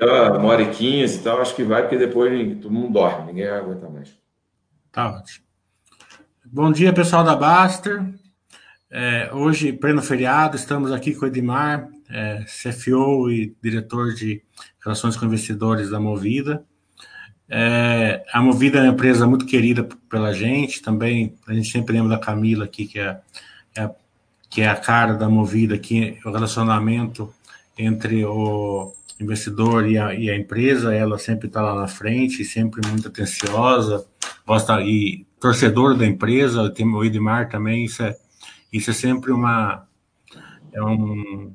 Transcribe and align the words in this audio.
Até 0.00 0.30
uma 0.30 0.48
hora 0.48 0.62
e 0.62 0.70
quinze 0.70 1.18
e 1.18 1.22
tal, 1.22 1.42
acho 1.42 1.54
que 1.54 1.62
vai, 1.62 1.82
porque 1.82 1.98
depois 1.98 2.58
todo 2.62 2.72
mundo 2.72 2.94
dorme, 2.94 3.26
ninguém 3.26 3.46
aguenta 3.46 3.86
mais. 3.86 4.10
Tá 4.90 5.10
ótimo. 5.10 5.44
Bom 6.42 6.72
dia, 6.72 6.90
pessoal 6.90 7.22
da 7.22 7.36
Baster. 7.36 8.02
É, 8.90 9.28
hoje, 9.34 9.74
pleno 9.74 10.00
feriado, 10.00 10.56
estamos 10.56 10.90
aqui 10.90 11.14
com 11.14 11.26
o 11.26 11.28
Edmar, 11.28 11.86
é, 12.08 12.44
CFO 12.44 13.30
e 13.30 13.54
diretor 13.62 14.14
de 14.14 14.42
Relações 14.82 15.18
com 15.18 15.26
Investidores 15.26 15.90
da 15.90 16.00
Movida. 16.00 16.64
É, 17.46 18.24
a 18.32 18.40
Movida 18.40 18.78
é 18.78 18.82
uma 18.82 18.92
empresa 18.94 19.26
muito 19.26 19.44
querida 19.44 19.86
pela 20.08 20.32
gente, 20.32 20.80
também 20.80 21.36
a 21.46 21.52
gente 21.52 21.70
sempre 21.70 21.92
lembra 21.92 22.16
da 22.16 22.18
Camila 22.18 22.64
aqui, 22.64 22.86
que 22.86 22.98
é, 22.98 23.20
é 23.76 23.90
que 24.48 24.62
é 24.62 24.68
a 24.68 24.76
cara 24.76 25.12
da 25.12 25.28
Movida, 25.28 25.76
que 25.76 26.18
o 26.24 26.32
relacionamento 26.32 27.32
entre 27.76 28.24
o 28.24 28.94
investidor 29.20 29.86
e 29.86 29.98
a, 29.98 30.14
e 30.14 30.30
a 30.30 30.36
empresa, 30.36 30.94
ela 30.94 31.18
sempre 31.18 31.46
está 31.46 31.60
lá 31.60 31.74
na 31.74 31.88
frente, 31.88 32.44
sempre 32.44 32.86
muito 32.88 33.08
atenciosa, 33.08 34.06
gosta 34.46 34.80
e 34.80 35.26
torcedor 35.38 35.96
da 35.96 36.06
empresa, 36.06 36.70
tem 36.70 36.86
o 36.86 37.04
Edmar 37.04 37.48
também, 37.48 37.84
isso 37.84 38.02
é, 38.02 38.16
isso 38.72 38.90
é 38.90 38.94
sempre 38.94 39.32
uma 39.32 39.86
é 40.72 40.82
um, 40.82 41.54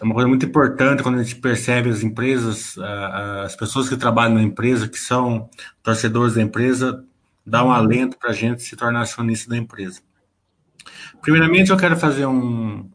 é 0.00 0.04
uma 0.04 0.14
coisa 0.14 0.28
muito 0.28 0.46
importante 0.46 1.02
quando 1.02 1.18
a 1.18 1.22
gente 1.22 1.36
percebe 1.36 1.88
as 1.90 2.02
empresas, 2.02 2.76
as 2.78 3.56
pessoas 3.56 3.88
que 3.88 3.96
trabalham 3.96 4.34
na 4.34 4.42
empresa, 4.42 4.88
que 4.88 4.98
são 4.98 5.48
torcedores 5.82 6.34
da 6.34 6.42
empresa, 6.42 7.04
dá 7.46 7.64
um 7.64 7.72
alento 7.72 8.18
para 8.18 8.30
a 8.30 8.34
gente 8.34 8.62
se 8.62 8.76
tornar 8.76 9.02
acionista 9.02 9.50
da 9.50 9.56
empresa. 9.56 10.00
Primeiramente, 11.20 11.70
eu 11.70 11.76
quero 11.76 11.96
fazer 11.96 12.26
um, 12.26 12.88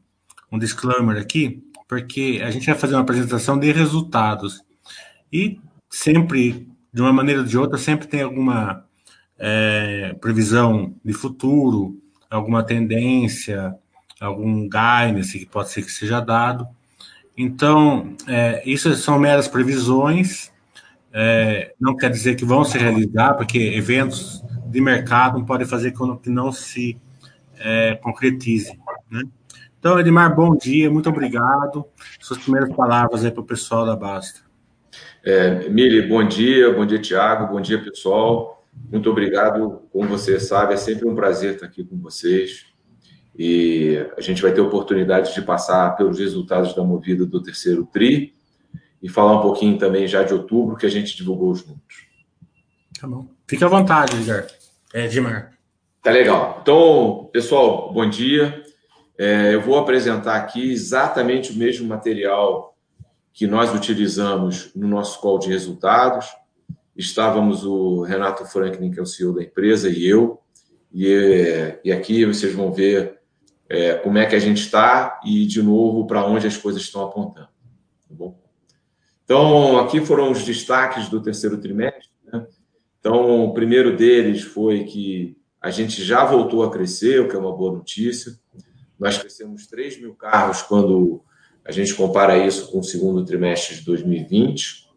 um 0.51 0.59
disclaimer 0.59 1.17
aqui, 1.21 1.63
porque 1.89 2.39
a 2.43 2.51
gente 2.51 2.67
vai 2.67 2.75
fazer 2.75 2.93
uma 2.93 3.01
apresentação 3.01 3.57
de 3.57 3.71
resultados. 3.71 4.63
E 5.33 5.59
sempre, 5.89 6.67
de 6.93 7.01
uma 7.01 7.11
maneira 7.11 7.41
ou 7.41 7.47
de 7.47 7.57
outra, 7.57 7.79
sempre 7.79 8.07
tem 8.07 8.21
alguma 8.21 8.85
é, 9.39 10.15
previsão 10.21 10.93
de 11.03 11.13
futuro, 11.13 11.99
alguma 12.29 12.61
tendência, 12.61 13.73
algum 14.21 14.69
guidance 14.69 15.39
que 15.39 15.47
pode 15.47 15.71
ser 15.71 15.81
que 15.81 15.91
seja 15.91 16.19
dado. 16.19 16.67
Então, 17.35 18.15
é, 18.27 18.61
isso 18.69 18.95
são 18.95 19.17
meras 19.17 19.47
previsões, 19.47 20.51
é, 21.11 21.73
não 21.79 21.97
quer 21.97 22.11
dizer 22.11 22.35
que 22.35 22.45
vão 22.45 22.63
se 22.63 22.77
realizar, 22.77 23.33
porque 23.33 23.57
eventos 23.57 24.43
de 24.67 24.79
mercado 24.79 25.43
podem 25.43 25.65
fazer 25.65 25.93
com 25.93 26.15
que 26.15 26.29
não 26.29 26.51
se 26.51 26.99
é, 27.57 27.95
concretize. 27.95 28.77
Né? 29.09 29.23
Então, 29.79 29.97
Edmar, 29.97 30.35
bom 30.35 30.57
dia, 30.57 30.91
muito 30.91 31.07
obrigado. 31.07 31.85
Suas 32.19 32.39
primeiras 32.39 32.75
palavras 32.75 33.23
aí 33.23 33.31
para 33.31 33.39
o 33.39 33.45
pessoal 33.45 33.85
da 33.85 33.95
Basta. 33.95 34.41
É, 35.23 35.69
Mili, 35.69 36.05
bom 36.05 36.27
dia, 36.27 36.73
bom 36.73 36.85
dia, 36.85 36.99
Tiago, 36.99 37.53
bom 37.53 37.61
dia, 37.61 37.81
pessoal. 37.81 38.67
Muito 38.91 39.09
obrigado. 39.09 39.83
Como 39.89 40.09
você 40.09 40.37
sabe, 40.37 40.73
é 40.73 40.77
sempre 40.77 41.07
um 41.07 41.15
prazer 41.15 41.53
estar 41.53 41.65
aqui 41.65 41.85
com 41.85 41.97
vocês. 41.97 42.65
E 43.37 44.05
a 44.17 44.21
gente 44.21 44.41
vai 44.41 44.51
ter 44.51 44.59
oportunidade 44.59 45.33
de 45.33 45.41
passar 45.41 45.95
pelos 45.95 46.19
resultados 46.19 46.75
da 46.75 46.83
movida 46.83 47.25
do 47.25 47.41
terceiro 47.41 47.85
TRI 47.85 48.35
e 49.01 49.07
falar 49.07 49.39
um 49.39 49.41
pouquinho 49.41 49.77
também 49.77 50.05
já 50.07 50.23
de 50.23 50.33
outubro, 50.33 50.75
que 50.75 50.85
a 50.85 50.91
gente 50.91 51.15
divulgou 51.15 51.55
juntos. 51.55 52.05
Tá 52.99 53.07
bom. 53.07 53.29
Fique 53.47 53.63
à 53.63 53.67
vontade, 53.69 54.17
Edgar. 54.17 54.45
É, 54.93 55.05
Edmar. 55.05 55.53
Tá 56.03 56.11
legal. 56.11 56.59
Então, 56.61 57.29
pessoal, 57.31 57.93
bom 57.93 58.09
dia. 58.09 58.61
É, 59.21 59.53
eu 59.53 59.59
vou 59.59 59.77
apresentar 59.77 60.37
aqui 60.37 60.71
exatamente 60.71 61.51
o 61.51 61.55
mesmo 61.57 61.85
material 61.85 62.73
que 63.33 63.45
nós 63.45 63.75
utilizamos 63.75 64.71
no 64.73 64.87
nosso 64.87 65.19
call 65.19 65.37
de 65.37 65.49
resultados. 65.49 66.25
Estávamos 66.95 67.65
o 67.65 68.01
Renato 68.03 68.45
Franklin, 68.45 68.89
que 68.89 68.97
é 68.97 69.01
o 69.03 69.05
CEO 69.05 69.35
da 69.35 69.43
empresa, 69.43 69.89
e 69.89 70.07
eu. 70.07 70.39
E, 70.93 71.77
e 71.83 71.91
aqui 71.91 72.25
vocês 72.25 72.53
vão 72.55 72.71
ver 72.71 73.19
é, 73.67 73.95
como 73.95 74.17
é 74.17 74.25
que 74.25 74.37
a 74.37 74.39
gente 74.39 74.61
está 74.61 75.19
e, 75.25 75.45
de 75.45 75.61
novo, 75.61 76.07
para 76.07 76.25
onde 76.25 76.47
as 76.47 76.55
coisas 76.55 76.81
estão 76.81 77.03
apontando. 77.03 77.49
Tá 78.07 78.15
bom? 78.15 78.39
Então, 79.25 79.79
aqui 79.79 79.99
foram 79.99 80.31
os 80.31 80.45
destaques 80.45 81.09
do 81.09 81.21
terceiro 81.21 81.57
trimestre. 81.57 82.07
Né? 82.31 82.47
Então, 83.01 83.43
o 83.43 83.53
primeiro 83.53 83.97
deles 83.97 84.43
foi 84.43 84.85
que 84.85 85.37
a 85.61 85.69
gente 85.69 86.01
já 86.01 86.23
voltou 86.23 86.63
a 86.63 86.71
crescer, 86.71 87.19
o 87.19 87.27
que 87.27 87.35
é 87.35 87.39
uma 87.39 87.55
boa 87.55 87.73
notícia. 87.73 88.39
Nós 88.99 89.17
crescemos 89.17 89.65
3 89.67 90.01
mil 90.01 90.13
carros 90.13 90.61
quando 90.61 91.23
a 91.63 91.71
gente 91.71 91.93
compara 91.93 92.37
isso 92.37 92.71
com 92.71 92.79
o 92.79 92.83
segundo 92.83 93.23
trimestre 93.23 93.75
de 93.75 93.85
2020, 93.85 94.89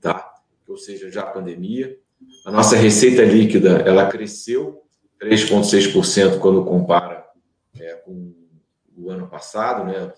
tá? 0.00 0.30
ou 0.66 0.76
seja, 0.76 1.10
já 1.10 1.22
a 1.22 1.30
pandemia. 1.30 1.96
A 2.44 2.50
nossa 2.50 2.76
receita 2.76 3.22
líquida 3.22 3.82
ela 3.86 4.08
cresceu 4.08 4.82
3,6% 5.20 6.38
quando 6.38 6.64
compara 6.64 7.26
é, 7.78 7.94
com 7.94 8.34
o 8.96 9.10
ano 9.10 9.28
passado, 9.28 9.84
né? 9.84 10.12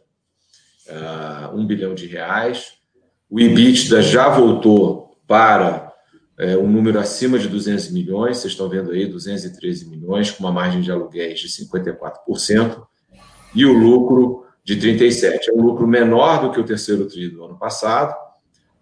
Uh, 0.89 1.56
1 1.56 1.66
bilhão 1.66 1.94
de 1.94 2.06
reais. 2.06 2.75
O 3.31 3.39
EBITDA 3.39 4.03
já 4.03 4.28
voltou 4.28 5.16
para 5.27 5.91
é, 6.38 6.56
um 6.56 6.70
número 6.70 6.98
acima 6.98 7.38
de 7.38 7.48
200 7.48 7.91
milhões, 7.91 8.38
vocês 8.38 8.53
estão 8.53 8.69
vendo 8.69 8.91
aí 8.91 9.06
213 9.06 9.88
milhões, 9.88 10.31
com 10.31 10.44
uma 10.44 10.53
margem 10.53 10.81
de 10.81 10.91
aluguéis 10.91 11.41
de 11.41 11.48
54%, 11.48 12.82
e 13.54 13.66
o 13.66 13.72
lucro 13.72 14.47
de 14.65 14.76
37%. 14.76 15.48
É 15.48 15.53
um 15.53 15.62
lucro 15.62 15.87
menor 15.87 16.41
do 16.41 16.50
que 16.50 16.60
o 16.60 16.65
terceiro 16.65 17.06
TRI 17.06 17.28
do 17.28 17.44
ano 17.44 17.59
passado, 17.59 18.15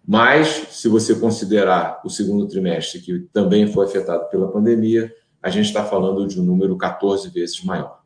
mas 0.07 0.47
se 0.71 0.87
você 0.87 1.13
considerar 1.15 2.01
o 2.03 2.09
segundo 2.09 2.47
trimestre, 2.47 3.01
que 3.01 3.19
também 3.31 3.71
foi 3.71 3.85
afetado 3.85 4.29
pela 4.29 4.51
pandemia, 4.51 5.13
a 5.41 5.49
gente 5.49 5.67
está 5.67 5.83
falando 5.83 6.27
de 6.27 6.39
um 6.39 6.43
número 6.43 6.77
14 6.77 7.29
vezes 7.29 7.63
maior. 7.63 8.01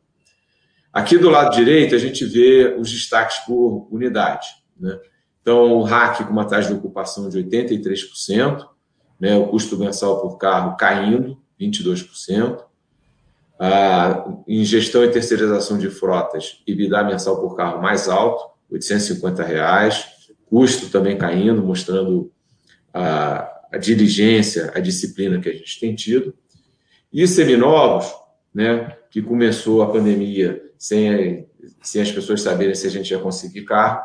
Aqui 0.92 1.18
do 1.18 1.28
lado 1.28 1.54
direito, 1.54 1.94
a 1.94 1.98
gente 1.98 2.24
vê 2.24 2.74
os 2.78 2.90
destaques 2.90 3.38
por 3.40 3.86
unidade. 3.90 4.48
Né? 4.78 4.98
Então, 5.42 5.74
o 5.74 5.82
RAC 5.82 6.24
com 6.24 6.32
uma 6.32 6.46
taxa 6.46 6.68
de 6.68 6.74
ocupação 6.74 7.28
de 7.28 7.38
83%, 7.38 8.66
né, 9.18 9.36
o 9.36 9.46
custo 9.48 9.78
mensal 9.78 10.20
por 10.20 10.36
carro 10.36 10.76
caindo 10.76 11.38
22%. 11.60 12.64
Ah, 13.58 14.28
em 14.46 14.62
gestão 14.64 15.02
e 15.02 15.10
terceirização 15.10 15.78
de 15.78 15.88
frotas, 15.88 16.62
EBITDA 16.66 17.04
mensal 17.04 17.40
por 17.40 17.56
carro 17.56 17.80
mais 17.80 18.06
alto, 18.06 18.50
850 18.70 19.42
reais, 19.42 20.06
custo 20.44 20.90
também 20.90 21.16
caindo, 21.16 21.62
mostrando 21.62 22.30
a, 22.92 23.50
a 23.72 23.78
diligência, 23.78 24.72
a 24.74 24.80
disciplina 24.80 25.40
que 25.40 25.48
a 25.48 25.52
gente 25.52 25.80
tem 25.80 25.94
tido. 25.94 26.34
E 27.10 27.26
seminovos, 27.26 28.12
né, 28.54 28.94
que 29.10 29.22
começou 29.22 29.82
a 29.82 29.90
pandemia 29.90 30.62
sem, 30.78 31.48
sem 31.82 32.02
as 32.02 32.12
pessoas 32.12 32.42
saberem 32.42 32.74
se 32.74 32.86
a 32.86 32.90
gente 32.90 33.10
ia 33.10 33.18
conseguir 33.18 33.62
carro, 33.64 34.02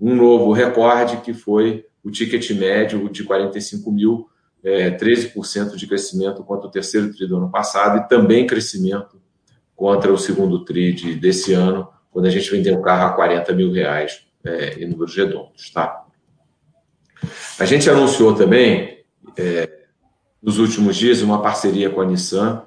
um 0.00 0.14
novo 0.14 0.52
recorde 0.52 1.18
que 1.18 1.34
foi 1.34 1.84
o 2.02 2.10
ticket 2.10 2.50
médio 2.52 3.10
de 3.10 3.24
45 3.24 3.90
mil 3.90 4.28
é, 4.66 4.90
13% 4.90 5.76
de 5.76 5.86
crescimento 5.86 6.42
contra 6.42 6.66
o 6.66 6.70
terceiro 6.70 7.12
TRI 7.14 7.28
do 7.28 7.36
ano 7.36 7.48
passado 7.48 7.98
e 7.98 8.08
também 8.08 8.48
crescimento 8.48 9.22
contra 9.76 10.12
o 10.12 10.18
segundo 10.18 10.64
TRI 10.64 10.92
de, 10.92 11.14
desse 11.14 11.52
ano, 11.52 11.88
quando 12.10 12.26
a 12.26 12.30
gente 12.30 12.50
vendeu 12.50 12.76
um 12.76 12.82
carro 12.82 13.06
a 13.06 13.12
40 13.12 13.52
mil 13.52 13.70
reais 13.70 14.26
é, 14.44 14.82
em 14.82 14.88
números 14.88 15.14
redondos. 15.16 15.70
Tá? 15.70 16.04
A 17.60 17.64
gente 17.64 17.88
anunciou 17.88 18.34
também, 18.34 19.04
é, 19.36 19.70
nos 20.42 20.58
últimos 20.58 20.96
dias, 20.96 21.22
uma 21.22 21.40
parceria 21.40 21.88
com 21.88 22.00
a 22.00 22.04
Nissan. 22.04 22.64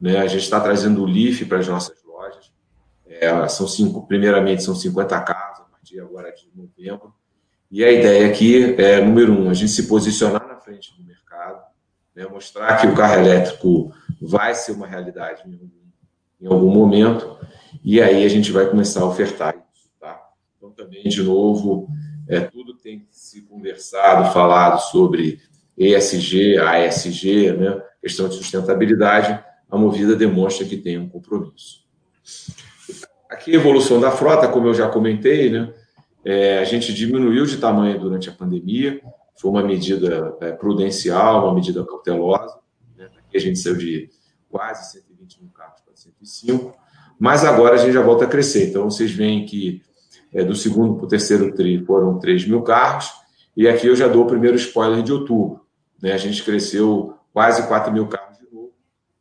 Né? 0.00 0.18
A 0.18 0.28
gente 0.28 0.44
está 0.44 0.60
trazendo 0.60 1.02
o 1.02 1.06
Leaf 1.06 1.44
para 1.46 1.58
as 1.58 1.66
nossas 1.66 1.96
lojas. 2.04 2.52
É, 3.08 3.48
são 3.48 3.66
cinco, 3.66 4.06
primeiramente, 4.06 4.62
são 4.62 4.76
50 4.76 5.20
carros, 5.22 5.60
a 5.60 5.64
partir 5.64 5.98
agora 5.98 6.32
de 6.32 6.48
novembro. 6.54 7.12
E 7.72 7.84
a 7.84 7.90
ideia 7.90 8.28
aqui 8.28 8.74
é, 8.78 9.00
número 9.00 9.32
um, 9.32 9.50
a 9.50 9.54
gente 9.54 9.70
se 9.70 9.88
posicionar 9.88 10.39
na 10.39 10.39
frente 10.60 10.96
do 10.96 11.04
mercado 11.04 11.60
né, 12.14 12.26
mostrar 12.26 12.76
que 12.80 12.86
o 12.86 12.94
carro 12.94 13.20
elétrico 13.20 13.92
vai 14.20 14.54
ser 14.54 14.72
uma 14.72 14.86
realidade 14.86 15.42
em 15.46 15.52
algum, 15.52 15.70
em 16.40 16.46
algum 16.46 16.70
momento, 16.70 17.38
e 17.82 18.00
aí 18.00 18.24
a 18.24 18.28
gente 18.28 18.52
vai 18.52 18.66
começar 18.68 19.00
a 19.00 19.06
ofertar 19.06 19.54
isso. 19.54 19.90
Tá? 19.98 20.20
Então, 20.56 20.70
também, 20.70 21.04
de 21.04 21.22
novo, 21.22 21.88
é, 22.28 22.40
tudo 22.40 22.74
tem 22.74 23.06
se 23.10 23.42
conversado, 23.42 24.32
falado 24.32 24.80
sobre 24.80 25.40
ESG, 25.76 26.58
ASG, 26.58 27.52
né, 27.52 27.82
questão 28.00 28.28
de 28.28 28.34
sustentabilidade, 28.34 29.42
a 29.70 29.78
Movida 29.78 30.16
demonstra 30.16 30.66
que 30.66 30.76
tem 30.76 30.98
um 30.98 31.08
compromisso. 31.08 31.84
Aqui 33.30 33.52
a 33.52 33.54
evolução 33.54 34.00
da 34.00 34.10
frota, 34.10 34.48
como 34.48 34.66
eu 34.66 34.74
já 34.74 34.88
comentei, 34.88 35.48
né, 35.48 35.72
é, 36.24 36.58
a 36.58 36.64
gente 36.64 36.92
diminuiu 36.92 37.46
de 37.46 37.56
tamanho 37.56 37.98
durante 37.98 38.28
a 38.28 38.32
pandemia, 38.32 39.00
foi 39.40 39.50
uma 39.50 39.62
medida 39.62 40.36
é, 40.40 40.52
prudencial, 40.52 41.44
uma 41.44 41.54
medida 41.54 41.84
cautelosa. 41.84 42.58
Né? 42.96 43.08
Aqui 43.18 43.38
a 43.38 43.40
gente 43.40 43.58
saiu 43.58 43.76
de 43.76 44.10
quase 44.50 44.92
120 44.92 45.42
mil 45.42 45.50
carros 45.50 45.80
para 45.80 45.96
105, 45.96 46.76
mas 47.18 47.42
agora 47.44 47.76
a 47.76 47.78
gente 47.78 47.92
já 47.92 48.02
volta 48.02 48.26
a 48.26 48.28
crescer. 48.28 48.68
Então, 48.68 48.90
vocês 48.90 49.10
veem 49.10 49.46
que 49.46 49.82
é, 50.32 50.44
do 50.44 50.54
segundo 50.54 50.96
para 50.96 51.06
o 51.06 51.08
terceiro 51.08 51.54
TRI 51.54 51.84
foram 51.84 52.18
3 52.18 52.46
mil 52.46 52.62
carros, 52.62 53.10
E 53.56 53.66
aqui 53.66 53.86
eu 53.86 53.96
já 53.96 54.06
dou 54.06 54.24
o 54.24 54.26
primeiro 54.26 54.56
spoiler 54.56 55.02
de 55.02 55.12
outubro. 55.12 55.66
Né? 56.00 56.12
A 56.12 56.18
gente 56.18 56.42
cresceu 56.42 57.14
quase 57.32 57.66
4 57.66 57.92
mil 57.92 58.06
carros 58.06 58.38
de 58.38 58.44
novo. 58.54 58.72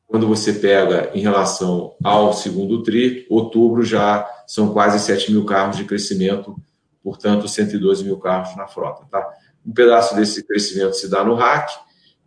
Quando 0.05 0.27
você 0.27 0.53
pega 0.53 1.11
em 1.13 1.21
relação 1.21 1.95
ao 2.03 2.33
segundo 2.33 2.83
TRI, 2.83 3.25
outubro 3.29 3.83
já 3.83 4.29
são 4.45 4.73
quase 4.73 4.99
7 4.99 5.31
mil 5.31 5.45
carros 5.45 5.77
de 5.77 5.85
crescimento, 5.85 6.55
portanto, 7.03 7.47
112 7.47 8.03
mil 8.03 8.17
carros 8.17 8.55
na 8.55 8.67
frota. 8.67 9.05
Tá? 9.09 9.27
Um 9.69 9.73
pedaço 9.73 10.15
desse 10.15 10.41
crescimento 10.47 10.93
se 10.93 11.07
dá 11.07 11.23
no 11.23 11.35
RAC 11.35 11.69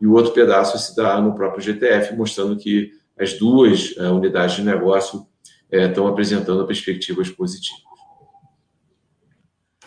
e 0.00 0.06
o 0.06 0.12
outro 0.12 0.33
pedaço 0.33 0.79
se 0.79 0.94
dá 0.94 1.21
no 1.21 1.35
próprio 1.35 1.61
GTF, 1.61 2.15
mostrando 2.15 2.56
que 2.56 2.93
as 3.19 3.33
duas 3.35 3.97
uh, 3.97 4.15
unidades 4.15 4.55
de 4.55 4.62
negócio 4.62 5.19
uh, 5.19 5.27
estão 5.77 6.06
apresentando 6.06 6.65
perspectivas 6.65 7.29
positivas. 7.31 7.83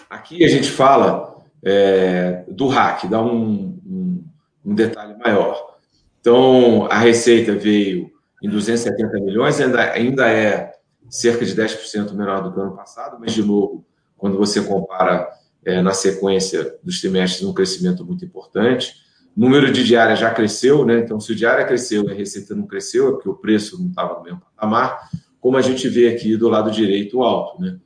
Aqui 0.09 0.43
a 0.43 0.49
gente 0.49 0.69
fala 0.69 1.45
é, 1.63 2.43
do 2.49 2.67
RAC, 2.67 3.07
dá 3.07 3.21
um, 3.21 3.79
um, 3.85 4.25
um, 4.65 4.75
detalhe 4.75 5.17
maior. 5.17 5.77
Então, 6.19 6.87
a 6.91 6.97
receita 6.97 7.55
veio 7.55 8.11
em 8.43 8.49
270 8.49 9.19
milhões, 9.21 9.61
ainda, 9.61 9.91
ainda 9.93 10.29
é 10.29 10.73
cerca 11.09 11.45
de 11.45 11.55
10% 11.55 12.11
menor 12.13 12.43
do 12.43 12.51
que 12.51 12.59
o 12.59 12.63
ano 12.63 12.75
passado, 12.75 13.17
mas, 13.17 13.33
de 13.33 13.43
novo, 13.43 13.85
quando 14.17 14.37
você 14.37 14.61
compara 14.61 15.29
é, 15.65 15.81
na 15.81 15.93
sequência 15.93 16.77
dos 16.83 17.01
trimestres, 17.01 17.47
um 17.47 17.53
crescimento 17.53 18.05
muito 18.05 18.23
importante. 18.23 18.93
O 19.35 19.41
número 19.41 19.71
de 19.71 19.83
diárias 19.83 20.19
já 20.19 20.31
cresceu, 20.31 20.85
né? 20.85 20.99
então, 20.99 21.19
se 21.19 21.31
o 21.31 21.35
diária 21.35 21.65
cresceu 21.65 22.05
e 22.05 22.11
a 22.11 22.13
receita 22.13 22.55
não 22.55 22.67
cresceu, 22.67 23.09
é 23.09 23.11
porque 23.11 23.27
o 23.27 23.35
preço 23.35 23.81
não 23.81 23.89
estava 23.89 24.17
no 24.17 24.23
mesmo 24.23 24.41
patamar, 24.41 25.09
como 25.41 25.57
a 25.57 25.61
gente 25.61 25.89
vê 25.89 26.07
aqui 26.07 26.37
do 26.37 26.47
lado 26.47 26.71
direito 26.71 27.21
alto. 27.21 27.61
Né? 27.61 27.77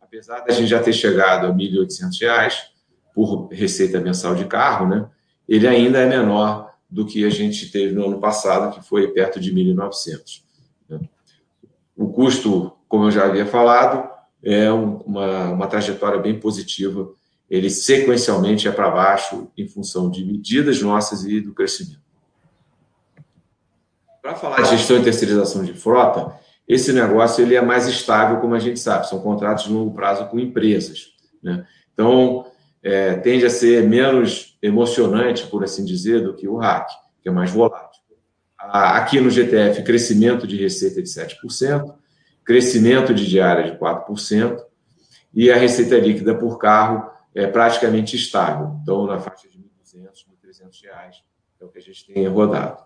Apesar 0.00 0.40
da 0.40 0.52
gente 0.52 0.68
já 0.68 0.82
ter 0.82 0.92
chegado 0.92 1.46
a 1.46 1.50
R$ 1.50 1.54
1.800 1.54 2.52
por 3.14 3.48
receita 3.48 4.00
mensal 4.00 4.34
de 4.34 4.44
carro, 4.44 4.88
né? 4.88 5.08
ele 5.48 5.66
ainda 5.66 5.98
é 5.98 6.06
menor 6.06 6.68
do 6.90 7.06
que 7.06 7.24
a 7.24 7.30
gente 7.30 7.70
teve 7.70 7.94
no 7.94 8.06
ano 8.06 8.18
passado, 8.18 8.74
que 8.74 8.86
foi 8.86 9.08
perto 9.08 9.40
de 9.40 9.52
1.900. 9.52 10.42
Né? 10.88 11.00
O 11.96 12.08
custo, 12.08 12.72
como 12.88 13.04
eu 13.04 13.10
já 13.10 13.24
havia 13.24 13.46
falado, 13.46 14.08
é 14.42 14.70
uma, 14.70 15.50
uma 15.50 15.66
trajetória 15.66 16.18
bem 16.18 16.38
positiva. 16.38 17.10
Ele 17.50 17.70
sequencialmente 17.70 18.68
é 18.68 18.72
para 18.72 18.90
baixo 18.90 19.48
em 19.56 19.66
função 19.66 20.10
de 20.10 20.24
medidas 20.24 20.82
nossas 20.82 21.24
e 21.24 21.40
do 21.40 21.54
crescimento. 21.54 22.00
Para 24.20 24.34
falar 24.34 24.60
de 24.60 24.70
gestão 24.70 24.98
e 24.98 25.02
terceirização 25.02 25.64
de 25.64 25.72
frota, 25.72 26.38
esse 26.68 26.92
negócio 26.92 27.42
ele 27.42 27.54
é 27.54 27.62
mais 27.62 27.86
estável, 27.86 28.40
como 28.40 28.54
a 28.54 28.58
gente 28.58 28.78
sabe, 28.78 29.08
são 29.08 29.20
contratos 29.20 29.64
de 29.64 29.72
longo 29.72 29.94
prazo 29.94 30.26
com 30.26 30.38
empresas. 30.38 31.14
Né? 31.42 31.66
Então, 31.94 32.44
é, 32.82 33.14
tende 33.14 33.46
a 33.46 33.50
ser 33.50 33.88
menos 33.88 34.58
emocionante, 34.62 35.46
por 35.46 35.64
assim 35.64 35.84
dizer, 35.84 36.22
do 36.22 36.34
que 36.34 36.46
o 36.46 36.56
RAC, 36.56 36.90
que 37.22 37.28
é 37.28 37.32
mais 37.32 37.50
volátil. 37.50 37.98
Aqui 38.58 39.18
no 39.20 39.30
GTF, 39.30 39.82
crescimento 39.82 40.46
de 40.46 40.56
receita 40.56 41.00
de 41.00 41.08
7%, 41.08 41.94
crescimento 42.44 43.14
de 43.14 43.26
diária 43.26 43.70
de 43.70 43.78
4%, 43.78 44.58
e 45.32 45.50
a 45.50 45.56
receita 45.56 45.96
líquida 45.96 46.34
por 46.34 46.58
carro 46.58 47.10
é 47.34 47.46
praticamente 47.46 48.16
estável, 48.16 48.78
então 48.82 49.06
na 49.06 49.18
faixa 49.18 49.48
de 49.48 49.58
R$ 49.58 49.64
1.200, 49.84 50.08
1.300 50.44 50.84
reais, 50.84 51.22
é 51.60 51.64
o 51.64 51.68
que 51.68 51.78
a 51.78 51.82
gente 51.82 52.06
tem 52.06 52.26
rodado. 52.26 52.82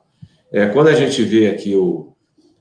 É, 0.51 0.67
quando 0.69 0.89
a 0.89 0.95
gente 0.95 1.23
vê 1.23 1.49
aqui 1.49 1.75
o, 1.75 2.15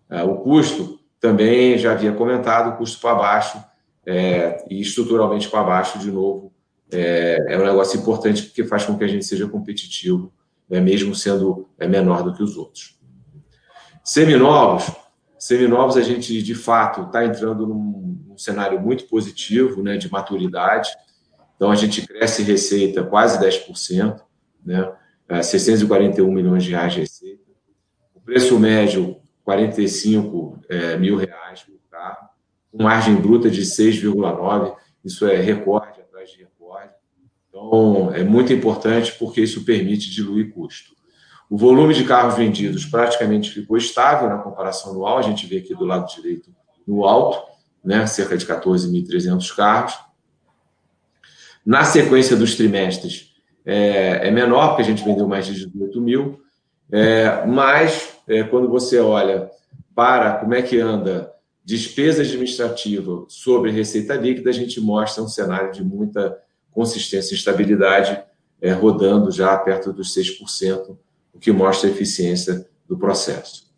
é, 0.09 0.23
o 0.23 0.37
custo, 0.37 0.99
também 1.19 1.77
já 1.77 1.91
havia 1.91 2.11
comentado, 2.13 2.77
custo 2.77 2.99
para 2.99 3.15
baixo 3.15 3.63
é, 4.05 4.65
e 4.69 4.81
estruturalmente 4.81 5.49
para 5.49 5.63
baixo, 5.63 5.99
de 5.99 6.11
novo, 6.11 6.51
é, 6.91 7.37
é, 7.49 7.57
um 7.57 7.65
negócio 7.65 7.99
importante 7.99 8.43
porque 8.43 8.63
faz 8.63 8.85
com 8.85 8.97
que 8.97 9.03
a 9.03 9.07
gente 9.07 9.25
seja 9.25 9.47
competitivo, 9.47 10.33
é, 10.69 10.79
mesmo 10.79 11.13
sendo 11.13 11.69
é, 11.79 11.87
menor 11.87 12.23
do 12.23 12.33
que 12.33 12.43
os 12.43 12.57
outros. 12.57 12.99
Seminovos, 14.03 14.91
Seminovos, 15.41 15.97
a 15.97 16.01
gente, 16.01 16.39
de 16.43 16.53
fato, 16.53 17.01
está 17.01 17.25
entrando 17.25 17.65
num, 17.65 18.25
num, 18.27 18.37
cenário 18.37 18.79
muito 18.79 19.05
positivo 19.05 19.81
né, 19.81 19.97
de 19.97 20.11
maturidade. 20.11 20.89
Então, 21.61 21.69
a 21.69 21.75
gente 21.75 22.07
cresce 22.07 22.41
receita 22.41 23.03
quase 23.03 23.39
10%, 23.39 24.19
né, 24.65 24.95
641 25.43 26.27
é, 26.27 26.33
milhões 26.33 26.63
de 26.63 26.71
reais 26.71 26.93
de 26.93 27.01
receita. 27.01 27.43
O 28.15 28.19
preço 28.19 28.59
médio, 28.59 29.17
45 29.43 30.59
é, 30.67 30.97
mil 30.97 31.17
reais 31.17 31.61
por 31.61 31.79
carro. 31.91 32.29
Com 32.71 32.81
margem 32.81 33.15
bruta 33.15 33.47
de 33.47 33.61
6,9%. 33.61 34.75
Isso 35.05 35.27
é 35.27 35.35
recorde 35.35 36.01
atrás 36.01 36.31
de 36.31 36.39
recorde. 36.39 36.93
Então, 37.47 38.11
é 38.11 38.23
muito 38.23 38.51
importante 38.51 39.11
porque 39.19 39.41
isso 39.41 39.63
permite 39.63 40.09
diluir 40.09 40.51
custo. 40.51 40.95
O 41.47 41.55
volume 41.59 41.93
de 41.93 42.05
carros 42.05 42.37
vendidos 42.37 42.87
praticamente 42.87 43.51
ficou 43.51 43.77
estável 43.77 44.27
na 44.27 44.39
comparação 44.39 44.93
anual, 44.93 45.19
a 45.19 45.21
gente 45.21 45.45
vê 45.45 45.57
aqui 45.57 45.75
do 45.75 45.85
lado 45.85 46.11
direito 46.11 46.49
no 46.87 47.05
alto, 47.05 47.39
né, 47.85 48.07
cerca 48.07 48.35
de 48.35 48.47
14.300 48.47 49.55
carros. 49.55 50.10
Na 51.65 51.83
sequência 51.83 52.35
dos 52.35 52.55
trimestres, 52.55 53.31
é, 53.65 54.27
é, 54.27 54.31
menor, 54.31 54.69
porque 54.69 54.81
a 54.81 54.85
gente 54.85 55.03
vendeu 55.03 55.27
mais 55.27 55.45
de 55.45 55.65
18 55.67 56.01
mil, 56.01 56.41
é, 56.91 57.45
mas 57.45 58.17
é, 58.27 58.43
quando 58.43 58.67
você 58.67 58.99
olha 58.99 59.49
para 59.95 60.35
como 60.35 60.53
é 60.53 60.61
que 60.61 60.79
anda 60.79 61.31
despesa 61.63 62.23
administrativa 62.23 63.25
sobre 63.27 63.71
receita 63.71 64.15
líquida, 64.15 64.49
a 64.49 64.53
gente 64.53 64.81
mostra 64.81 65.23
um 65.23 65.27
cenário 65.27 65.71
de 65.71 65.83
muita 65.83 66.37
consistência 66.71 67.33
e 67.33 67.37
estabilidade, 67.37 68.21
é, 68.59 68.71
rodando 68.71 69.31
já 69.31 69.55
perto 69.57 69.93
dos 69.93 70.15
6%, 70.15 70.97
o 71.33 71.39
que 71.39 71.51
mostra 71.51 71.89
a 71.89 71.91
eficiência 71.91 72.67
do 72.87 72.97
processo. 72.97 73.71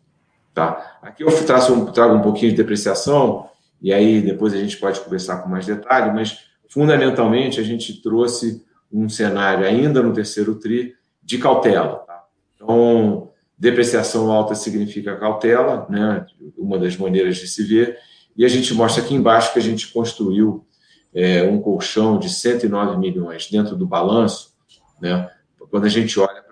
Tá? 0.54 0.98
Aqui 1.02 1.22
eu 1.22 1.44
traço, 1.44 1.92
trago 1.92 2.14
um 2.14 2.22
pouquinho 2.22 2.52
de 2.52 2.56
depreciação, 2.56 3.48
e 3.82 3.92
aí 3.92 4.22
depois 4.22 4.54
a 4.54 4.58
gente 4.58 4.76
pode 4.76 5.00
conversar 5.00 5.38
com 5.38 5.48
mais 5.48 5.66
detalhe, 5.66 6.12
mas 6.12 6.38
fundamentalmente 6.74 7.60
a 7.60 7.62
gente 7.62 8.02
trouxe 8.02 8.64
um 8.92 9.08
cenário 9.08 9.64
ainda 9.64 10.02
no 10.02 10.12
terceiro 10.12 10.56
TRI 10.56 10.92
de 11.22 11.38
cautela. 11.38 11.98
Tá? 12.06 12.24
Então, 12.56 13.30
depreciação 13.56 14.32
alta 14.32 14.56
significa 14.56 15.16
cautela, 15.16 15.86
né? 15.88 16.26
uma 16.58 16.76
das 16.76 16.96
maneiras 16.96 17.36
de 17.36 17.46
se 17.46 17.62
ver, 17.62 17.96
e 18.36 18.44
a 18.44 18.48
gente 18.48 18.74
mostra 18.74 19.04
aqui 19.04 19.14
embaixo 19.14 19.52
que 19.52 19.60
a 19.60 19.62
gente 19.62 19.92
construiu 19.92 20.66
é, 21.14 21.44
um 21.44 21.60
colchão 21.60 22.18
de 22.18 22.28
109 22.28 22.98
milhões 22.98 23.48
dentro 23.48 23.76
do 23.76 23.86
balanço, 23.86 24.52
né? 25.00 25.30
quando 25.70 25.84
a 25.84 25.88
gente 25.88 26.18
olha 26.18 26.42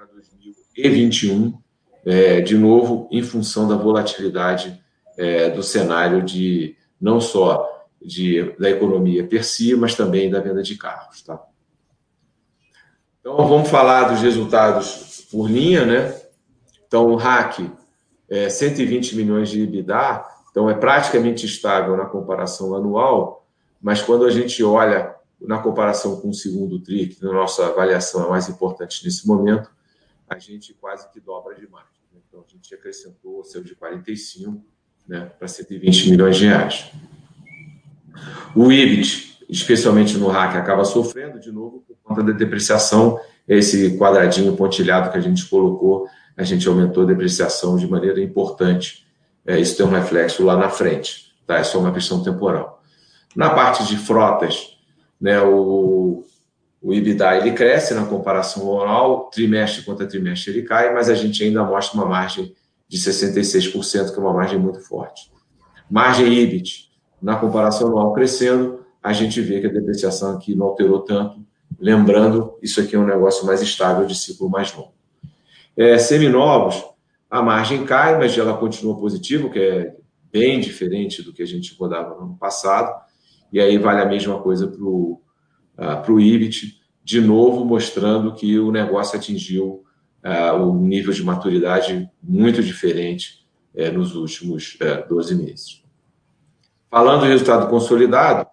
e 0.77 0.89
21, 0.89 1.53
é, 2.05 2.41
de 2.41 2.57
novo, 2.57 3.09
em 3.11 3.23
função 3.23 3.69
da 3.69 3.77
volatilidade 3.77 4.81
é, 5.19 5.51
do 5.51 5.63
cenário 5.63 6.23
de 6.23 6.77
não 7.01 7.21
só 7.21 7.72
de, 8.05 8.55
da 8.59 8.71
economia 8.71 9.27
per 9.27 9.45
si, 9.45 9.75
mas 9.75 9.95
também 9.95 10.31
da 10.31 10.41
venda 10.41 10.63
de 10.63 10.77
carros. 10.77 11.23
Tá? 11.23 11.43
Então, 13.21 13.37
vamos 13.37 13.69
falar 13.69 14.05
dos 14.05 14.21
resultados 14.21 15.27
por 15.31 15.51
linha, 15.51 15.87
né? 15.87 16.21
Então, 16.87 17.07
o 17.07 17.17
RAC, 17.17 17.71
é 18.29 18.49
120 18.49 19.15
milhões 19.15 19.51
de 19.51 19.61
EBITDA, 19.61 20.25
então 20.51 20.69
é 20.69 20.75
praticamente 20.75 21.45
estável 21.45 21.97
na 21.97 22.07
comparação 22.07 22.75
anual, 22.75 23.47
mas 23.81 24.01
quando 24.01 24.25
a 24.25 24.31
gente 24.31 24.63
olha 24.65 25.15
na 25.39 25.59
comparação 25.59 26.21
com 26.21 26.31
o 26.31 26.35
segundo 26.35 26.81
TRI, 26.81 27.09
que 27.09 27.23
na 27.23 27.33
nossa 27.33 27.67
avaliação 27.67 28.25
é 28.25 28.31
mais 28.31 28.49
importante 28.49 29.05
nesse 29.05 29.27
momento, 29.27 29.71
a 30.29 30.39
gente 30.39 30.73
quase 30.75 31.11
que 31.11 31.21
dobra 31.21 31.55
de 31.55 31.69
margem. 31.69 32.01
Né? 32.13 32.21
Então, 32.27 32.43
a 32.47 32.51
gente 32.51 32.75
acrescentou, 32.75 33.45
saiu 33.45 33.65
de 33.65 33.75
45 33.75 34.65
né, 35.07 35.31
para 35.39 35.47
120 35.47 36.11
milhões 36.11 36.37
de 36.37 36.47
reais. 36.47 36.91
O 38.55 38.71
IBIT, 38.71 39.39
especialmente 39.49 40.17
no 40.19 40.29
RAC, 40.29 40.57
acaba 40.57 40.85
sofrendo 40.85 41.39
de 41.39 41.51
novo 41.51 41.85
por 41.87 41.97
conta 42.03 42.23
da 42.23 42.33
depreciação. 42.33 43.19
Esse 43.47 43.97
quadradinho 43.99 44.57
pontilhado 44.57 45.11
que 45.11 45.19
a 45.19 45.21
gente 45.21 45.45
colocou, 45.47 46.07
a 46.37 46.43
gente 46.43 46.67
aumentou 46.69 47.03
a 47.03 47.07
depreciação 47.07 47.77
de 47.77 47.87
maneira 47.87 48.21
importante. 48.21 49.07
É, 49.47 49.59
isso 49.59 49.77
tem 49.77 49.85
um 49.85 49.91
reflexo 49.91 50.45
lá 50.45 50.57
na 50.57 50.69
frente, 50.69 51.35
tá? 51.47 51.59
É 51.59 51.65
só 51.65 51.79
uma 51.79 51.93
questão 51.93 52.23
temporal. 52.23 52.83
Na 53.35 53.51
parte 53.51 53.85
de 53.87 53.97
frotas, 53.97 54.77
né, 55.21 55.41
o, 55.41 56.25
o 56.81 56.93
EBITDA 56.93 57.39
ele 57.39 57.53
cresce 57.53 57.95
na 57.95 58.05
comparação 58.05 58.81
anual, 58.81 59.31
trimestre 59.31 59.83
contra 59.83 60.07
trimestre 60.07 60.53
ele 60.53 60.63
cai, 60.63 60.93
mas 60.93 61.09
a 61.09 61.15
gente 61.15 61.43
ainda 61.43 61.65
mostra 61.65 61.99
uma 61.99 62.07
margem 62.07 62.55
de 62.89 62.99
66%, 62.99 64.13
que 64.13 64.19
é 64.19 64.23
uma 64.23 64.35
margem 64.35 64.59
muito 64.59 64.81
forte. 64.81 65.33
Margem 65.91 66.39
EBIT, 66.39 66.92
na 67.23 67.37
comparação 67.37 67.89
anual 67.89 68.13
crescendo, 68.13 68.81
a 69.03 69.13
gente 69.13 69.41
vê 69.41 69.61
que 69.61 69.67
a 69.67 69.73
depreciação 69.73 70.37
aqui 70.37 70.55
não 70.55 70.67
alterou 70.67 71.01
tanto. 71.01 71.41
Lembrando, 71.79 72.55
isso 72.63 72.81
aqui 72.81 72.97
é 72.97 72.99
um 72.99 73.07
negócio 73.07 73.47
mais 73.47 73.63
estável 73.63 74.07
de 74.07 74.15
ciclo 74.15 74.49
mais 74.49 74.75
longo. 74.75 74.93
É, 75.77 75.99
seminovos, 75.99 76.83
a 77.31 77.43
margem 77.43 77.85
cai, 77.85 78.19
mas 78.19 78.37
ela 78.37 78.57
continua 78.57 78.97
positiva, 78.99 79.49
que 79.49 79.59
é 79.59 79.97
bem 80.31 80.61
diferente 80.61 81.23
do 81.23 81.33
que 81.33 81.43
a 81.43 81.47
gente 81.47 81.75
rodava 81.75 82.15
no 82.15 82.23
ano 82.23 82.37
passado. 82.37 82.93
E 83.53 83.61
aí 83.61 83.79
vale 83.79 84.01
a 84.01 84.07
mesma 84.07 84.39
coisa 84.41 84.67
para 84.67 84.83
o 84.83 85.21
uh, 85.79 86.13
o 86.13 86.21
IBIT, 86.21 86.81
de 87.03 87.21
novo 87.21 87.65
mostrando 87.65 88.35
que 88.35 88.59
o 88.59 88.71
negócio 88.71 89.19
atingiu 89.19 89.85
uh, 90.25 90.57
um 90.57 90.87
nível 90.87 91.13
de 91.13 91.23
maturidade 91.23 92.09
muito 92.23 92.63
diferente 92.63 93.47
uh, 93.75 93.93
nos 93.93 94.15
últimos 94.15 94.75
uh, 94.81 94.85
é, 94.85 95.07
12 95.07 95.35
meses. 95.35 95.82
Falando 96.93 97.21
do 97.21 97.27
resultado 97.27 97.71
consolidado, 97.71 98.47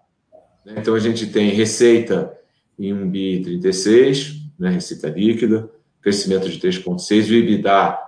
né, 0.64 0.76
então 0.78 0.94
a 0.94 0.98
gente 0.98 1.26
tem 1.26 1.50
receita 1.50 2.34
em 2.78 2.90
1 2.90 3.10
bi 3.10 3.42
36, 3.42 4.36
né, 4.58 4.70
receita 4.70 5.10
líquida, 5.10 5.68
crescimento 6.00 6.48
de 6.48 6.58
3,6, 6.58 7.28
o 7.28 7.34
EBITDA 7.34 7.98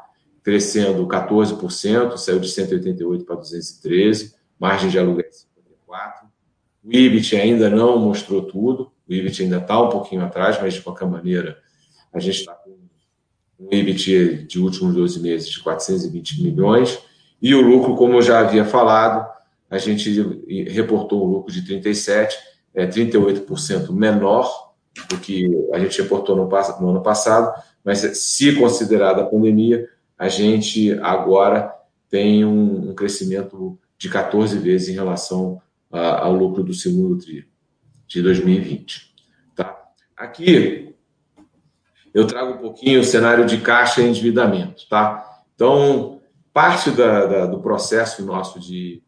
crescendo 0.43 1.07
14%, 1.07 2.17
saiu 2.17 2.41
de 2.41 2.49
188 2.49 3.27
para 3.27 3.37
213, 3.37 4.35
margem 4.59 4.89
de 4.89 4.99
aluguel 4.99 5.31
54. 5.31 6.27
O 6.83 6.91
IBIT 6.91 7.37
ainda 7.37 7.69
não 7.69 7.99
mostrou 7.99 8.41
tudo, 8.41 8.91
o 9.07 9.13
IBIT 9.13 9.43
ainda 9.43 9.59
está 9.59 9.83
um 9.83 9.91
pouquinho 9.91 10.25
atrás, 10.25 10.59
mas 10.63 10.73
de 10.73 10.81
qualquer 10.81 11.07
maneira 11.07 11.59
a 12.11 12.19
gente 12.19 12.39
está 12.39 12.55
com 12.55 12.71
um 13.61 13.69
EBIT 13.71 14.47
de 14.49 14.59
últimos 14.59 14.95
12 14.95 15.21
meses 15.21 15.51
de 15.51 15.61
420 15.61 16.43
milhões, 16.43 16.99
e 17.43 17.55
o 17.55 17.61
lucro, 17.61 17.95
como 17.97 18.15
eu 18.15 18.23
já 18.23 18.41
havia 18.41 18.65
falado, 18.65 19.31
a 19.73 19.79
gente 19.79 20.13
reportou 20.69 21.27
um 21.27 21.31
lucro 21.31 21.51
de 21.51 21.63
37, 21.63 22.37
é 22.75 22.87
38% 22.87 23.91
menor 23.91 24.75
do 25.09 25.17
que 25.17 25.51
a 25.73 25.79
gente 25.79 26.03
reportou 26.03 26.37
no, 26.37 26.47
no 26.47 26.91
ano 26.91 27.03
passado, 27.03 27.59
mas 27.83 28.01
se 28.01 28.55
considerada 28.57 29.23
a 29.23 29.27
pandemia, 29.27 29.89
a 30.19 30.29
gente 30.29 30.93
agora 31.01 31.75
tem 32.11 32.45
um, 32.45 32.91
um 32.91 32.95
crescimento 32.95 33.79
de 33.97 34.11
14 34.11 34.59
vezes 34.59 34.91
em 34.91 34.93
relação 34.93 35.59
a, 35.91 36.27
ao 36.27 36.35
lucro 36.35 36.63
do 36.63 36.75
segundo 36.75 37.17
tri 37.17 37.49
de 38.07 38.21
2020. 38.21 39.15
Tá? 39.57 39.75
Aqui 40.15 40.95
eu 42.13 42.27
trago 42.27 42.53
um 42.53 42.59
pouquinho 42.59 43.01
o 43.01 43.05
cenário 43.05 43.47
de 43.47 43.57
caixa 43.57 44.03
e 44.03 44.07
endividamento, 44.07 44.87
tá? 44.91 45.43
Então, 45.55 46.21
parte 46.53 46.91
da, 46.91 47.25
da, 47.25 47.47
do 47.47 47.61
processo 47.61 48.23
nosso 48.23 48.61
de, 48.61 49.02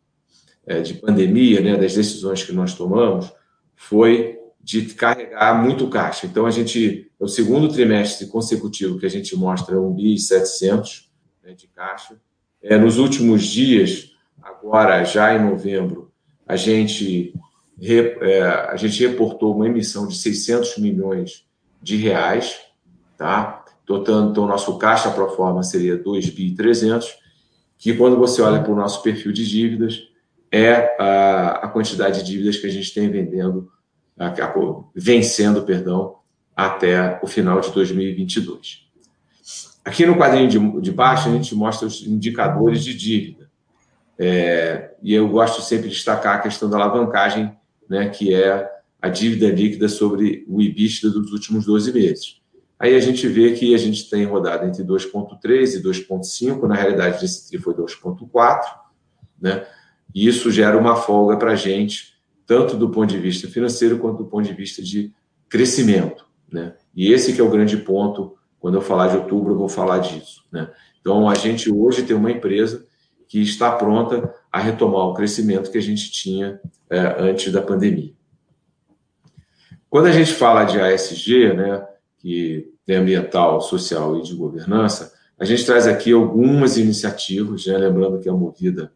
de 0.82 0.94
pandemia, 0.94 1.60
né, 1.60 1.76
das 1.76 1.94
decisões 1.94 2.42
que 2.42 2.52
nós 2.52 2.74
tomamos, 2.74 3.32
foi 3.76 4.38
de 4.64 4.82
carregar 4.94 5.62
muito 5.62 5.88
caixa. 5.88 6.26
Então, 6.26 6.46
a 6.46 6.50
gente, 6.50 7.10
é 7.20 7.24
o 7.24 7.28
segundo 7.28 7.68
trimestre 7.68 8.26
consecutivo 8.26 8.98
que 8.98 9.04
a 9.04 9.10
gente 9.10 9.36
mostra 9.36 9.78
1 9.78 9.92
bi 9.92 10.18
700 10.18 11.10
né, 11.44 11.52
de 11.52 11.68
caixa. 11.68 12.16
É, 12.62 12.78
nos 12.78 12.96
últimos 12.96 13.44
dias, 13.44 14.12
agora 14.42 15.04
já 15.04 15.34
em 15.34 15.44
novembro, 15.44 16.10
a 16.46 16.56
gente, 16.56 17.34
é, 17.78 18.42
a 18.42 18.76
gente 18.76 19.06
reportou 19.06 19.54
uma 19.54 19.66
emissão 19.66 20.08
de 20.08 20.16
600 20.16 20.78
milhões 20.78 21.46
de 21.82 21.96
reais, 21.96 22.58
tá? 23.18 23.64
Então, 23.82 24.30
então, 24.30 24.44
o 24.44 24.48
nosso 24.48 24.78
caixa 24.78 25.10
pro 25.10 25.28
forma 25.36 25.62
seria 25.62 26.02
2.300, 26.02 27.04
que 27.76 27.94
quando 27.94 28.16
você 28.16 28.40
olha 28.40 28.62
para 28.62 28.72
o 28.72 28.76
nosso 28.76 29.02
perfil 29.02 29.30
de 29.30 29.46
dívidas, 29.46 30.08
é 30.54 30.94
a, 31.00 31.64
a 31.64 31.68
quantidade 31.68 32.22
de 32.22 32.30
dívidas 32.30 32.56
que 32.58 32.66
a 32.68 32.70
gente 32.70 32.94
tem 32.94 33.10
vendendo, 33.10 33.68
a, 34.16 34.28
a, 34.28 34.54
vencendo, 34.94 35.64
perdão, 35.64 36.18
até 36.54 37.18
o 37.20 37.26
final 37.26 37.60
de 37.60 37.72
2022. 37.72 38.84
Aqui 39.84 40.06
no 40.06 40.16
quadrinho 40.16 40.48
de, 40.48 40.80
de 40.80 40.92
baixo, 40.92 41.28
a 41.28 41.32
gente 41.32 41.52
mostra 41.56 41.88
os 41.88 42.06
indicadores 42.06 42.84
de 42.84 42.94
dívida. 42.94 43.50
É, 44.16 44.94
e 45.02 45.12
eu 45.12 45.28
gosto 45.28 45.60
sempre 45.60 45.88
de 45.88 45.96
destacar 45.96 46.36
a 46.36 46.40
questão 46.40 46.70
da 46.70 46.76
alavancagem, 46.76 47.52
né, 47.90 48.08
que 48.10 48.32
é 48.32 48.70
a 49.02 49.08
dívida 49.08 49.48
líquida 49.48 49.88
sobre 49.88 50.44
o 50.48 50.62
EBITDA 50.62 51.10
dos 51.10 51.32
últimos 51.32 51.66
12 51.66 51.92
meses. 51.92 52.40
Aí 52.78 52.94
a 52.94 53.00
gente 53.00 53.26
vê 53.26 53.54
que 53.54 53.74
a 53.74 53.78
gente 53.78 54.08
tem 54.08 54.24
rodado 54.24 54.64
entre 54.66 54.84
2,3 54.84 55.78
e 55.78 55.82
2,5, 55.82 56.68
na 56.68 56.76
realidade 56.76 57.24
esse 57.24 57.48
TRI 57.48 57.58
foi 57.58 57.74
2,4, 57.74 58.62
né? 59.40 59.66
E 60.14 60.26
isso 60.26 60.50
gera 60.50 60.78
uma 60.78 60.96
folga 60.96 61.36
para 61.36 61.52
a 61.52 61.56
gente, 61.56 62.14
tanto 62.46 62.76
do 62.76 62.88
ponto 62.88 63.10
de 63.10 63.18
vista 63.18 63.48
financeiro 63.48 63.98
quanto 63.98 64.18
do 64.18 64.26
ponto 64.26 64.46
de 64.46 64.54
vista 64.54 64.82
de 64.82 65.12
crescimento, 65.48 66.26
né? 66.50 66.74
E 66.94 67.12
esse 67.12 67.32
que 67.32 67.40
é 67.40 67.44
o 67.44 67.50
grande 67.50 67.76
ponto, 67.76 68.36
quando 68.60 68.76
eu 68.76 68.82
falar 68.82 69.08
de 69.08 69.16
outubro 69.16 69.52
eu 69.52 69.58
vou 69.58 69.68
falar 69.68 69.98
disso, 69.98 70.44
né? 70.52 70.70
Então 71.00 71.28
a 71.28 71.34
gente 71.34 71.70
hoje 71.72 72.04
tem 72.04 72.14
uma 72.14 72.30
empresa 72.30 72.86
que 73.28 73.40
está 73.40 73.72
pronta 73.72 74.32
a 74.52 74.60
retomar 74.60 75.06
o 75.06 75.14
crescimento 75.14 75.70
que 75.70 75.78
a 75.78 75.82
gente 75.82 76.10
tinha 76.10 76.60
é, 76.88 76.98
antes 77.18 77.52
da 77.52 77.60
pandemia. 77.60 78.12
Quando 79.90 80.06
a 80.06 80.12
gente 80.12 80.32
fala 80.32 80.64
de 80.64 80.80
ASG, 80.80 81.52
né, 81.54 81.86
que 82.18 82.72
é 82.86 82.96
ambiental, 82.96 83.60
social 83.60 84.18
e 84.18 84.22
de 84.22 84.34
governança, 84.34 85.12
a 85.38 85.44
gente 85.44 85.64
traz 85.64 85.86
aqui 85.86 86.12
algumas 86.12 86.76
iniciativas, 86.76 87.66
né? 87.66 87.76
lembrando 87.76 88.20
que 88.20 88.28
a 88.28 88.32
Movida 88.32 88.92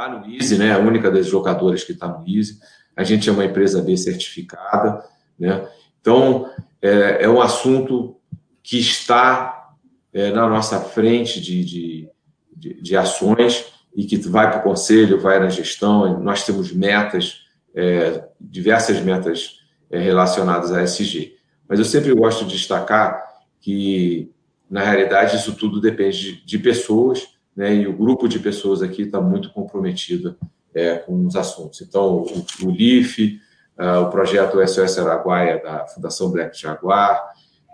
está 0.00 0.08
no 0.08 0.26
ISE, 0.26 0.56
né? 0.56 0.72
a 0.72 0.78
única 0.78 1.10
das 1.10 1.26
jogadoras 1.26 1.84
que 1.84 1.92
está 1.92 2.08
no 2.08 2.26
ISE. 2.26 2.58
A 2.96 3.04
gente 3.04 3.28
é 3.28 3.32
uma 3.32 3.44
empresa 3.44 3.82
B 3.82 3.96
certificada. 3.96 5.04
Né? 5.38 5.68
Então, 6.00 6.50
é, 6.80 7.24
é 7.24 7.28
um 7.28 7.40
assunto 7.40 8.16
que 8.62 8.78
está 8.78 9.74
é, 10.12 10.30
na 10.30 10.48
nossa 10.48 10.80
frente 10.80 11.40
de, 11.40 11.64
de, 11.64 12.08
de, 12.56 12.82
de, 12.82 12.96
ações 12.96 13.66
e 13.94 14.04
que 14.04 14.16
vai 14.16 14.50
para 14.50 14.60
o 14.60 14.62
conselho, 14.62 15.20
vai 15.20 15.38
na 15.38 15.50
gestão. 15.50 16.18
Nós 16.20 16.44
temos 16.44 16.72
metas, 16.72 17.42
é, 17.74 18.24
diversas 18.40 19.00
metas 19.00 19.60
é, 19.90 19.98
relacionadas 19.98 20.72
a 20.72 20.82
SG. 20.82 21.36
Mas 21.68 21.78
eu 21.78 21.84
sempre 21.84 22.14
gosto 22.14 22.44
de 22.44 22.56
destacar 22.56 23.22
que, 23.60 24.32
na 24.68 24.82
realidade, 24.82 25.36
isso 25.36 25.54
tudo 25.54 25.80
depende 25.80 26.44
de, 26.44 26.58
pessoas, 26.58 27.28
né? 27.56 27.74
e 27.74 27.86
o 27.86 27.96
grupo 27.96 28.28
de 28.28 28.38
pessoas 28.38 28.82
aqui 28.82 29.02
está 29.02 29.20
muito 29.20 29.52
comprometido 29.52 30.36
é, 30.74 30.96
com 30.96 31.26
os 31.26 31.36
assuntos. 31.36 31.80
Então, 31.80 32.22
o, 32.22 32.46
o 32.64 32.70
LIF, 32.70 33.40
uh, 33.78 34.02
o 34.02 34.10
projeto 34.10 34.64
SOS 34.66 34.98
Araguaia, 34.98 35.60
da 35.62 35.86
Fundação 35.86 36.30
Black 36.30 36.58
Jaguar, 36.58 37.20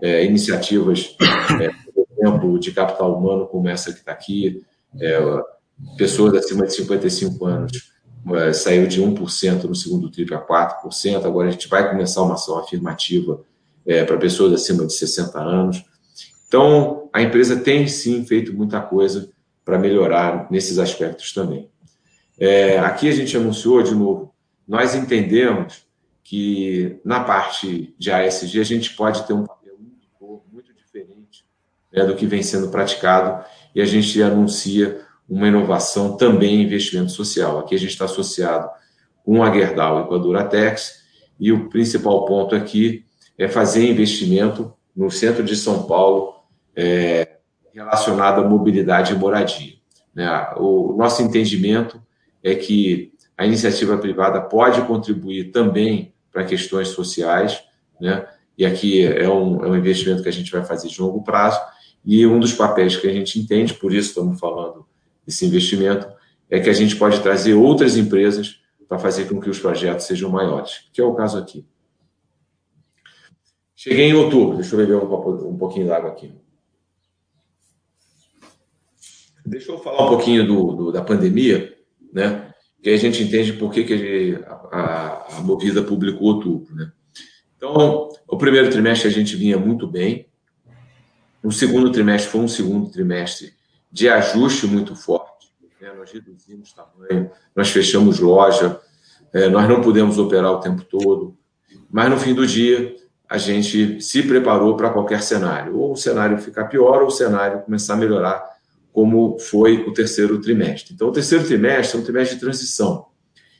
é, 0.02 0.24
iniciativas, 0.24 1.16
é, 1.60 1.68
por 1.92 2.06
exemplo, 2.10 2.58
de 2.58 2.72
capital 2.72 3.18
humano, 3.18 3.46
como 3.46 3.68
essa 3.68 3.92
que 3.92 3.98
está 3.98 4.12
aqui, 4.12 4.62
é, 5.00 5.18
pessoas 5.96 6.34
acima 6.34 6.66
de 6.66 6.74
55 6.74 7.44
anos 7.44 7.96
é, 8.34 8.52
saiu 8.52 8.86
de 8.86 9.00
1% 9.00 9.64
no 9.64 9.74
segundo 9.74 10.10
TRI 10.10 10.26
para 10.26 10.44
4%, 10.44 11.24
agora 11.24 11.48
a 11.48 11.50
gente 11.50 11.68
vai 11.68 11.88
começar 11.88 12.22
uma 12.22 12.34
ação 12.34 12.58
afirmativa 12.58 13.40
é, 13.86 14.04
para 14.04 14.16
pessoas 14.16 14.52
acima 14.52 14.84
de 14.84 14.92
60 14.92 15.38
anos. 15.38 15.84
Então, 16.48 17.08
a 17.12 17.22
empresa 17.22 17.56
tem 17.56 17.86
sim 17.86 18.24
feito 18.24 18.52
muita 18.52 18.80
coisa 18.80 19.28
para 19.66 19.80
melhorar 19.80 20.46
nesses 20.48 20.78
aspectos 20.78 21.32
também. 21.32 21.68
É, 22.38 22.78
aqui 22.78 23.08
a 23.08 23.12
gente 23.12 23.36
anunciou, 23.36 23.82
de 23.82 23.96
novo, 23.96 24.32
nós 24.66 24.94
entendemos 24.94 25.84
que 26.22 27.00
na 27.04 27.18
parte 27.18 27.92
de 27.98 28.12
ASG 28.12 28.60
a 28.60 28.64
gente 28.64 28.94
pode 28.94 29.26
ter 29.26 29.32
um 29.32 29.44
papel 29.44 29.74
muito, 29.76 30.42
muito 30.52 30.72
diferente 30.72 31.44
né, 31.92 32.04
do 32.04 32.14
que 32.14 32.26
vem 32.26 32.44
sendo 32.44 32.68
praticado 32.68 33.44
e 33.74 33.82
a 33.82 33.84
gente 33.84 34.22
anuncia 34.22 35.04
uma 35.28 35.48
inovação 35.48 36.16
também 36.16 36.60
em 36.60 36.62
investimento 36.62 37.10
social. 37.10 37.58
Aqui 37.58 37.74
a 37.74 37.78
gente 37.78 37.90
está 37.90 38.04
associado 38.04 38.70
com 39.24 39.42
a 39.42 39.52
Gerdau 39.52 40.04
e 40.04 40.08
com 40.08 40.14
a 40.14 40.18
Duratex 40.18 41.02
e 41.40 41.50
o 41.50 41.68
principal 41.68 42.24
ponto 42.24 42.54
aqui 42.54 43.04
é 43.36 43.48
fazer 43.48 43.84
investimento 43.90 44.72
no 44.94 45.10
centro 45.10 45.42
de 45.42 45.56
São 45.56 45.88
Paulo 45.88 46.36
é, 46.76 47.35
relacionado 47.76 48.40
à 48.40 48.48
mobilidade 48.48 49.12
e 49.12 49.16
moradia. 49.16 49.74
Né? 50.14 50.26
O 50.56 50.94
nosso 50.96 51.22
entendimento 51.22 52.00
é 52.42 52.54
que 52.54 53.12
a 53.36 53.44
iniciativa 53.44 53.98
privada 53.98 54.40
pode 54.40 54.80
contribuir 54.82 55.50
também 55.52 56.14
para 56.32 56.44
questões 56.44 56.88
sociais, 56.88 57.62
né? 58.00 58.26
e 58.56 58.64
aqui 58.64 59.04
é 59.04 59.28
um, 59.28 59.62
é 59.62 59.68
um 59.68 59.76
investimento 59.76 60.22
que 60.22 60.28
a 60.28 60.32
gente 60.32 60.50
vai 60.50 60.64
fazer 60.64 60.88
de 60.88 61.00
longo 61.00 61.22
prazo, 61.22 61.60
e 62.02 62.26
um 62.26 62.40
dos 62.40 62.54
papéis 62.54 62.96
que 62.96 63.06
a 63.06 63.12
gente 63.12 63.38
entende, 63.38 63.74
por 63.74 63.92
isso 63.92 64.08
estamos 64.08 64.40
falando 64.40 64.86
desse 65.26 65.44
investimento, 65.44 66.08
é 66.48 66.58
que 66.60 66.70
a 66.70 66.72
gente 66.72 66.96
pode 66.96 67.20
trazer 67.20 67.52
outras 67.54 67.96
empresas 67.96 68.60
para 68.88 68.98
fazer 68.98 69.28
com 69.28 69.40
que 69.40 69.50
os 69.50 69.58
projetos 69.58 70.06
sejam 70.06 70.30
maiores, 70.30 70.88
que 70.92 71.00
é 71.00 71.04
o 71.04 71.14
caso 71.14 71.36
aqui. 71.36 71.66
Cheguei 73.74 74.06
em 74.06 74.14
outubro, 74.14 74.56
deixa 74.56 74.74
eu 74.74 74.78
beber 74.78 74.96
um, 74.96 75.48
um 75.50 75.58
pouquinho 75.58 75.88
d'água 75.88 76.10
aqui. 76.10 76.32
Deixa 79.46 79.70
eu 79.70 79.78
falar 79.78 80.04
um 80.04 80.08
pouquinho 80.08 80.46
do, 80.46 80.72
do, 80.72 80.92
da 80.92 81.02
pandemia, 81.02 81.74
né? 82.12 82.52
Que 82.82 82.90
a 82.90 82.96
gente 82.96 83.22
entende 83.22 83.52
por 83.52 83.72
que, 83.72 83.84
que 83.84 84.38
a, 84.44 84.52
a, 84.52 85.38
a 85.38 85.40
Movida 85.40 85.82
publicou 85.82 86.34
outubro, 86.34 86.74
né? 86.74 86.90
Então, 87.56 88.08
o 88.28 88.36
primeiro 88.36 88.70
trimestre 88.70 89.08
a 89.08 89.10
gente 89.12 89.34
vinha 89.34 89.56
muito 89.56 89.86
bem. 89.86 90.28
O 91.42 91.50
segundo 91.50 91.90
trimestre 91.90 92.30
foi 92.30 92.40
um 92.40 92.48
segundo 92.48 92.90
trimestre 92.90 93.54
de 93.90 94.08
ajuste 94.08 94.66
muito 94.66 94.94
forte. 94.94 95.52
Né? 95.80 95.92
Nós 95.96 96.10
reduzimos 96.10 96.72
tamanho, 96.72 97.30
nós 97.54 97.70
fechamos 97.70 98.18
loja, 98.18 98.80
é, 99.32 99.48
nós 99.48 99.68
não 99.68 99.80
pudemos 99.80 100.18
operar 100.18 100.52
o 100.52 100.60
tempo 100.60 100.82
todo. 100.84 101.36
Mas 101.90 102.10
no 102.10 102.18
fim 102.18 102.34
do 102.34 102.46
dia, 102.46 102.94
a 103.28 103.38
gente 103.38 104.00
se 104.00 104.22
preparou 104.22 104.76
para 104.76 104.90
qualquer 104.90 105.22
cenário, 105.22 105.78
ou 105.78 105.92
o 105.92 105.96
cenário 105.96 106.38
ficar 106.38 106.66
pior, 106.66 107.02
ou 107.02 107.08
o 107.08 107.10
cenário 107.10 107.62
começar 107.62 107.94
a 107.94 107.96
melhorar, 107.96 108.55
como 108.96 109.38
foi 109.38 109.82
o 109.86 109.92
terceiro 109.92 110.40
trimestre. 110.40 110.94
Então, 110.94 111.08
o 111.08 111.12
terceiro 111.12 111.44
trimestre 111.44 111.98
é 111.98 112.00
um 112.00 112.02
trimestre 112.02 112.36
de 112.36 112.40
transição. 112.40 113.08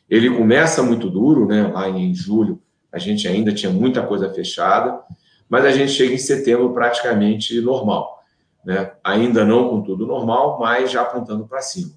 Ele 0.09 0.35
começa 0.35 0.83
muito 0.83 1.11
duro, 1.11 1.47
né? 1.47 1.67
lá 1.67 1.91
em 1.91 2.15
julho, 2.15 2.59
a 2.91 2.97
gente 2.99 3.29
ainda 3.29 3.53
tinha 3.53 3.71
muita 3.71 4.01
coisa 4.01 4.33
fechada, 4.33 4.99
mas 5.47 5.67
a 5.67 5.71
gente 5.71 5.93
chega 5.93 6.15
em 6.15 6.19
setembro 6.19 6.73
praticamente 6.73 7.61
normal. 7.61 8.25
Né? 8.65 8.93
Ainda 9.05 9.45
não 9.45 9.69
com 9.69 9.83
tudo 9.83 10.07
normal, 10.07 10.59
mas 10.59 10.91
já 10.91 11.03
apontando 11.03 11.47
para 11.47 11.61
cima. 11.61 11.93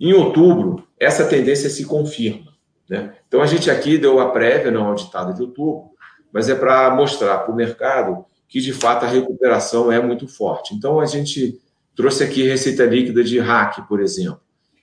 Em 0.00 0.14
outubro, 0.14 0.88
essa 0.98 1.26
tendência 1.26 1.68
se 1.68 1.84
confirma. 1.84 2.50
Né? 2.88 3.12
Então, 3.28 3.42
a 3.42 3.46
gente 3.46 3.70
aqui 3.70 3.98
deu 3.98 4.20
a 4.20 4.30
prévia, 4.30 4.70
não 4.70 4.86
auditada 4.86 5.34
de 5.34 5.42
outubro, 5.42 5.90
mas 6.32 6.48
é 6.48 6.54
para 6.54 6.94
mostrar 6.94 7.40
para 7.40 7.52
o 7.52 7.54
mercado 7.54 8.24
que, 8.48 8.58
de 8.58 8.72
fato, 8.72 9.04
a 9.04 9.08
recuperação 9.08 9.92
é 9.92 10.00
muito 10.00 10.26
forte. 10.26 10.74
Então, 10.74 10.98
a 10.98 11.04
gente 11.04 11.60
trouxe 12.00 12.24
aqui 12.24 12.42
receita 12.48 12.86
líquida 12.86 13.22
de 13.22 13.38
hack, 13.38 13.86
por 13.86 14.00
exemplo. 14.00 14.40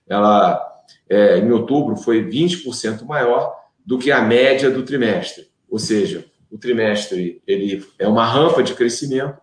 Ela, 0.07 0.63
é, 1.09 1.39
em 1.39 1.51
outubro, 1.51 1.97
foi 1.97 2.24
20% 2.24 3.03
maior 3.05 3.55
do 3.83 3.97
que 3.97 4.12
a 4.12 4.21
média 4.21 4.69
do 4.69 4.83
trimestre. 4.83 5.47
Ou 5.67 5.79
seja, 5.79 6.25
o 6.51 6.59
trimestre 6.59 7.41
ele 7.47 7.83
é 7.97 8.07
uma 8.07 8.24
rampa 8.24 8.62
de 8.62 8.75
crescimento, 8.75 9.36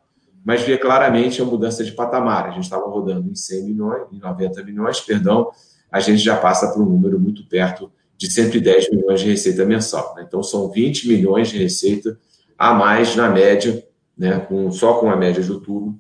mas 0.45 0.63
vê 0.63 0.79
claramente 0.79 1.43
a 1.43 1.45
mudança 1.45 1.83
de 1.83 1.91
patamar. 1.91 2.47
A 2.47 2.51
gente 2.51 2.63
estava 2.63 2.87
rodando 2.87 3.29
em 3.29 3.35
100 3.35 3.65
milhões, 3.65 4.03
em 4.13 4.21
90 4.21 4.63
milhões, 4.63 5.01
perdão, 5.01 5.51
a 5.91 5.99
gente 5.99 6.23
já 6.23 6.37
passa 6.37 6.69
para 6.69 6.81
um 6.81 6.87
número 6.87 7.19
muito 7.19 7.45
perto 7.49 7.91
de 8.17 8.31
110 8.31 8.91
milhões 8.91 9.21
de 9.21 9.31
receita 9.31 9.65
mensal. 9.65 10.15
Né? 10.17 10.25
Então, 10.27 10.45
são 10.45 10.71
20 10.71 11.09
milhões 11.09 11.49
de 11.49 11.59
receita 11.59 12.17
a 12.57 12.73
mais 12.73 13.17
na 13.17 13.29
média, 13.29 13.85
né, 14.17 14.39
com, 14.39 14.71
só 14.71 14.95
com 14.95 15.11
a 15.11 15.17
média 15.17 15.43
de 15.43 15.51
outubro, 15.51 15.99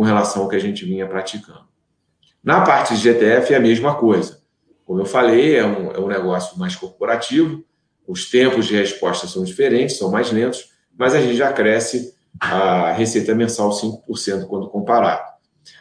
com 0.00 0.04
relação 0.04 0.44
ao 0.44 0.48
que 0.48 0.56
a 0.56 0.58
gente 0.58 0.82
vinha 0.86 1.06
praticando. 1.06 1.68
Na 2.42 2.62
parte 2.62 2.94
de 2.94 3.02
GTF 3.02 3.52
é 3.52 3.58
a 3.58 3.60
mesma 3.60 3.96
coisa. 3.96 4.40
Como 4.86 4.98
eu 4.98 5.04
falei, 5.04 5.56
é 5.56 5.66
um, 5.66 5.90
é 5.90 6.00
um 6.00 6.06
negócio 6.06 6.58
mais 6.58 6.74
corporativo, 6.74 7.62
os 8.08 8.30
tempos 8.30 8.64
de 8.64 8.74
resposta 8.74 9.26
são 9.26 9.44
diferentes, 9.44 9.98
são 9.98 10.10
mais 10.10 10.32
lentos, 10.32 10.70
mas 10.96 11.14
a 11.14 11.20
gente 11.20 11.36
já 11.36 11.52
cresce 11.52 12.14
a 12.40 12.92
receita 12.92 13.34
mensal 13.34 13.68
5% 13.68 14.46
quando 14.46 14.70
comparado. 14.70 15.34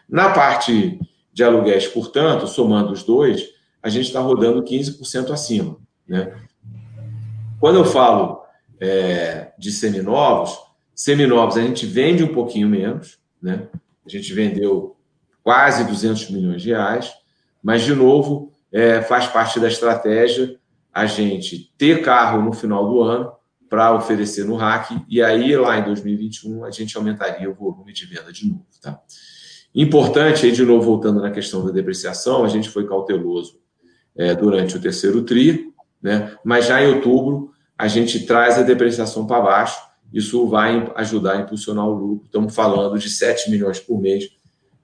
Na 0.09 0.31
parte 0.31 0.99
de 1.31 1.41
aluguéis, 1.41 1.87
portanto, 1.87 2.45
somando 2.45 2.91
os 2.91 3.03
dois, 3.03 3.45
a 3.81 3.87
gente 3.87 4.07
está 4.07 4.19
rodando 4.19 4.61
15% 4.61 5.31
acima. 5.31 5.77
Né? 6.05 6.35
Quando 7.57 7.77
eu 7.77 7.85
falo 7.85 8.41
é, 8.81 9.53
de 9.57 9.71
seminovos, 9.71 10.59
seminovos 10.93 11.55
a 11.55 11.61
gente 11.61 11.85
vende 11.85 12.21
um 12.21 12.33
pouquinho 12.33 12.67
menos, 12.67 13.17
né? 13.41 13.69
A 14.17 14.19
gente 14.19 14.33
vendeu 14.33 14.95
quase 15.43 15.83
200 15.83 16.29
milhões 16.29 16.61
de 16.61 16.69
reais, 16.69 17.11
mas, 17.61 17.83
de 17.83 17.93
novo, 17.93 18.51
é, 18.71 19.01
faz 19.01 19.27
parte 19.27 19.59
da 19.59 19.67
estratégia 19.67 20.57
a 20.93 21.05
gente 21.05 21.73
ter 21.77 22.01
carro 22.01 22.41
no 22.41 22.53
final 22.53 22.87
do 22.89 23.01
ano 23.01 23.31
para 23.69 23.93
oferecer 23.93 24.45
no 24.45 24.55
RAC, 24.55 24.99
e 25.07 25.21
aí 25.21 25.55
lá 25.55 25.77
em 25.77 25.83
2021 25.83 26.65
a 26.65 26.71
gente 26.71 26.97
aumentaria 26.97 27.49
o 27.49 27.53
volume 27.53 27.93
de 27.93 28.05
venda 28.05 28.33
de 28.33 28.47
novo. 28.49 28.65
Tá? 28.81 28.99
Importante, 29.73 30.45
aí 30.45 30.51
de 30.51 30.63
novo 30.63 30.83
voltando 30.83 31.21
na 31.21 31.29
questão 31.29 31.63
da 31.63 31.71
depreciação, 31.71 32.43
a 32.43 32.47
gente 32.47 32.67
foi 32.67 32.87
cauteloso 32.87 33.59
é, 34.15 34.33
durante 34.33 34.75
o 34.75 34.81
terceiro 34.81 35.21
TRI, 35.21 35.71
né? 36.01 36.35
mas 36.43 36.65
já 36.65 36.81
em 36.81 36.95
outubro 36.95 37.51
a 37.77 37.87
gente 37.87 38.25
traz 38.25 38.57
a 38.57 38.63
depreciação 38.63 39.27
para 39.27 39.41
baixo, 39.41 39.79
isso 40.13 40.47
vai 40.47 40.91
ajudar 40.95 41.33
a 41.33 41.41
impulsionar 41.41 41.87
o 41.87 41.93
lucro. 41.93 42.25
Estamos 42.25 42.55
falando 42.55 42.97
de 42.97 43.09
7 43.09 43.49
milhões 43.49 43.79
por 43.79 43.99
mês 43.99 44.29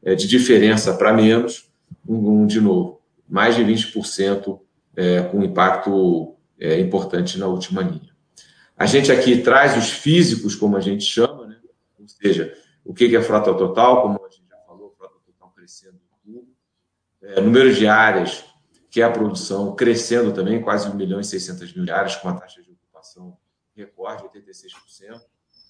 é, 0.03 0.15
de 0.15 0.27
diferença 0.27 0.93
para 0.93 1.11
menos, 1.13 1.71
um, 2.07 2.45
de 2.45 2.61
novo, 2.61 3.01
mais 3.27 3.55
de 3.55 3.63
20% 3.63 4.59
é, 4.95 5.23
com 5.23 5.43
impacto 5.43 6.35
é, 6.59 6.79
importante 6.79 7.37
na 7.39 7.47
última 7.47 7.81
linha. 7.81 8.13
A 8.77 8.85
gente 8.85 9.11
aqui 9.11 9.41
traz 9.41 9.77
os 9.77 9.89
físicos, 9.89 10.55
como 10.55 10.77
a 10.77 10.81
gente 10.81 11.03
chama, 11.03 11.47
né? 11.47 11.57
ou 11.99 12.07
seja, 12.07 12.53
o 12.83 12.93
que 12.93 13.15
é 13.15 13.21
frota 13.21 13.53
total, 13.53 14.03
como 14.03 14.19
a 14.23 14.29
gente 14.29 14.47
já 14.47 14.57
falou, 14.67 14.93
frota 14.97 15.15
total 15.25 15.51
crescendo 15.55 15.99
é, 17.21 17.41
número 17.41 17.73
de 17.73 17.87
áreas, 17.87 18.45
que 18.91 19.01
é 19.01 19.03
a 19.03 19.09
produção 19.09 19.75
crescendo 19.75 20.31
também, 20.31 20.61
quase 20.61 20.87
1 20.87 20.93
milhão 20.93 21.19
e 21.19 21.23
600 21.23 21.73
mil 21.73 21.93
áreas, 21.93 22.15
com 22.15 22.29
a 22.29 22.33
taxa 22.33 22.61
de 22.61 22.71
ocupação 22.71 23.35
recorde, 23.75 24.23
86%. 24.23 25.21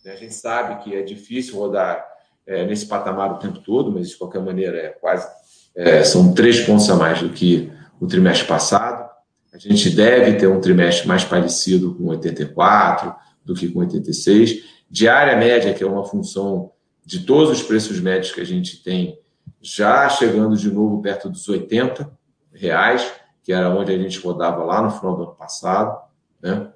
Né? 0.03 0.11
A 0.11 0.15
gente 0.15 0.33
sabe 0.33 0.83
que 0.83 0.95
é 0.95 1.01
difícil 1.01 1.57
rodar 1.57 2.05
é, 2.45 2.65
nesse 2.65 2.85
patamar 2.85 3.33
o 3.33 3.39
tempo 3.39 3.59
todo, 3.59 3.91
mas 3.91 4.09
de 4.09 4.17
qualquer 4.17 4.41
maneira 4.41 4.77
é 4.77 4.89
quase 4.89 5.27
é, 5.75 6.03
são 6.03 6.33
três 6.33 6.61
pontos 6.61 6.89
a 6.89 6.95
mais 6.95 7.21
do 7.21 7.29
que 7.29 7.71
o 7.99 8.07
trimestre 8.07 8.47
passado. 8.47 9.09
A 9.53 9.57
gente 9.57 9.89
deve 9.89 10.37
ter 10.37 10.47
um 10.47 10.61
trimestre 10.61 11.07
mais 11.07 11.23
parecido 11.23 11.95
com 11.95 12.05
84 12.05 13.13
do 13.43 13.53
que 13.53 13.67
com 13.67 13.79
86. 13.79 14.63
Diária 14.89 15.35
média, 15.35 15.73
que 15.73 15.83
é 15.83 15.87
uma 15.87 16.05
função 16.05 16.71
de 17.05 17.25
todos 17.25 17.51
os 17.51 17.63
preços 17.63 17.99
médios 17.99 18.33
que 18.33 18.41
a 18.41 18.45
gente 18.45 18.81
tem, 18.81 19.19
já 19.61 20.07
chegando 20.09 20.55
de 20.55 20.71
novo 20.71 21.01
perto 21.01 21.29
dos 21.29 21.47
80 21.47 22.11
reais, 22.53 23.11
que 23.43 23.51
era 23.51 23.69
onde 23.69 23.91
a 23.91 23.97
gente 23.97 24.19
rodava 24.19 24.63
lá 24.63 24.81
no 24.81 24.91
final 24.91 25.15
do 25.15 25.23
ano 25.23 25.35
passado. 25.35 26.01
Né? 26.41 26.71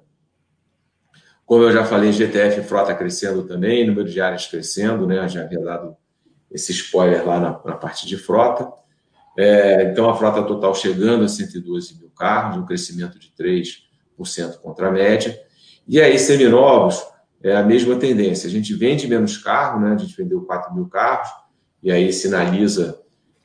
Como 1.50 1.64
eu 1.64 1.72
já 1.72 1.84
falei, 1.84 2.12
GTF 2.12 2.62
frota 2.62 2.94
crescendo 2.94 3.42
também, 3.42 3.84
número 3.84 4.08
de 4.08 4.20
áreas 4.20 4.46
crescendo, 4.46 5.04
né? 5.04 5.28
já 5.28 5.42
havia 5.42 5.58
dado 5.58 5.96
esse 6.48 6.70
spoiler 6.70 7.26
lá 7.26 7.40
na, 7.40 7.60
na 7.64 7.76
parte 7.76 8.06
de 8.06 8.16
frota. 8.16 8.72
É, 9.36 9.90
então, 9.90 10.08
a 10.08 10.16
frota 10.16 10.44
total 10.44 10.72
chegando 10.76 11.24
a 11.24 11.28
112 11.28 11.98
mil 11.98 12.08
carros, 12.10 12.56
um 12.56 12.64
crescimento 12.64 13.18
de 13.18 13.32
3% 13.36 14.58
contra 14.62 14.86
a 14.86 14.92
média. 14.92 15.36
E 15.88 16.00
aí, 16.00 16.20
seminovos, 16.20 17.02
é 17.42 17.56
a 17.56 17.64
mesma 17.64 17.96
tendência. 17.96 18.46
A 18.46 18.50
gente 18.52 18.72
vende 18.72 19.08
menos 19.08 19.36
carro, 19.36 19.80
né? 19.80 19.94
a 19.94 19.98
gente 19.98 20.16
vendeu 20.16 20.42
4 20.42 20.72
mil 20.72 20.86
carros, 20.86 21.30
e 21.82 21.90
aí 21.90 22.12
sinaliza 22.12 23.02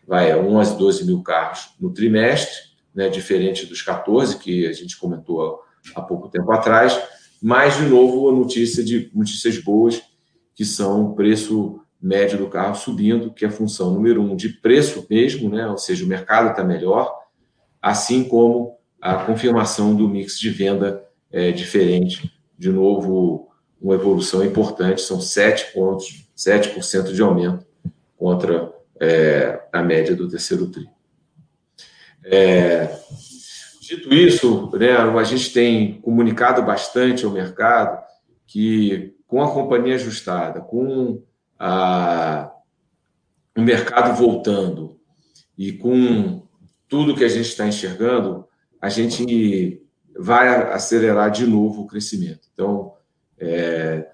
vai, 0.08 0.32
11, 0.38 0.78
12 0.78 1.06
mil 1.08 1.24
carros 1.24 1.74
no 1.80 1.92
trimestre, 1.92 2.56
né? 2.94 3.10
diferente 3.10 3.66
dos 3.66 3.82
14 3.82 4.38
que 4.38 4.68
a 4.68 4.74
gente 4.74 4.96
comentou 4.96 5.60
há 5.96 6.04
pouco 6.04 6.30
tempo 6.30 6.52
atrás. 6.52 7.02
Mas, 7.48 7.78
de 7.78 7.84
novo, 7.84 8.28
a 8.28 8.32
notícia 8.32 8.84
de 8.84 9.12
notícias 9.14 9.60
boas, 9.60 10.02
que 10.56 10.66
são 10.66 11.14
preço 11.14 11.80
médio 12.02 12.40
do 12.40 12.50
carro 12.50 12.74
subindo, 12.74 13.32
que 13.32 13.46
é 13.46 13.48
a 13.48 13.52
função 13.52 13.94
número 13.94 14.20
um 14.20 14.36
de 14.36 14.50
preço 14.50 15.06
mesmo, 15.08 15.48
né? 15.48 15.68
ou 15.68 15.78
seja, 15.78 16.04
o 16.04 16.08
mercado 16.08 16.50
está 16.50 16.64
melhor, 16.64 17.16
assim 17.80 18.24
como 18.24 18.80
a 19.00 19.14
confirmação 19.26 19.96
do 19.96 20.10
mix 20.10 20.40
de 20.40 20.50
venda 20.50 21.06
é, 21.32 21.52
diferente. 21.52 22.34
De 22.58 22.72
novo, 22.72 23.48
uma 23.80 23.94
evolução 23.94 24.44
importante, 24.44 25.02
são 25.02 25.22
7 25.22 25.72
pontos, 25.72 26.28
7% 26.36 27.14
de 27.14 27.22
aumento 27.22 27.64
contra 28.18 28.74
é, 29.00 29.62
a 29.72 29.84
média 29.84 30.16
do 30.16 30.28
terceiro 30.28 30.66
TRI. 30.72 30.90
É, 32.24 32.90
dito 33.88 34.14
isso, 34.14 34.70
né, 34.78 34.92
a 34.96 35.24
gente 35.24 35.54
tem 35.54 36.00
comunicado 36.02 36.64
bastante 36.64 37.26
ao 37.26 37.32
mercado 37.32 38.04
que 38.48 39.16
com 39.28 39.42
a 39.42 39.52
companhia 39.52 39.96
ajustada, 39.96 40.62
com 40.62 41.22
a, 41.60 42.52
o 43.56 43.62
mercado 43.62 44.16
voltando 44.16 45.00
e 45.58 45.72
com 45.74 46.44
tudo 46.88 47.16
que 47.16 47.24
a 47.24 47.30
gente 47.30 47.48
está 47.48 47.68
enxergando, 47.68 48.48
a 48.82 48.90
gente 48.90 49.82
vai 50.18 50.48
acelerar 50.72 51.32
de 51.32 51.46
novo 51.46 51.82
o 51.82 51.88
crescimento. 51.88 52.48
Então, 52.54 52.94
é, 53.38 54.08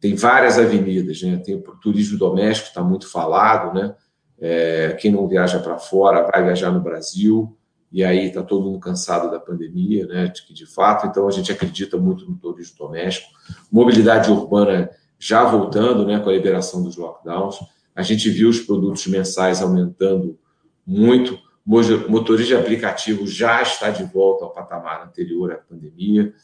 tem 0.00 0.14
várias 0.14 0.58
avenidas, 0.58 1.22
né? 1.22 1.36
Tem 1.38 1.54
o 1.54 1.62
turismo 1.80 2.18
doméstico, 2.18 2.68
está 2.68 2.82
muito 2.82 3.08
falado, 3.08 3.72
né? 3.72 3.94
É, 4.38 4.96
quem 5.00 5.12
não 5.12 5.28
viaja 5.28 5.60
para 5.60 5.78
fora 5.78 6.28
vai 6.30 6.42
viajar 6.42 6.72
no 6.72 6.80
Brasil, 6.80 7.56
e 7.92 8.02
aí 8.02 8.28
está 8.28 8.42
todo 8.42 8.64
mundo 8.64 8.80
cansado 8.80 9.30
da 9.30 9.38
pandemia, 9.38 10.06
né? 10.06 10.26
De 10.26 10.54
de 10.54 10.66
fato, 10.66 11.06
então 11.06 11.28
a 11.28 11.30
gente 11.30 11.52
acredita 11.52 11.98
muito 11.98 12.28
no 12.28 12.36
turismo 12.36 12.78
doméstico. 12.78 13.28
Mobilidade 13.70 14.30
urbana 14.30 14.90
já 15.18 15.44
voltando 15.44 16.06
né, 16.06 16.18
com 16.18 16.30
a 16.30 16.32
liberação 16.32 16.82
dos 16.82 16.96
lockdowns. 16.96 17.56
A 17.94 18.02
gente 18.02 18.30
viu 18.30 18.48
os 18.48 18.60
produtos 18.60 19.06
mensais 19.06 19.60
aumentando 19.60 20.38
muito. 20.86 21.38
Motorista 21.64 22.56
de 22.56 22.60
aplicativo 22.60 23.26
já 23.26 23.62
está 23.62 23.90
de 23.90 24.02
volta 24.04 24.44
ao 24.44 24.52
patamar 24.52 25.04
anterior 25.04 25.52
à 25.52 25.56
pandemia. 25.56 26.34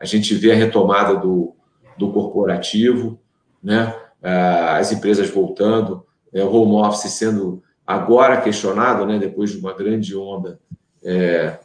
A 0.00 0.06
gente 0.06 0.34
vê 0.34 0.52
a 0.52 0.56
retomada 0.56 1.16
do, 1.16 1.54
do 1.98 2.10
corporativo, 2.12 3.20
né? 3.62 3.94
As 4.22 4.92
empresas 4.92 5.28
voltando, 5.28 6.06
é, 6.32 6.42
o 6.44 6.50
home 6.50 6.86
office 6.86 7.12
sendo 7.12 7.62
agora 7.86 8.40
questionado, 8.40 9.04
né? 9.04 9.18
depois 9.18 9.50
de 9.50 9.58
uma 9.58 9.74
grande 9.74 10.16
onda, 10.16 10.60
é, 11.04 11.58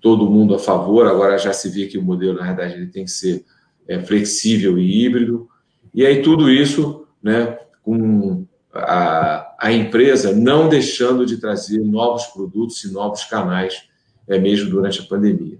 todo 0.00 0.30
mundo 0.30 0.54
a 0.54 0.58
favor. 0.58 1.06
Agora 1.06 1.38
já 1.38 1.52
se 1.52 1.68
vê 1.68 1.86
que 1.86 1.98
o 1.98 2.02
modelo, 2.02 2.38
na 2.38 2.46
verdade, 2.46 2.74
ele 2.74 2.86
tem 2.86 3.04
que 3.04 3.10
ser 3.10 3.44
é, 3.88 4.00
flexível 4.00 4.78
e 4.78 5.04
híbrido. 5.04 5.48
E 5.92 6.06
aí 6.06 6.22
tudo 6.22 6.50
isso 6.50 7.06
né, 7.22 7.58
com 7.82 8.46
a, 8.72 9.54
a 9.58 9.72
empresa 9.72 10.32
não 10.32 10.68
deixando 10.68 11.26
de 11.26 11.38
trazer 11.38 11.80
novos 11.80 12.26
produtos 12.26 12.84
e 12.84 12.92
novos 12.92 13.24
canais, 13.24 13.82
é, 14.28 14.38
mesmo 14.38 14.70
durante 14.70 15.00
a 15.00 15.04
pandemia. 15.04 15.58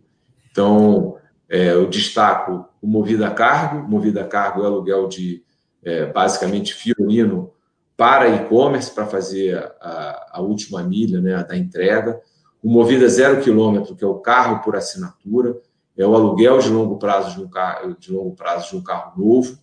Então, 0.51 1.17
é, 1.49 1.73
eu 1.73 1.89
destaco 1.89 2.69
o 2.81 2.87
Movida 2.87 3.31
Cargo. 3.31 3.89
Movida 3.89 4.25
Cargo 4.25 4.63
é 4.63 4.67
aluguel 4.67 5.09
de, 5.09 5.43
é, 5.83 6.07
basicamente, 6.07 6.75
Fiorino 6.75 7.53
para 7.97 8.29
e-commerce, 8.29 8.91
para 8.95 9.07
fazer 9.07 9.59
a, 9.81 10.31
a, 10.33 10.41
última 10.41 10.83
milha 10.83 11.21
né, 11.21 11.45
da 11.45 11.57
entrega. 11.57 12.19
O 12.63 12.71
Movida 12.71 13.09
Zero 13.09 13.43
Quilômetro, 13.43 13.97
que 13.97 14.05
é 14.05 14.07
o 14.07 14.19
carro 14.19 14.63
por 14.63 14.77
assinatura, 14.77 15.59
é 15.97 16.07
o 16.07 16.15
aluguel 16.15 16.59
de 16.59 16.69
longo 16.69 16.99
prazo 16.99 17.37
de 17.37 17.45
um 17.45 17.49
carro, 17.49 17.97
de 17.99 18.13
longo 18.13 18.35
prazo 18.35 18.71
de 18.71 18.77
um 18.77 18.83
carro 18.83 19.21
novo. 19.21 19.59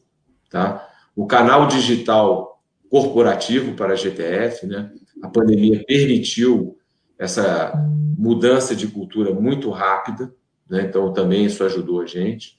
Tá? 0.49 0.87
O 1.15 1.25
canal 1.25 1.67
digital 1.67 2.61
corporativo 2.89 3.73
para 3.73 3.93
a 3.93 3.95
GTF, 3.95 4.65
né? 4.65 4.91
a 5.21 5.27
pandemia 5.27 5.83
permitiu 5.85 6.77
essa 7.17 7.73
mudança 8.17 8.75
de 8.75 8.87
cultura 8.87 9.33
muito 9.33 9.69
rápida, 9.69 10.33
né? 10.69 10.83
então 10.83 11.11
também 11.11 11.45
isso 11.45 11.63
ajudou 11.63 12.01
a 12.01 12.05
gente. 12.05 12.57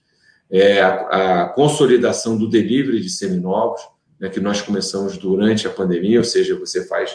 É 0.51 0.81
a, 0.81 1.43
a 1.43 1.49
consolidação 1.51 2.37
do 2.37 2.49
delivery 2.49 3.01
de 3.01 3.11
seminovos, 3.11 3.81
né, 4.19 4.29
que 4.29 4.41
nós 4.41 4.63
começamos 4.63 5.17
durante 5.17 5.67
a 5.67 5.71
pandemia, 5.71 6.19
ou 6.19 6.25
seja, 6.25 6.59
você 6.59 6.87
faz 6.87 7.15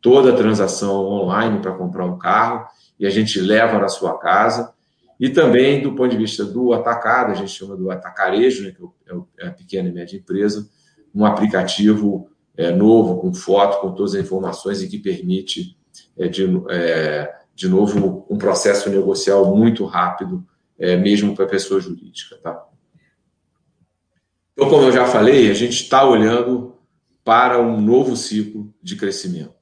toda 0.00 0.32
a 0.32 0.36
transação 0.36 1.06
online 1.06 1.60
para 1.60 1.72
comprar 1.72 2.04
um 2.04 2.18
carro 2.18 2.66
e 2.98 3.06
a 3.06 3.10
gente 3.10 3.40
leva 3.40 3.78
na 3.78 3.88
sua 3.88 4.18
casa. 4.18 4.72
E 5.18 5.30
também, 5.30 5.82
do 5.82 5.94
ponto 5.94 6.10
de 6.10 6.16
vista 6.16 6.44
do 6.44 6.72
atacado, 6.72 7.32
a 7.32 7.34
gente 7.34 7.50
chama 7.50 7.76
do 7.76 7.90
atacarejo, 7.90 8.64
né, 8.64 8.72
que 8.72 8.82
é, 9.10 9.44
é 9.44 9.48
a 9.48 9.50
pequena 9.50 9.88
e 9.88 9.92
média 9.92 10.16
empresa, 10.16 10.68
um 11.14 11.24
aplicativo 11.24 12.28
é, 12.56 12.70
novo, 12.70 13.20
com 13.20 13.32
foto, 13.32 13.80
com 13.80 13.92
todas 13.92 14.14
as 14.14 14.22
informações 14.22 14.82
e 14.82 14.88
que 14.88 14.98
permite, 14.98 15.76
é, 16.18 16.28
de, 16.28 16.44
é, 16.68 17.34
de 17.54 17.68
novo, 17.68 18.26
um 18.28 18.36
processo 18.36 18.90
negocial 18.90 19.56
muito 19.56 19.84
rápido, 19.84 20.46
é, 20.78 20.96
mesmo 20.96 21.34
para 21.34 21.46
a 21.46 21.48
pessoa 21.48 21.80
jurídica. 21.80 22.36
Tá? 22.42 22.62
Então, 24.52 24.68
como 24.68 24.84
eu 24.84 24.92
já 24.92 25.06
falei, 25.06 25.50
a 25.50 25.54
gente 25.54 25.82
está 25.82 26.06
olhando 26.06 26.76
para 27.24 27.60
um 27.60 27.80
novo 27.80 28.14
ciclo 28.16 28.72
de 28.82 28.96
crescimento. 28.96 29.55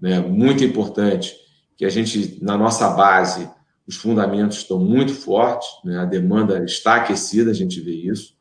Né? 0.00 0.20
Muito 0.20 0.64
importante 0.64 1.34
que 1.76 1.84
a 1.84 1.88
gente, 1.88 2.38
na 2.42 2.56
nossa 2.56 2.88
base, 2.90 3.48
os 3.86 3.96
fundamentos 3.96 4.58
estão 4.58 4.78
muito 4.78 5.12
fortes, 5.14 5.68
né? 5.84 5.98
a 5.98 6.04
demanda 6.04 6.64
está 6.64 6.96
aquecida, 6.96 7.50
a 7.50 7.54
gente 7.54 7.80
vê 7.80 7.92
isso. 7.92 8.36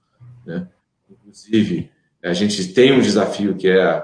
Né? 0.45 0.67
Inclusive, 1.09 1.91
a 2.23 2.33
gente 2.33 2.73
tem 2.73 2.91
um 2.91 3.01
desafio 3.01 3.55
que 3.55 3.67
é 3.67 4.03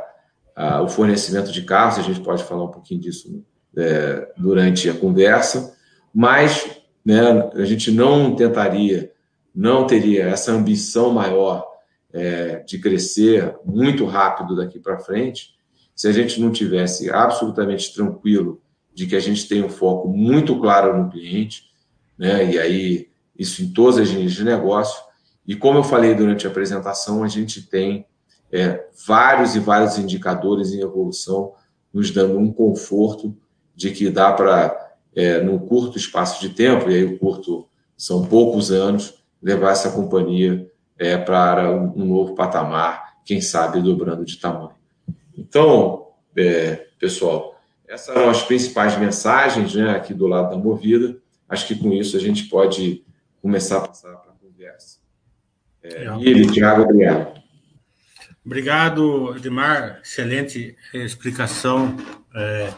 a, 0.56 0.82
o 0.82 0.88
fornecimento 0.88 1.52
de 1.52 1.64
carros, 1.64 1.98
a 1.98 2.04
gente 2.04 2.20
pode 2.20 2.44
falar 2.44 2.66
um 2.66 2.72
pouquinho 2.72 3.02
disso 3.02 3.44
é, 3.76 4.32
durante 4.38 4.90
a 4.90 4.94
conversa, 4.94 5.76
mas 6.14 6.82
né, 7.04 7.50
a 7.56 7.66
gente 7.66 7.92
não 7.92 8.36
tentaria, 8.36 9.12
não 9.56 9.88
teria 9.88 10.26
essa 10.26 10.52
ambição 10.52 11.12
maior 11.12 11.66
é, 12.14 12.58
de 12.60 12.78
crescer 12.80 13.56
muito 13.66 14.06
rápido 14.06 14.56
daqui 14.56 14.80
para 14.80 15.00
frente, 15.00 15.56
se 15.96 16.08
a 16.08 16.12
gente 16.12 16.40
não 16.40 16.52
tivesse 16.52 17.10
absolutamente 17.10 17.94
tranquilo 17.94 18.62
de 18.94 19.08
que 19.08 19.16
a 19.16 19.20
gente 19.20 19.48
tem 19.48 19.64
um 19.64 19.70
foco 19.70 20.08
muito 20.08 20.60
claro 20.60 20.98
no 20.98 21.10
cliente, 21.10 21.64
né, 22.18 22.52
e 22.52 22.60
aí 22.60 23.10
isso 23.38 23.64
em 23.64 23.72
todas 23.72 23.98
as 23.98 24.10
linhas 24.10 24.34
de 24.34 24.44
negócio, 24.44 25.02
e 25.48 25.56
como 25.56 25.80
eu 25.80 25.84
falei 25.84 26.14
durante 26.14 26.46
a 26.46 26.50
apresentação, 26.50 27.24
a 27.24 27.28
gente 27.28 27.62
tem 27.64 28.06
é, 28.52 28.86
vários 29.08 29.56
e 29.56 29.60
vários 29.60 29.98
indicadores 29.98 30.74
em 30.74 30.82
evolução, 30.82 31.54
nos 31.94 32.12
dando 32.12 32.38
um 32.38 32.52
conforto 32.52 33.36
de 33.76 33.92
que 33.92 34.10
dá 34.10 34.32
para, 34.32 34.94
é, 35.16 35.42
num 35.42 35.58
curto 35.58 35.98
espaço 35.98 36.42
de 36.42 36.50
tempo, 36.50 36.90
e 36.90 36.96
aí 36.96 37.04
o 37.04 37.18
curto 37.18 37.68
são 37.98 38.26
poucos 38.26 38.72
anos, 38.72 39.24
levar 39.42 39.72
essa 39.72 39.92
companhia 39.92 40.70
é, 40.98 41.18
para 41.18 41.72
um, 41.72 42.02
um, 42.02 42.06
novo 42.06 42.36
patamar, 42.36 43.16
quem 43.26 43.42
sabe 43.42 43.82
dobrando 43.82 44.24
de 44.24 44.38
tamanho. 44.38 44.81
Então, 45.52 46.08
é, 46.38 46.88
pessoal, 46.98 47.62
essas 47.86 48.16
são 48.16 48.30
as 48.30 48.42
principais 48.42 48.98
mensagens 48.98 49.76
né, 49.76 49.92
aqui 49.92 50.14
do 50.14 50.26
lado 50.26 50.52
da 50.52 50.56
Movida. 50.56 51.18
Acho 51.50 51.68
que 51.68 51.76
com 51.76 51.92
isso 51.92 52.16
a 52.16 52.22
gente 52.22 52.46
pode 52.46 53.04
começar 53.42 53.80
a 53.80 53.88
passar 53.90 54.16
para 54.16 54.32
a 54.32 54.36
conversa. 54.36 55.00
É, 55.84 56.06
Ele, 56.22 56.48
Tiago, 56.48 56.84
obrigado. 56.84 57.42
Obrigado, 58.46 59.36
Edmar. 59.36 60.00
Excelente 60.02 60.78
explicação 60.94 61.98
é, 62.34 62.74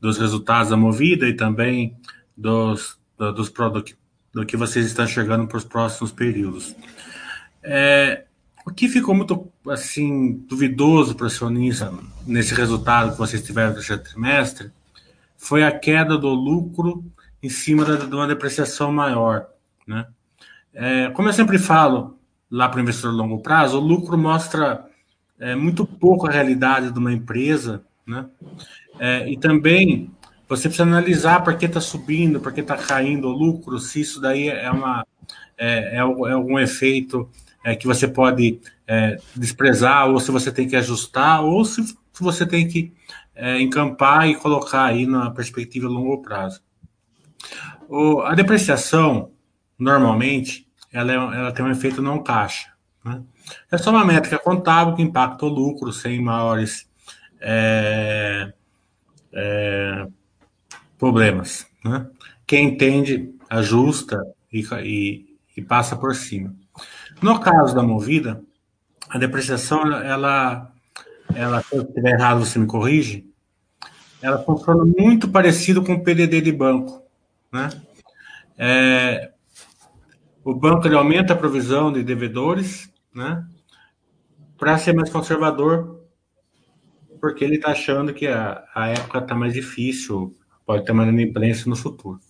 dos 0.00 0.18
resultados 0.18 0.70
da 0.70 0.76
Movida 0.76 1.28
e 1.28 1.34
também 1.34 1.96
dos, 2.36 2.98
do, 3.16 3.32
dos 3.32 3.48
produtos 3.48 3.96
do 4.34 4.44
que 4.44 4.56
vocês 4.56 4.86
estão 4.86 5.06
chegando 5.06 5.46
para 5.46 5.58
os 5.58 5.64
próximos 5.64 6.10
períodos. 6.10 6.74
É, 7.62 8.25
o 8.66 8.70
que 8.72 8.88
ficou 8.88 9.14
muito 9.14 9.48
assim 9.68 10.44
duvidoso 10.48 11.14
para 11.14 11.24
o 11.24 11.26
acionista 11.28 11.94
nesse 12.26 12.52
resultado 12.52 13.12
que 13.12 13.18
vocês 13.18 13.42
tiveram 13.42 13.68
no 13.68 13.74
terceiro 13.76 14.02
trimestre 14.02 14.72
foi 15.38 15.62
a 15.62 15.70
queda 15.70 16.18
do 16.18 16.28
lucro 16.28 17.04
em 17.40 17.48
cima 17.48 17.84
de 17.84 18.12
uma 18.12 18.26
depreciação 18.26 18.90
maior, 18.90 19.46
né? 19.86 20.06
É, 20.74 21.10
como 21.10 21.28
eu 21.28 21.32
sempre 21.32 21.58
falo 21.58 22.18
lá 22.50 22.68
para 22.68 22.78
o 22.78 22.82
investidor 22.82 23.12
a 23.12 23.16
longo 23.16 23.38
prazo, 23.38 23.78
o 23.78 23.80
lucro 23.80 24.18
mostra 24.18 24.84
é, 25.38 25.54
muito 25.54 25.86
pouco 25.86 26.26
a 26.26 26.30
realidade 26.30 26.90
de 26.90 26.98
uma 26.98 27.12
empresa, 27.12 27.84
né? 28.04 28.26
É, 28.98 29.30
e 29.30 29.36
também 29.36 30.10
você 30.48 30.68
precisa 30.68 30.82
analisar 30.82 31.44
por 31.44 31.56
que 31.56 31.66
está 31.66 31.80
subindo, 31.80 32.40
por 32.40 32.52
que 32.52 32.62
está 32.62 32.76
caindo 32.76 33.28
o 33.28 33.32
lucro, 33.32 33.78
se 33.78 34.00
isso 34.00 34.20
daí 34.20 34.48
é 34.48 34.70
uma 34.70 35.06
é, 35.56 35.94
é, 35.94 35.96
é 35.96 36.00
algum 36.00 36.58
efeito 36.58 37.30
é, 37.66 37.74
que 37.74 37.84
você 37.84 38.06
pode 38.06 38.60
é, 38.86 39.20
desprezar, 39.34 40.08
ou 40.08 40.20
se 40.20 40.30
você 40.30 40.52
tem 40.52 40.68
que 40.68 40.76
ajustar, 40.76 41.42
ou 41.42 41.64
se, 41.64 41.98
você 42.20 42.46
tem 42.46 42.68
que 42.68 42.92
é, 43.34 43.60
encampar 43.60 44.28
e 44.28 44.36
colocar 44.36 44.84
aí 44.84 45.04
na 45.04 45.32
perspectiva 45.32 45.88
a 45.88 45.90
longo 45.90 46.22
prazo. 46.22 46.62
O, 47.88 48.20
a 48.20 48.36
depreciação, 48.36 49.32
normalmente, 49.76 50.68
ela, 50.92 51.10
é, 51.10 51.16
ela 51.16 51.50
tem 51.50 51.64
um 51.64 51.70
efeito 51.70 52.00
não 52.00 52.22
caixa. 52.22 52.72
Né? 53.04 53.20
É 53.68 53.76
só 53.76 53.90
uma 53.90 54.04
métrica 54.04 54.38
contábil 54.38 54.94
que 54.94 55.02
impacta 55.02 55.44
o 55.44 55.48
lucro 55.48 55.92
sem 55.92 56.22
maiores 56.22 56.88
é, 57.40 58.52
é, 59.32 60.06
problemas. 60.96 61.66
Né? 61.84 62.06
Quem 62.46 62.68
entende, 62.68 63.34
ajusta 63.50 64.22
e, 64.52 64.64
e, 64.84 65.36
e 65.56 65.62
passa 65.62 65.96
por 65.96 66.14
cima. 66.14 66.54
No 67.22 67.40
caso 67.40 67.74
da 67.74 67.82
movida, 67.82 68.42
a 69.08 69.18
depreciação, 69.18 69.90
ela, 70.02 70.70
ela 71.34 71.62
se 71.62 71.76
eu 71.76 71.82
estiver 71.82 72.12
errado, 72.12 72.44
você 72.44 72.58
me 72.58 72.66
corrige, 72.66 73.26
ela 74.20 74.38
funciona 74.42 74.84
muito 74.84 75.28
parecido 75.28 75.82
com 75.82 75.94
o 75.94 76.02
PDD 76.02 76.40
de 76.40 76.52
banco, 76.52 77.02
né? 77.52 77.68
É, 78.58 79.32
o 80.42 80.54
banco 80.54 80.86
ele 80.86 80.94
aumenta 80.94 81.32
a 81.32 81.36
provisão 81.36 81.92
de 81.92 82.02
devedores, 82.02 82.90
né? 83.14 83.46
Para 84.58 84.78
ser 84.78 84.94
mais 84.94 85.10
conservador, 85.10 86.00
porque 87.20 87.44
ele 87.44 87.56
está 87.56 87.72
achando 87.72 88.14
que 88.14 88.26
a, 88.26 88.64
a 88.74 88.88
época 88.88 89.18
está 89.18 89.34
mais 89.34 89.52
difícil, 89.52 90.36
pode 90.64 90.84
ter 90.84 90.92
mais 90.92 91.08
inadimplência 91.08 91.68
no 91.68 91.76
futuro. 91.76 92.20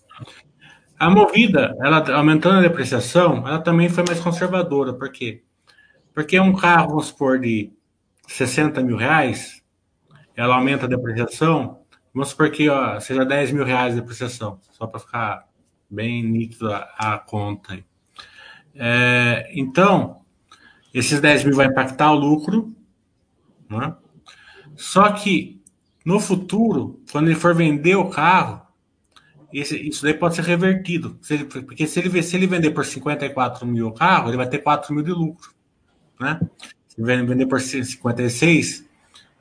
A 0.99 1.11
Movida, 1.11 1.77
ela 1.81 1.99
aumentando 2.17 2.59
a 2.59 2.63
depreciação, 2.63 3.47
ela 3.47 3.59
também 3.59 3.89
foi 3.89 4.03
mais 4.07 4.19
conservadora. 4.19 4.95
Por 4.95 5.11
quê? 5.11 5.43
Porque 6.15 6.41
um 6.41 6.55
carro, 6.55 6.89
vamos 6.89 7.07
supor, 7.09 7.39
de 7.39 7.71
60 8.27 8.83
mil 8.83 8.97
reais, 8.97 9.63
ela 10.35 10.55
aumenta 10.55 10.87
a 10.87 10.89
depreciação, 10.89 11.81
vamos 12.15 12.31
supor 12.31 12.51
que 12.51 12.69
ó, 12.71 12.99
seja 12.99 13.25
10 13.25 13.53
mil 13.53 13.65
reais 13.65 13.95
de 13.95 14.01
depreciação, 14.01 14.59
só 14.73 14.87
para 14.87 15.01
ficar 15.01 15.49
bem 15.91 16.23
nítido 16.23 16.73
a, 16.73 16.89
a 16.99 17.19
conta. 17.19 17.79
É, 18.75 19.51
então, 19.55 20.23
esses 20.95 21.21
10 21.21 21.45
mil 21.45 21.57
vai 21.57 21.67
impactar 21.67 22.11
o 22.13 22.17
lucro, 22.17 22.75
né? 23.69 23.95
só 24.77 25.13
que 25.13 25.61
no 26.05 26.19
futuro, 26.19 27.03
quando 27.13 27.29
ele 27.29 27.39
for 27.39 27.55
vender 27.55 27.97
o 27.97 28.09
carro, 28.09 28.66
esse, 29.53 29.77
isso 29.89 30.03
daí 30.03 30.15
pode 30.15 30.35
ser 30.35 30.43
revertido. 30.43 31.19
Se 31.23 31.35
ele, 31.35 31.45
porque 31.45 31.87
se 31.87 31.99
ele, 32.01 32.23
se 32.23 32.37
ele 32.37 32.47
vender 32.47 32.71
por 32.71 32.85
54 32.85 33.67
mil 33.67 33.89
o 33.89 33.93
carro, 33.93 34.29
ele 34.29 34.37
vai 34.37 34.49
ter 34.49 34.59
4 34.59 34.95
mil 34.95 35.05
de 35.05 35.13
lucro. 35.13 35.51
Né? 36.21 36.41
Se 36.89 37.01
ele 37.01 37.25
vender 37.25 37.47
por 37.47 37.61
56, 37.61 38.85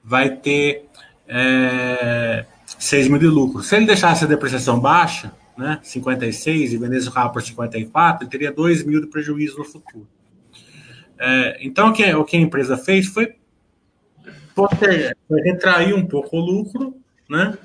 vai 0.04 0.36
ter 0.36 0.86
é, 1.28 2.46
6 2.78 3.08
mil 3.08 3.20
de 3.20 3.28
lucro. 3.28 3.64
Se 3.64 3.76
ele 3.76 3.86
deixasse 3.86 4.24
a 4.24 4.28
depreciação 4.28 4.80
baixa, 4.80 5.34
né, 5.58 5.80
56, 5.82 6.74
e 6.74 6.78
vendesse 6.78 7.08
o 7.08 7.12
carro 7.12 7.32
por 7.32 7.42
54, 7.42 8.24
ele 8.24 8.30
teria 8.30 8.52
2 8.52 8.84
mil 8.84 9.02
de 9.02 9.08
prejuízo 9.08 9.58
no 9.58 9.66
futuro. 9.66 10.08
É, 11.18 11.58
então, 11.62 11.90
o 11.90 11.94
que, 11.94 12.14
o 12.14 12.26
que 12.26 12.36
a 12.36 12.42
empresa 12.42 12.78
fez 12.78 13.08
foi, 13.08 13.36
foi 14.54 15.42
retrair 15.42 15.94
um 15.94 16.06
pouco 16.06 16.38
o 16.38 16.42
lucro, 16.42 16.98
né? 17.30 17.58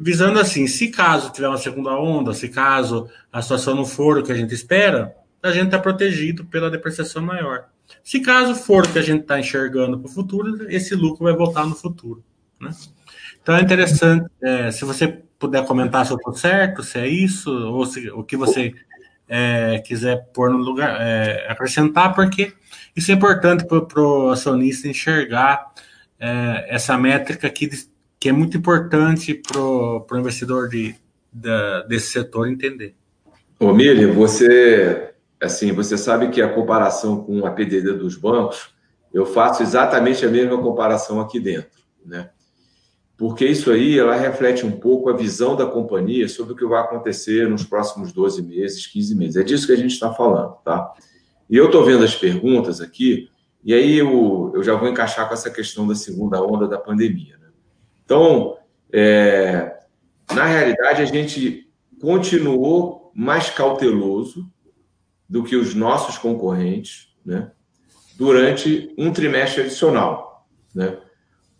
Visando 0.00 0.40
assim, 0.40 0.66
se 0.66 0.88
caso 0.88 1.30
tiver 1.30 1.48
uma 1.48 1.58
segunda 1.58 1.90
onda, 1.90 2.32
se 2.32 2.48
caso 2.48 3.06
a 3.30 3.42
situação 3.42 3.74
não 3.74 3.84
for 3.84 4.16
o 4.18 4.22
que 4.22 4.32
a 4.32 4.34
gente 4.34 4.54
espera, 4.54 5.14
a 5.42 5.52
gente 5.52 5.66
está 5.66 5.78
protegido 5.78 6.44
pela 6.46 6.70
depreciação 6.70 7.22
maior. 7.22 7.66
Se 8.02 8.20
caso 8.20 8.54
for 8.54 8.86
o 8.86 8.88
que 8.92 8.98
a 8.98 9.02
gente 9.02 9.22
está 9.22 9.38
enxergando 9.38 9.98
para 9.98 10.10
o 10.10 10.12
futuro, 10.12 10.70
esse 10.70 10.94
lucro 10.94 11.24
vai 11.24 11.34
voltar 11.34 11.66
no 11.66 11.74
futuro. 11.74 12.24
Né? 12.58 12.70
Então 13.42 13.54
é 13.56 13.60
interessante, 13.60 14.26
é, 14.42 14.70
se 14.70 14.84
você 14.86 15.22
puder 15.38 15.66
comentar 15.66 16.06
se 16.06 16.12
eu 16.12 16.16
estou 16.16 16.34
certo, 16.34 16.82
se 16.82 16.98
é 16.98 17.06
isso, 17.06 17.50
ou 17.50 17.84
se, 17.84 18.10
o 18.10 18.22
que 18.22 18.36
você 18.36 18.72
é, 19.28 19.80
quiser 19.80 20.28
pôr 20.32 20.50
no 20.50 20.58
lugar, 20.58 20.96
é, 21.00 21.46
acrescentar, 21.48 22.14
porque 22.14 22.52
isso 22.96 23.10
é 23.10 23.14
importante 23.14 23.64
para 23.66 24.00
o 24.00 24.30
acionista 24.30 24.88
enxergar 24.88 25.72
é, 26.18 26.66
essa 26.68 26.96
métrica 26.96 27.48
que, 27.50 27.68
que 28.20 28.28
é 28.28 28.32
muito 28.32 28.56
importante 28.56 29.34
para 29.34 29.58
o 29.60 30.06
investidor 30.12 30.68
de, 30.68 30.94
desse 31.88 32.12
setor 32.12 32.48
entender. 32.48 32.94
Ô, 33.58 33.72
Mili, 33.72 34.06
você, 34.06 35.12
assim, 35.40 35.72
você 35.72 35.96
sabe 35.96 36.28
que 36.28 36.42
a 36.42 36.52
comparação 36.52 37.24
com 37.24 37.46
a 37.46 37.50
PDD 37.50 37.94
dos 37.94 38.16
bancos, 38.16 38.74
eu 39.12 39.26
faço 39.26 39.62
exatamente 39.62 40.24
a 40.24 40.30
mesma 40.30 40.60
comparação 40.62 41.20
aqui 41.20 41.40
dentro, 41.40 41.80
né? 42.04 42.30
porque 43.20 43.44
isso 43.44 43.70
aí 43.70 43.98
ela 43.98 44.16
reflete 44.16 44.64
um 44.64 44.70
pouco 44.70 45.10
a 45.10 45.12
visão 45.12 45.54
da 45.54 45.66
companhia 45.66 46.26
sobre 46.26 46.54
o 46.54 46.56
que 46.56 46.64
vai 46.64 46.80
acontecer 46.80 47.46
nos 47.50 47.62
próximos 47.64 48.12
12 48.12 48.40
meses, 48.40 48.86
15 48.86 49.14
meses. 49.14 49.36
É 49.36 49.42
disso 49.42 49.66
que 49.66 49.74
a 49.74 49.76
gente 49.76 49.92
está 49.92 50.10
falando, 50.10 50.54
tá? 50.64 50.90
E 51.48 51.54
eu 51.54 51.66
estou 51.66 51.84
vendo 51.84 52.02
as 52.02 52.14
perguntas 52.14 52.80
aqui, 52.80 53.28
e 53.62 53.74
aí 53.74 53.98
eu, 53.98 54.50
eu 54.54 54.62
já 54.62 54.74
vou 54.74 54.88
encaixar 54.88 55.28
com 55.28 55.34
essa 55.34 55.50
questão 55.50 55.86
da 55.86 55.94
segunda 55.94 56.42
onda 56.42 56.66
da 56.66 56.78
pandemia. 56.78 57.39
Então, 58.10 58.56
é, 58.92 59.72
na 60.34 60.44
realidade, 60.44 61.00
a 61.00 61.04
gente 61.04 61.70
continuou 62.00 63.12
mais 63.14 63.50
cauteloso 63.50 64.50
do 65.28 65.44
que 65.44 65.54
os 65.54 65.76
nossos 65.76 66.18
concorrentes, 66.18 67.14
né? 67.24 67.52
Durante 68.16 68.92
um 68.98 69.12
trimestre 69.12 69.62
adicional, 69.62 70.44
né? 70.74 70.98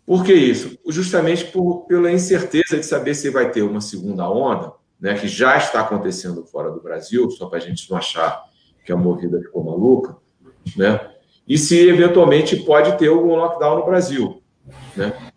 Por 0.05 0.25
que 0.25 0.33
isso? 0.33 0.77
Justamente 0.89 1.45
por, 1.45 1.85
pela 1.85 2.11
incerteza 2.11 2.77
de 2.77 2.85
saber 2.85 3.15
se 3.15 3.29
vai 3.29 3.49
ter 3.49 3.61
uma 3.61 3.79
segunda 3.79 4.29
onda, 4.29 4.73
né, 4.99 5.13
que 5.13 5.29
já 5.29 5.55
está 5.57 5.79
acontecendo 5.79 6.45
fora 6.45 6.69
do 6.69 6.81
Brasil, 6.81 7.31
só 7.31 7.47
para 7.47 7.59
a 7.59 7.61
gente 7.61 7.89
não 7.89 7.97
achar 7.97 8.43
que 8.83 8.91
a 8.91 8.97
movida 8.97 9.39
ficou 9.39 9.63
maluca, 9.63 10.17
né? 10.75 11.11
E 11.47 11.57
se 11.57 11.79
eventualmente 11.79 12.57
pode 12.57 12.97
ter 12.97 13.07
algum 13.07 13.35
lockdown 13.35 13.79
no 13.79 13.85
Brasil, 13.85 14.43
né? 14.97 15.30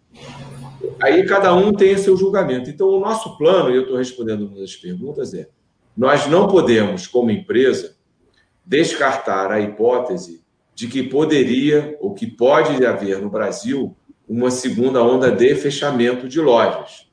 Aí 1.01 1.27
cada 1.27 1.55
um 1.55 1.73
tem 1.73 1.97
seu 1.97 2.17
julgamento. 2.17 2.71
Então, 2.71 2.89
o 2.89 3.01
nosso 3.01 3.37
plano, 3.37 3.71
e 3.71 3.77
eu 3.77 3.83
estou 3.83 3.97
respondendo 3.97 4.47
uma 4.47 4.61
das 4.61 4.75
perguntas, 4.77 5.35
é: 5.35 5.49
nós 5.97 6.27
não 6.27 6.49
podemos, 6.49 7.07
como 7.07 7.31
empresa, 7.31 7.97
descartar 8.65 9.51
a 9.53 9.61
hipótese 9.61 10.45
de 10.75 10.89
que 10.89 11.03
poderia 11.03 11.97
ou 12.01 12.15
que 12.15 12.27
pode 12.27 12.85
haver 12.85 13.21
no 13.21 13.31
Brasil 13.31 13.97
uma 14.29 14.51
segunda 14.51 15.03
onda 15.03 15.31
de 15.31 15.55
fechamento 15.55 16.29
de 16.29 16.41
lojas. 16.41 17.11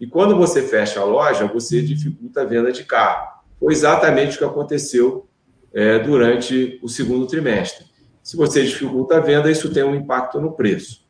E 0.00 0.06
quando 0.06 0.36
você 0.36 0.62
fecha 0.62 1.00
a 1.00 1.04
loja, 1.04 1.46
você 1.46 1.80
dificulta 1.80 2.42
a 2.42 2.44
venda 2.44 2.72
de 2.72 2.84
carro. 2.84 3.40
Foi 3.58 3.72
exatamente 3.72 4.36
o 4.36 4.38
que 4.38 4.44
aconteceu 4.44 5.26
é, 5.72 5.98
durante 5.98 6.78
o 6.82 6.88
segundo 6.88 7.26
trimestre. 7.26 7.86
Se 8.22 8.36
você 8.36 8.64
dificulta 8.64 9.16
a 9.16 9.20
venda, 9.20 9.50
isso 9.50 9.72
tem 9.72 9.84
um 9.84 9.94
impacto 9.94 10.40
no 10.40 10.52
preço. 10.52 11.05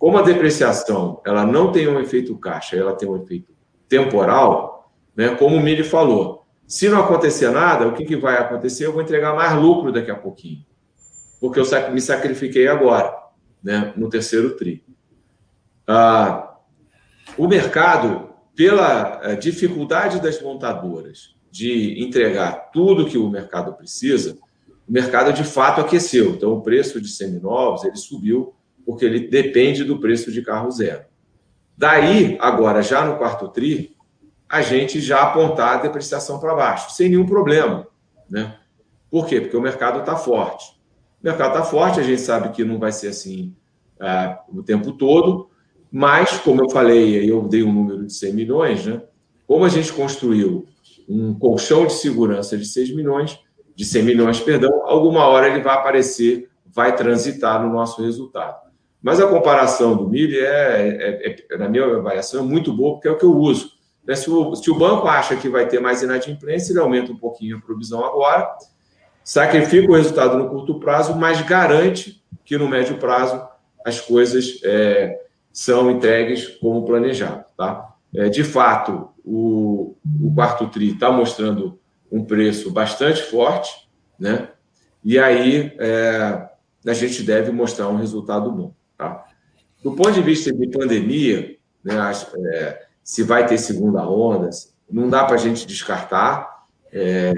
Como 0.00 0.16
a 0.16 0.22
depreciação 0.22 1.20
ela 1.26 1.44
não 1.44 1.70
tem 1.70 1.86
um 1.86 2.00
efeito 2.00 2.34
caixa, 2.38 2.74
ela 2.74 2.96
tem 2.96 3.06
um 3.06 3.22
efeito 3.22 3.52
temporal, 3.86 4.90
né? 5.14 5.34
como 5.34 5.56
o 5.56 5.60
Mili 5.60 5.84
falou, 5.84 6.46
se 6.66 6.88
não 6.88 7.00
acontecer 7.00 7.50
nada, 7.50 7.86
o 7.86 7.92
que, 7.92 8.06
que 8.06 8.16
vai 8.16 8.38
acontecer? 8.38 8.86
Eu 8.86 8.94
vou 8.94 9.02
entregar 9.02 9.34
mais 9.36 9.60
lucro 9.60 9.92
daqui 9.92 10.10
a 10.10 10.16
pouquinho, 10.16 10.64
porque 11.38 11.60
eu 11.60 11.92
me 11.92 12.00
sacrifiquei 12.00 12.66
agora 12.66 13.14
né, 13.62 13.92
no 13.94 14.08
terceiro 14.08 14.56
TRI. 14.56 14.82
Ah, 15.86 16.56
o 17.36 17.46
mercado, 17.46 18.30
pela 18.56 19.20
eh, 19.22 19.36
dificuldade 19.36 20.18
das 20.18 20.40
montadoras 20.40 21.36
de 21.50 22.02
entregar 22.02 22.70
tudo 22.72 23.04
que 23.04 23.18
o 23.18 23.28
mercado 23.28 23.74
precisa, 23.74 24.38
o 24.88 24.92
mercado 24.92 25.30
de 25.30 25.44
fato 25.44 25.82
aqueceu. 25.82 26.30
Então, 26.30 26.54
o 26.54 26.62
preço 26.62 27.00
de 27.02 27.08
seminovos 27.08 27.84
ele 27.84 27.96
subiu 27.96 28.54
porque 28.90 29.04
ele 29.04 29.28
depende 29.28 29.84
do 29.84 30.00
preço 30.00 30.32
de 30.32 30.42
carro 30.42 30.68
zero. 30.68 31.04
Daí, 31.78 32.36
agora, 32.40 32.82
já 32.82 33.04
no 33.04 33.16
quarto 33.16 33.46
TRI, 33.46 33.96
a 34.48 34.62
gente 34.62 35.00
já 35.00 35.22
apontar 35.22 35.74
a 35.78 35.82
depreciação 35.82 36.40
para 36.40 36.56
baixo, 36.56 36.90
sem 36.90 37.08
nenhum 37.08 37.24
problema. 37.24 37.86
Né? 38.28 38.56
Por 39.08 39.26
quê? 39.26 39.40
Porque 39.40 39.56
o 39.56 39.60
mercado 39.60 40.00
está 40.00 40.16
forte. 40.16 40.72
O 41.22 41.26
mercado 41.26 41.50
está 41.50 41.62
forte, 41.62 42.00
a 42.00 42.02
gente 42.02 42.20
sabe 42.20 42.48
que 42.48 42.64
não 42.64 42.80
vai 42.80 42.90
ser 42.90 43.08
assim 43.08 43.54
uh, 44.00 44.58
o 44.58 44.60
tempo 44.60 44.90
todo, 44.90 45.48
mas, 45.88 46.38
como 46.38 46.62
eu 46.62 46.68
falei, 46.68 47.30
eu 47.30 47.42
dei 47.46 47.62
um 47.62 47.72
número 47.72 48.04
de 48.04 48.12
100 48.12 48.32
milhões, 48.32 48.86
né? 48.86 49.00
como 49.46 49.64
a 49.64 49.68
gente 49.68 49.92
construiu 49.92 50.66
um 51.08 51.32
colchão 51.32 51.86
de 51.86 51.92
segurança 51.92 52.58
de 52.58 52.64
6 52.64 52.92
milhões, 52.92 53.38
de 53.72 53.84
100 53.84 54.02
milhões, 54.02 54.40
perdão, 54.40 54.82
alguma 54.84 55.26
hora 55.26 55.48
ele 55.48 55.62
vai 55.62 55.74
aparecer, 55.74 56.50
vai 56.66 56.94
transitar 56.96 57.62
no 57.64 57.72
nosso 57.72 58.02
resultado. 58.02 58.69
Mas 59.02 59.20
a 59.20 59.26
comparação 59.26 59.96
do 59.96 60.08
milho, 60.08 60.38
é, 60.38 60.88
é, 60.88 61.36
é, 61.50 61.56
na 61.56 61.68
minha 61.68 61.84
avaliação, 61.84 62.40
é 62.40 62.46
muito 62.46 62.72
boa, 62.72 62.94
porque 62.94 63.08
é 63.08 63.10
o 63.10 63.16
que 63.16 63.24
eu 63.24 63.34
uso. 63.34 63.72
Né? 64.04 64.14
Se, 64.14 64.30
o, 64.30 64.54
se 64.54 64.70
o 64.70 64.78
banco 64.78 65.08
acha 65.08 65.36
que 65.36 65.48
vai 65.48 65.66
ter 65.66 65.80
mais 65.80 66.02
inadimplência, 66.02 66.72
ele 66.72 66.80
aumenta 66.80 67.10
um 67.12 67.16
pouquinho 67.16 67.56
a 67.56 67.60
provisão 67.60 68.04
agora, 68.04 68.48
sacrifica 69.24 69.90
o 69.90 69.94
resultado 69.94 70.36
no 70.36 70.48
curto 70.50 70.78
prazo, 70.78 71.14
mas 71.16 71.40
garante 71.42 72.22
que 72.44 72.58
no 72.58 72.68
médio 72.68 72.98
prazo 72.98 73.42
as 73.84 74.00
coisas 74.00 74.60
é, 74.64 75.18
são 75.52 75.90
entregues 75.90 76.46
como 76.46 76.84
planejado. 76.84 77.44
Tá? 77.56 77.94
É, 78.14 78.28
de 78.28 78.44
fato, 78.44 79.08
o, 79.24 79.96
o 80.22 80.34
quarto 80.34 80.68
TRI 80.68 80.92
está 80.92 81.10
mostrando 81.10 81.78
um 82.12 82.24
preço 82.24 82.70
bastante 82.70 83.22
forte, 83.22 83.88
né? 84.18 84.48
e 85.02 85.18
aí 85.18 85.72
é, 85.78 86.48
a 86.86 86.92
gente 86.92 87.22
deve 87.22 87.50
mostrar 87.50 87.88
um 87.88 87.96
resultado 87.96 88.50
bom. 88.50 88.74
Tá? 89.00 89.24
Do 89.82 89.92
ponto 89.92 90.12
de 90.12 90.20
vista 90.20 90.52
de 90.52 90.68
pandemia, 90.68 91.56
né, 91.82 92.12
é, 92.52 92.82
se 93.02 93.22
vai 93.22 93.46
ter 93.46 93.56
segunda 93.56 94.06
onda, 94.06 94.50
não 94.90 95.08
dá 95.08 95.24
para 95.24 95.36
a 95.36 95.38
gente 95.38 95.66
descartar. 95.66 96.66
É, 96.92 97.32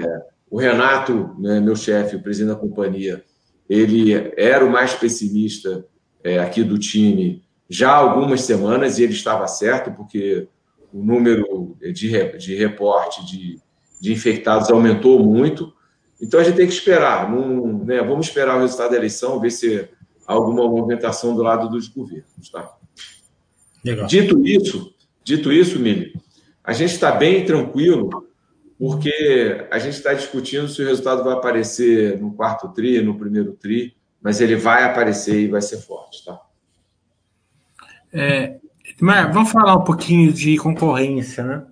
o 0.51 0.57
Renato, 0.57 1.33
né, 1.39 1.61
meu 1.61 1.73
chefe, 1.73 2.17
o 2.17 2.21
presidente 2.21 2.53
da 2.53 2.59
companhia, 2.59 3.23
ele 3.69 4.33
era 4.35 4.65
o 4.65 4.69
mais 4.69 4.93
pessimista 4.93 5.85
é, 6.21 6.39
aqui 6.39 6.63
do 6.63 6.77
time 6.77 7.41
já 7.69 7.91
há 7.91 7.95
algumas 7.95 8.41
semanas 8.41 8.99
e 8.99 9.03
ele 9.03 9.13
estava 9.13 9.47
certo, 9.47 9.91
porque 9.91 10.49
o 10.91 11.01
número 11.01 11.77
de, 11.79 12.37
de 12.37 12.55
reporte 12.55 13.25
de, 13.25 13.59
de 14.01 14.11
infectados 14.11 14.69
aumentou 14.69 15.17
muito. 15.23 15.73
Então 16.21 16.41
a 16.41 16.43
gente 16.43 16.57
tem 16.57 16.67
que 16.67 16.73
esperar. 16.73 17.31
Não, 17.31 17.79
né, 17.85 18.01
vamos 18.03 18.27
esperar 18.27 18.57
o 18.57 18.61
resultado 18.61 18.91
da 18.91 18.97
eleição, 18.97 19.39
ver 19.39 19.49
se 19.49 19.89
alguma 20.25 20.67
movimentação 20.67 21.35
do 21.35 21.41
lado 21.41 21.69
dos 21.69 21.87
governos. 21.87 22.49
Tá? 22.51 22.75
Legal. 23.83 24.07
Dito 24.07 24.45
isso, 24.45 24.93
dito 25.23 25.51
isso, 25.51 25.79
Mili, 25.79 26.13
a 26.63 26.73
gente 26.73 26.93
está 26.93 27.11
bem 27.11 27.45
tranquilo 27.45 28.27
porque 28.77 29.67
a 29.71 29.79
gente 29.79 29.93
está 29.93 30.13
discutindo 30.13 30.67
se 30.67 30.81
o 30.81 30.85
resultado 30.85 31.23
vai 31.23 31.33
aparecer 31.33 32.19
no 32.19 32.33
quarto 32.33 32.69
tri, 32.69 33.01
no 33.01 33.17
primeiro 33.17 33.53
tri, 33.53 33.95
mas 34.21 34.41
ele 34.41 34.55
vai 34.55 34.83
aparecer 34.83 35.41
e 35.41 35.47
vai 35.47 35.61
ser 35.61 35.77
forte, 35.77 36.25
tá? 36.25 36.39
É, 38.11 38.57
mas 38.99 39.33
vamos 39.33 39.51
falar 39.51 39.75
um 39.75 39.83
pouquinho 39.83 40.31
de 40.31 40.57
concorrência, 40.57 41.43
né? 41.43 41.65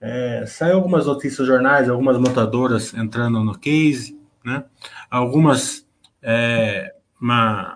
É, 0.00 0.44
saiu 0.46 0.76
algumas 0.76 1.06
notícias 1.06 1.46
jornais, 1.46 1.88
algumas 1.88 2.18
montadoras 2.18 2.92
entrando 2.94 3.42
no 3.42 3.58
case, 3.58 4.18
né? 4.44 4.64
Algumas, 5.10 5.86
é, 6.22 6.94
uma, 7.20 7.75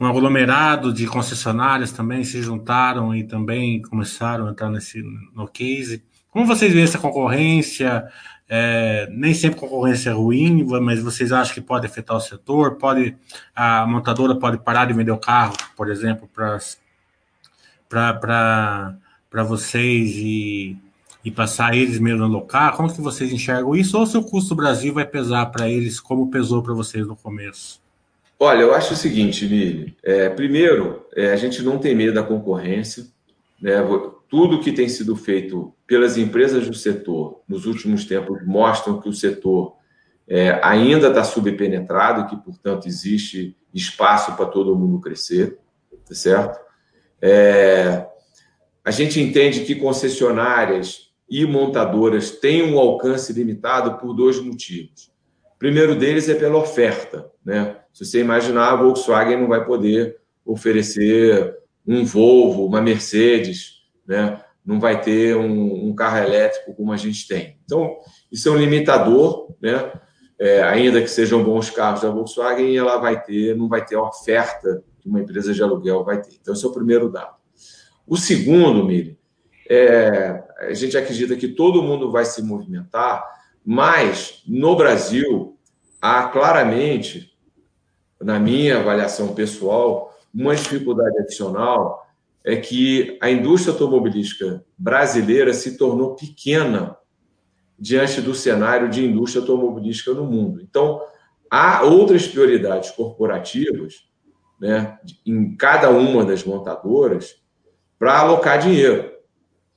um 0.00 0.06
aglomerado 0.06 0.92
de 0.92 1.06
concessionárias 1.06 1.90
também 1.90 2.22
se 2.22 2.40
juntaram 2.40 3.14
e 3.14 3.24
também 3.24 3.82
começaram 3.82 4.46
a 4.46 4.50
entrar 4.50 4.70
nesse, 4.70 5.02
no 5.34 5.48
case. 5.48 6.04
Como 6.30 6.46
vocês 6.46 6.72
veem 6.72 6.84
essa 6.84 6.98
concorrência? 6.98 8.06
É, 8.48 9.08
nem 9.10 9.34
sempre 9.34 9.58
concorrência 9.58 10.10
é 10.10 10.12
ruim, 10.12 10.64
mas 10.80 11.02
vocês 11.02 11.32
acham 11.32 11.52
que 11.52 11.60
pode 11.60 11.86
afetar 11.86 12.16
o 12.16 12.20
setor? 12.20 12.76
Pode 12.76 13.16
a 13.54 13.84
montadora 13.86 14.36
pode 14.36 14.58
parar 14.58 14.86
de 14.86 14.92
vender 14.92 15.10
o 15.10 15.18
carro, 15.18 15.54
por 15.76 15.90
exemplo, 15.90 16.28
para 17.88 19.42
vocês 19.44 20.12
e, 20.14 20.76
e 21.24 21.30
passar 21.30 21.76
eles 21.76 21.98
mesmo 21.98 22.28
no 22.28 22.42
carro? 22.42 22.76
Como 22.76 22.92
que 22.92 23.00
vocês 23.00 23.32
enxergam 23.32 23.74
isso? 23.74 23.98
Ou 23.98 24.06
se 24.06 24.16
o 24.16 24.22
custo 24.22 24.50
do 24.50 24.56
Brasil 24.56 24.94
vai 24.94 25.04
pesar 25.04 25.46
para 25.46 25.68
eles 25.68 25.98
como 25.98 26.30
pesou 26.30 26.62
para 26.62 26.72
vocês 26.72 27.06
no 27.06 27.16
começo? 27.16 27.87
Olha, 28.40 28.62
eu 28.62 28.72
acho 28.72 28.94
o 28.94 28.96
seguinte, 28.96 29.46
Mili. 29.46 29.96
É, 30.02 30.28
primeiro, 30.28 31.04
é, 31.16 31.32
a 31.32 31.36
gente 31.36 31.60
não 31.62 31.78
tem 31.78 31.94
medo 31.94 32.14
da 32.14 32.22
concorrência. 32.22 33.04
Né? 33.60 33.74
Tudo 34.28 34.60
que 34.60 34.70
tem 34.70 34.88
sido 34.88 35.16
feito 35.16 35.74
pelas 35.86 36.16
empresas 36.16 36.68
do 36.68 36.74
setor 36.74 37.40
nos 37.48 37.66
últimos 37.66 38.04
tempos 38.04 38.38
mostram 38.46 39.00
que 39.00 39.08
o 39.08 39.12
setor 39.12 39.76
é, 40.28 40.60
ainda 40.62 41.08
está 41.08 41.24
subpenetrado 41.24 42.28
que, 42.28 42.36
portanto, 42.36 42.86
existe 42.86 43.56
espaço 43.74 44.36
para 44.36 44.46
todo 44.46 44.76
mundo 44.76 45.00
crescer, 45.00 45.58
tá 46.06 46.14
certo? 46.14 46.60
É, 47.20 48.06
a 48.84 48.90
gente 48.90 49.20
entende 49.20 49.64
que 49.64 49.74
concessionárias 49.74 51.10
e 51.28 51.44
montadoras 51.44 52.30
têm 52.30 52.62
um 52.62 52.78
alcance 52.78 53.32
limitado 53.32 53.98
por 53.98 54.14
dois 54.14 54.38
motivos. 54.38 55.10
O 55.56 55.58
primeiro 55.58 55.96
deles 55.96 56.28
é 56.28 56.34
pela 56.34 56.58
oferta. 56.58 57.30
Né? 57.44 57.76
Se 57.92 58.04
você 58.04 58.20
imaginar, 58.20 58.72
a 58.72 58.76
Volkswagen 58.76 59.40
não 59.40 59.48
vai 59.48 59.64
poder 59.64 60.18
oferecer 60.44 61.56
um 61.86 62.04
Volvo, 62.04 62.66
uma 62.66 62.80
Mercedes, 62.80 63.82
né? 64.06 64.40
não 64.68 64.78
vai 64.78 65.00
ter 65.00 65.34
um, 65.34 65.88
um 65.88 65.94
carro 65.94 66.18
elétrico 66.18 66.74
como 66.74 66.92
a 66.92 66.96
gente 66.98 67.26
tem. 67.26 67.58
Então, 67.64 67.96
isso 68.30 68.48
é 68.48 68.52
um 68.52 68.56
limitador, 68.58 69.54
né? 69.62 69.92
É, 70.38 70.62
ainda 70.62 71.00
que 71.00 71.08
sejam 71.08 71.42
bons 71.42 71.70
carros 71.70 72.02
da 72.02 72.10
Volkswagen, 72.10 72.76
ela 72.76 72.98
vai 72.98 73.20
ter, 73.20 73.56
não 73.56 73.66
vai 73.66 73.84
ter 73.84 73.96
a 73.96 74.02
oferta 74.02 74.84
que 75.00 75.08
uma 75.08 75.20
empresa 75.20 75.54
de 75.54 75.62
aluguel 75.62 76.04
vai 76.04 76.20
ter. 76.20 76.36
Então, 76.40 76.52
esse 76.52 76.64
é 76.64 76.68
o 76.68 76.72
primeiro 76.72 77.10
dado. 77.10 77.34
O 78.06 78.16
segundo, 78.16 78.84
Miri, 78.84 79.18
é, 79.68 80.44
a 80.58 80.74
gente 80.74 80.96
acredita 80.98 81.34
que 81.34 81.48
todo 81.48 81.82
mundo 81.82 82.12
vai 82.12 82.26
se 82.26 82.42
movimentar, 82.42 83.24
mas 83.64 84.42
no 84.46 84.76
Brasil 84.76 85.58
há 86.00 86.24
claramente, 86.24 87.27
na 88.20 88.38
minha 88.38 88.78
avaliação 88.78 89.34
pessoal, 89.34 90.16
uma 90.34 90.54
dificuldade 90.54 91.18
adicional 91.18 92.06
é 92.44 92.56
que 92.56 93.18
a 93.20 93.30
indústria 93.30 93.72
automobilística 93.72 94.64
brasileira 94.76 95.52
se 95.52 95.76
tornou 95.76 96.14
pequena 96.14 96.96
diante 97.78 98.20
do 98.20 98.34
cenário 98.34 98.88
de 98.88 99.04
indústria 99.04 99.40
automobilística 99.42 100.12
no 100.12 100.24
mundo. 100.24 100.60
Então, 100.60 101.00
há 101.50 101.82
outras 101.82 102.26
prioridades 102.26 102.90
corporativas 102.90 104.08
né, 104.60 104.98
em 105.24 105.54
cada 105.56 105.90
uma 105.90 106.24
das 106.24 106.42
montadoras 106.44 107.36
para 107.98 108.18
alocar 108.18 108.58
dinheiro. 108.58 109.12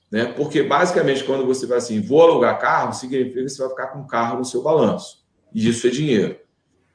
Né? 0.10 0.25
Porque, 0.25 0.63
basicamente, 0.63 1.23
quando 1.23 1.45
você 1.45 1.65
vai 1.65 1.77
assim, 1.77 2.01
vou 2.01 2.21
alugar 2.21 2.60
carro, 2.60 2.93
significa 2.93 3.41
que 3.41 3.49
você 3.49 3.62
vai 3.62 3.69
ficar 3.69 3.88
com 3.88 4.06
carro 4.06 4.39
no 4.39 4.45
seu 4.45 4.62
balanço. 4.62 5.23
E 5.54 5.67
isso 5.69 5.86
é 5.86 5.89
dinheiro. 5.89 6.40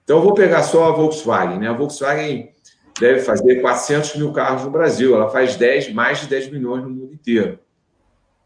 Então, 0.07 0.19
eu 0.19 0.23
vou 0.23 0.35
pegar 0.35 0.62
só 0.62 0.85
a 0.85 0.92
Volkswagen. 0.92 1.59
Né? 1.59 1.69
A 1.69 1.73
Volkswagen 1.73 2.53
deve 3.01 3.23
fazer 3.23 3.61
400 3.61 4.14
mil 4.14 4.31
carros 4.33 4.62
no 4.62 4.71
Brasil. 4.71 5.12
Ela 5.16 5.29
faz 5.29 5.57
10, 5.57 5.92
mais 5.92 6.21
de 6.21 6.29
10 6.29 6.53
milhões 6.53 6.85
no 6.85 6.90
mundo 6.90 7.12
inteiro. 7.12 7.59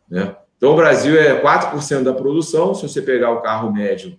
Né? 0.09 0.35
Então, 0.57 0.73
o 0.73 0.77
Brasil 0.77 1.21
é 1.21 1.39
4% 1.39 2.03
da 2.03 2.15
produção. 2.15 2.75
Se 2.75 2.89
você 2.89 3.03
pegar 3.03 3.31
o 3.33 3.43
carro 3.43 3.71
médio, 3.71 4.19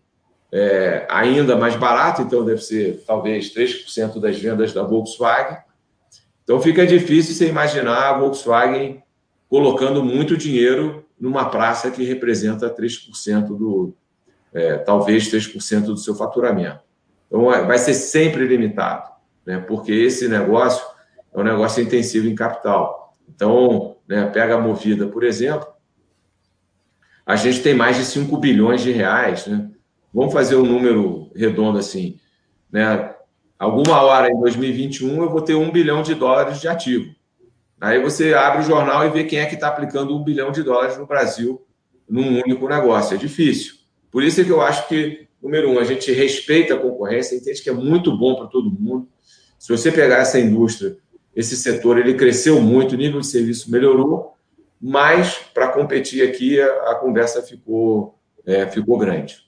é 0.52 1.08
ainda 1.10 1.56
mais 1.56 1.76
barato, 1.76 2.22
então 2.22 2.46
deve 2.46 2.62
ser 2.62 3.04
talvez 3.08 3.52
3% 3.52 4.20
das 4.20 4.38
vendas 4.38 4.72
da 4.72 4.84
Volkswagen. 4.84 5.58
Então, 6.44 6.62
fica 6.62 6.86
difícil 6.86 7.34
você 7.34 7.50
imaginar 7.50 8.10
a 8.10 8.20
Volkswagen 8.20 9.02
colocando 9.50 10.04
muito 10.04 10.38
dinheiro 10.38 11.04
numa 11.20 11.50
praça 11.50 11.90
que 11.90 12.04
representa 12.04 12.70
3% 12.70 13.48
do, 13.48 13.96
é, 14.54 14.78
talvez 14.78 15.28
3% 15.28 15.86
do 15.86 15.98
seu 15.98 16.14
faturamento. 16.14 16.91
Então, 17.32 17.54
é, 17.54 17.63
vai 17.63 17.78
ser 17.78 17.94
sempre 17.94 18.46
limitado, 18.46 19.10
né? 19.46 19.58
porque 19.58 19.94
esse 19.94 20.28
negócio 20.28 20.86
é 21.34 21.39
um 21.39 21.44
negócio 21.44 21.82
intensivo 21.82 22.28
em 22.28 22.36
capital. 22.36 23.15
Então, 23.34 23.96
né, 24.06 24.26
pega 24.26 24.56
a 24.56 24.62
Movida, 24.62 25.08
por 25.08 25.24
exemplo, 25.24 25.65
a 27.26 27.38
gente 27.38 27.62
tem 27.62 27.74
mais 27.74 27.96
de 27.96 28.04
5 28.04 28.36
bilhões 28.36 28.82
de 28.82 28.91
reais. 28.91 29.48
Né? 29.48 29.70
Vamos 30.13 30.34
fazer 30.34 30.58
um 30.58 30.65
número 30.65 31.32
redondo 31.34 31.80
assim. 31.80 32.20
Né? 32.70 33.15
Alguma 33.58 34.02
hora 34.02 34.30
em 34.30 34.38
2021 34.38 35.24
eu 35.24 35.30
vou 35.30 35.41
ter 35.41 35.56
um 35.56 35.72
bilhão 35.72 36.04
de 36.04 36.13
dólares 36.13 36.60
de 36.60 36.67
ativo. 36.67 37.15
Aí 37.80 38.02
você 38.02 38.34
abre 38.34 38.60
o 38.60 38.65
jornal 38.65 39.06
e 39.06 39.10
vê 39.10 39.24
quem 39.24 39.39
é 39.39 39.46
que 39.46 39.56
está 39.56 39.70
aplicando 39.70 40.15
um 40.15 40.24
bilhão 40.24 40.52
de 40.52 40.62
dólares 40.62 40.98
no 40.98 41.08
Brasil 41.08 41.65
num 42.08 42.41
único 42.41 42.67
negócio. 42.67 43.15
É 43.15 43.17
difícil. 43.17 43.76
Por 44.12 44.24
isso 44.24 44.41
é 44.41 44.44
que 44.44 44.52
eu 44.52 44.62
acho 44.62 44.88
que, 44.89 45.28
número 45.42 45.72
um, 45.72 45.80
a 45.80 45.84
gente 45.84 46.12
respeita 46.12 46.76
a 46.76 46.80
concorrência, 46.80 47.36
entende 47.36 47.62
que 47.62 47.70
é 47.70 47.74
muito 47.74 48.16
bom 48.16 48.36
para 48.36 48.48
todo 48.48 48.72
mundo. 48.72 49.08
Se 49.58 49.70
você 49.70 49.92
pegar 49.92 50.18
essa 50.18 50.40
indústria, 50.40 50.98
esse 51.36 51.56
setor, 51.56 51.98
ele 51.98 52.14
cresceu 52.14 52.62
muito, 52.62 52.94
o 52.94 52.98
nível 52.98 53.20
de 53.20 53.28
serviço 53.28 53.72
melhorou, 53.72 54.36
mas 54.82 55.36
para 55.54 55.68
competir 55.70 56.28
aqui 56.28 56.60
a, 56.60 56.92
a 56.92 56.96
conversa 56.96 57.42
ficou, 57.42 58.18
é, 58.46 58.68
ficou 58.68 58.98
grande. 58.98 59.46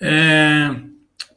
É, 0.00 0.74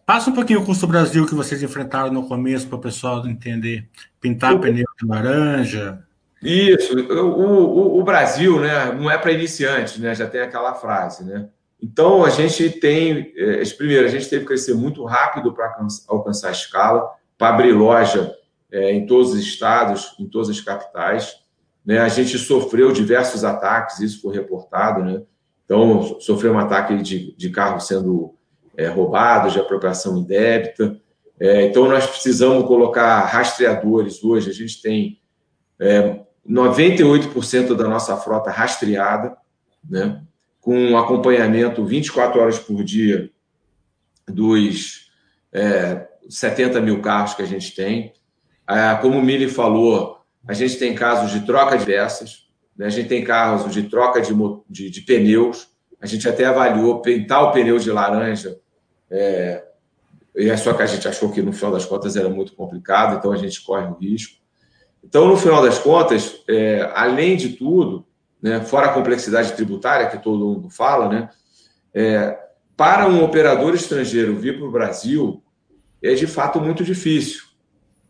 passa 0.05 0.29
um 0.29 0.33
pouquinho 0.33 0.61
o 0.61 0.65
custo 0.65 0.87
Brasil 0.87 1.25
que 1.25 1.35
vocês 1.35 1.61
enfrentaram 1.61 2.11
no 2.11 2.27
começo 2.27 2.67
para 2.67 2.77
o 2.77 2.81
pessoal 2.81 3.25
entender. 3.27 3.87
Pintar 4.19 4.53
o, 4.53 4.59
pneu 4.59 4.85
de 4.99 5.07
laranja. 5.07 6.03
Isso, 6.41 6.97
o, 6.97 7.27
o, 7.27 7.99
o 7.99 8.03
Brasil 8.03 8.59
né, 8.59 8.91
não 8.91 9.09
é 9.09 9.17
para 9.17 9.31
iniciantes, 9.31 9.97
né? 9.97 10.13
Já 10.13 10.27
tem 10.27 10.41
aquela 10.41 10.73
frase, 10.73 11.23
né? 11.23 11.47
Então 11.81 12.23
a 12.23 12.29
gente 12.29 12.69
tem, 12.69 13.33
é, 13.35 13.63
primeiro, 13.77 14.05
a 14.05 14.09
gente 14.09 14.29
teve 14.29 14.41
que 14.41 14.47
crescer 14.47 14.73
muito 14.73 15.03
rápido 15.03 15.53
para 15.53 15.75
alcançar 16.07 16.49
a 16.49 16.51
escala, 16.51 17.09
para 17.37 17.49
abrir 17.49 17.73
loja 17.73 18.35
é, 18.71 18.91
em 18.91 19.05
todos 19.05 19.33
os 19.33 19.39
estados, 19.39 20.15
em 20.19 20.27
todas 20.27 20.49
as 20.49 20.61
capitais. 20.61 21.35
Né? 21.85 21.99
A 21.99 22.07
gente 22.07 22.37
sofreu 22.37 22.91
diversos 22.91 23.43
ataques, 23.43 23.99
isso 23.99 24.21
foi 24.21 24.35
reportado, 24.35 25.03
né? 25.03 25.21
Então, 25.63 26.19
sofreu 26.19 26.53
um 26.53 26.59
ataque 26.59 26.95
de, 27.01 27.35
de 27.35 27.49
carro 27.49 27.79
sendo 27.79 28.35
é, 28.77 28.87
roubado, 28.87 29.49
de 29.49 29.59
apropriação 29.59 30.17
indébita. 30.17 30.99
É, 31.39 31.63
então, 31.63 31.87
nós 31.87 32.05
precisamos 32.05 32.67
colocar 32.67 33.21
rastreadores 33.21 34.23
hoje. 34.23 34.49
A 34.49 34.53
gente 34.53 34.81
tem 34.81 35.19
é, 35.79 36.21
98% 36.47 37.75
da 37.75 37.87
nossa 37.87 38.15
frota 38.17 38.51
rastreada, 38.51 39.35
né? 39.87 40.21
Com 40.65 40.97
acompanhamento 40.97 41.85
24 41.85 42.41
horas 42.41 42.57
por 42.57 42.83
dia 42.83 43.29
dos 44.27 45.11
é, 45.53 46.07
70 46.27 46.81
mil 46.81 47.03
carros 47.03 47.35
que 47.35 47.43
a 47.43 47.45
gente 47.45 47.75
tem. 47.75 48.11
Ah, 48.65 48.97
como 48.99 49.19
o 49.19 49.21
Mili 49.21 49.47
falou, 49.47 50.17
a 50.47 50.53
gente 50.53 50.79
tem 50.79 50.95
casos 50.95 51.31
de 51.31 51.45
troca 51.45 51.77
de 51.77 51.85
né? 51.85 52.87
a 52.87 52.89
gente 52.89 53.07
tem 53.07 53.23
casos 53.23 53.71
de 53.71 53.83
troca 53.83 54.19
de, 54.19 54.33
de, 54.67 54.89
de, 54.89 55.01
pneus, 55.01 55.67
a 56.01 56.07
gente 56.07 56.27
até 56.27 56.45
avaliou 56.45 56.99
pintar 56.99 57.43
o 57.43 57.51
pneu 57.51 57.77
de 57.77 57.91
laranja, 57.91 58.59
é, 59.11 59.63
e 60.35 60.49
é 60.49 60.57
só 60.57 60.73
que 60.73 60.81
a 60.81 60.87
gente 60.87 61.07
achou 61.07 61.31
que 61.31 61.43
no 61.43 61.53
final 61.53 61.73
das 61.73 61.85
contas 61.85 62.15
era 62.15 62.27
muito 62.27 62.55
complicado, 62.55 63.19
então 63.19 63.31
a 63.31 63.37
gente 63.37 63.63
corre 63.63 63.85
o 63.85 63.93
risco. 63.99 64.41
Então, 65.03 65.27
no 65.27 65.37
final 65.37 65.61
das 65.61 65.77
contas, 65.77 66.41
é, 66.49 66.91
além 66.95 67.37
de 67.37 67.49
tudo, 67.49 68.03
né, 68.41 68.61
fora 68.61 68.87
a 68.87 68.93
complexidade 68.93 69.53
tributária 69.53 70.07
que 70.07 70.21
todo 70.21 70.45
mundo 70.45 70.69
fala, 70.69 71.09
né, 71.09 71.29
é, 71.93 72.37
para 72.75 73.07
um 73.07 73.23
operador 73.23 73.73
estrangeiro 73.73 74.35
vir 74.35 74.57
para 74.57 74.67
o 74.67 74.71
Brasil 74.71 75.41
é 76.03 76.13
de 76.13 76.27
fato 76.27 76.59
muito 76.59 76.83
difícil 76.83 77.55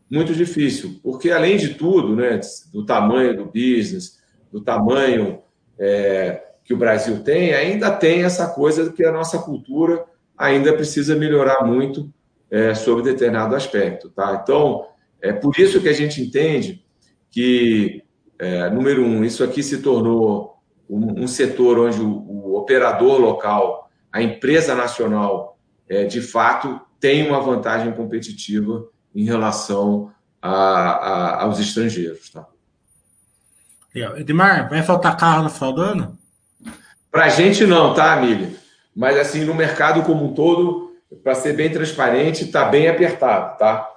muito 0.09 0.33
difícil, 0.33 0.99
porque 1.01 1.31
além 1.31 1.57
de 1.57 1.73
tudo, 1.73 2.15
né, 2.15 2.39
do 2.71 2.85
tamanho 2.85 3.35
do 3.35 3.45
business, 3.45 4.19
do 4.51 4.61
tamanho 4.61 5.41
é, 5.77 6.43
que 6.63 6.73
o 6.73 6.77
Brasil 6.77 7.23
tem, 7.23 7.53
ainda 7.53 7.91
tem 7.91 8.23
essa 8.23 8.47
coisa 8.47 8.91
que 8.91 9.03
a 9.03 9.11
nossa 9.11 9.39
cultura 9.39 10.05
ainda 10.37 10.73
precisa 10.73 11.15
melhorar 11.15 11.65
muito 11.65 12.11
é, 12.49 12.73
sobre 12.73 13.03
determinado 13.03 13.55
aspecto, 13.55 14.09
tá? 14.09 14.39
Então, 14.41 14.87
é 15.21 15.33
por 15.33 15.57
isso 15.59 15.81
que 15.81 15.89
a 15.89 15.93
gente 15.93 16.21
entende 16.21 16.85
que, 17.31 18.03
é, 18.39 18.69
número 18.69 19.03
um, 19.03 19.23
isso 19.23 19.43
aqui 19.43 19.63
se 19.63 19.81
tornou 19.81 20.57
um, 20.89 21.23
um 21.23 21.27
setor 21.27 21.79
onde 21.79 21.99
o, 21.99 22.07
o, 22.07 22.57
operador 22.57 23.19
local, 23.19 23.89
a 24.11 24.21
empresa 24.21 24.75
nacional, 24.75 25.57
é, 25.87 26.03
de 26.03 26.21
fato, 26.21 26.79
tem 26.99 27.27
uma 27.27 27.39
vantagem 27.39 27.91
competitiva 27.93 28.87
em 29.13 29.23
relação 29.23 30.11
a, 30.41 30.51
a, 30.51 31.43
aos 31.43 31.59
estrangeiros. 31.59 32.29
Tá? 32.29 32.45
Edmar, 34.17 34.69
vai 34.69 34.83
faltar 34.83 35.17
carro 35.17 35.43
no 35.43 35.49
final 35.49 35.73
do 35.73 35.81
ano? 35.81 36.17
Para 37.11 37.25
a 37.25 37.29
gente 37.29 37.65
não, 37.65 37.93
tá, 37.93 38.13
Amília? 38.13 38.51
Mas 38.95 39.17
assim, 39.17 39.45
no 39.45 39.53
mercado 39.53 40.03
como 40.03 40.25
um 40.25 40.33
todo, 40.33 40.95
para 41.23 41.35
ser 41.35 41.53
bem 41.53 41.69
transparente, 41.69 42.45
está 42.45 42.65
bem 42.65 42.87
apertado, 42.87 43.57
tá? 43.57 43.89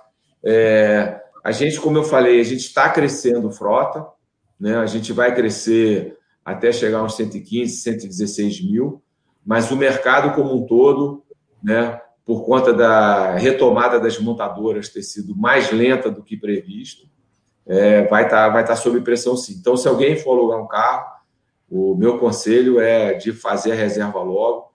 É, 0.44 1.20
a 1.42 1.50
gente, 1.50 1.80
como 1.80 1.98
eu 1.98 2.04
falei, 2.04 2.40
a 2.40 2.44
gente 2.44 2.60
está 2.60 2.88
crescendo 2.88 3.50
frota, 3.50 4.06
né? 4.58 4.76
A 4.76 4.86
gente 4.86 5.12
vai 5.12 5.34
crescer 5.34 6.16
até 6.44 6.72
chegar 6.72 6.98
aos 6.98 7.14
115, 7.16 7.76
116 7.76 8.64
mil, 8.64 9.02
mas 9.44 9.70
o 9.70 9.76
mercado 9.76 10.34
como 10.34 10.54
um 10.54 10.66
todo, 10.66 11.22
né? 11.62 12.00
por 12.28 12.44
conta 12.44 12.74
da 12.74 13.36
retomada 13.36 13.98
das 13.98 14.18
montadoras 14.18 14.90
ter 14.90 15.02
sido 15.02 15.34
mais 15.34 15.72
lenta 15.72 16.10
do 16.10 16.22
que 16.22 16.36
previsto, 16.36 17.08
é, 17.66 18.06
vai 18.06 18.24
estar 18.24 18.48
tá, 18.48 18.48
vai 18.50 18.62
tá 18.62 18.76
sob 18.76 19.00
pressão 19.00 19.34
sim. 19.34 19.54
Então, 19.54 19.78
se 19.78 19.88
alguém 19.88 20.14
for 20.14 20.32
alugar 20.32 20.62
um 20.62 20.68
carro, 20.68 21.06
o 21.70 21.94
meu 21.94 22.18
conselho 22.18 22.78
é 22.80 23.14
de 23.14 23.32
fazer 23.32 23.72
a 23.72 23.74
reserva 23.74 24.20
logo. 24.20 24.74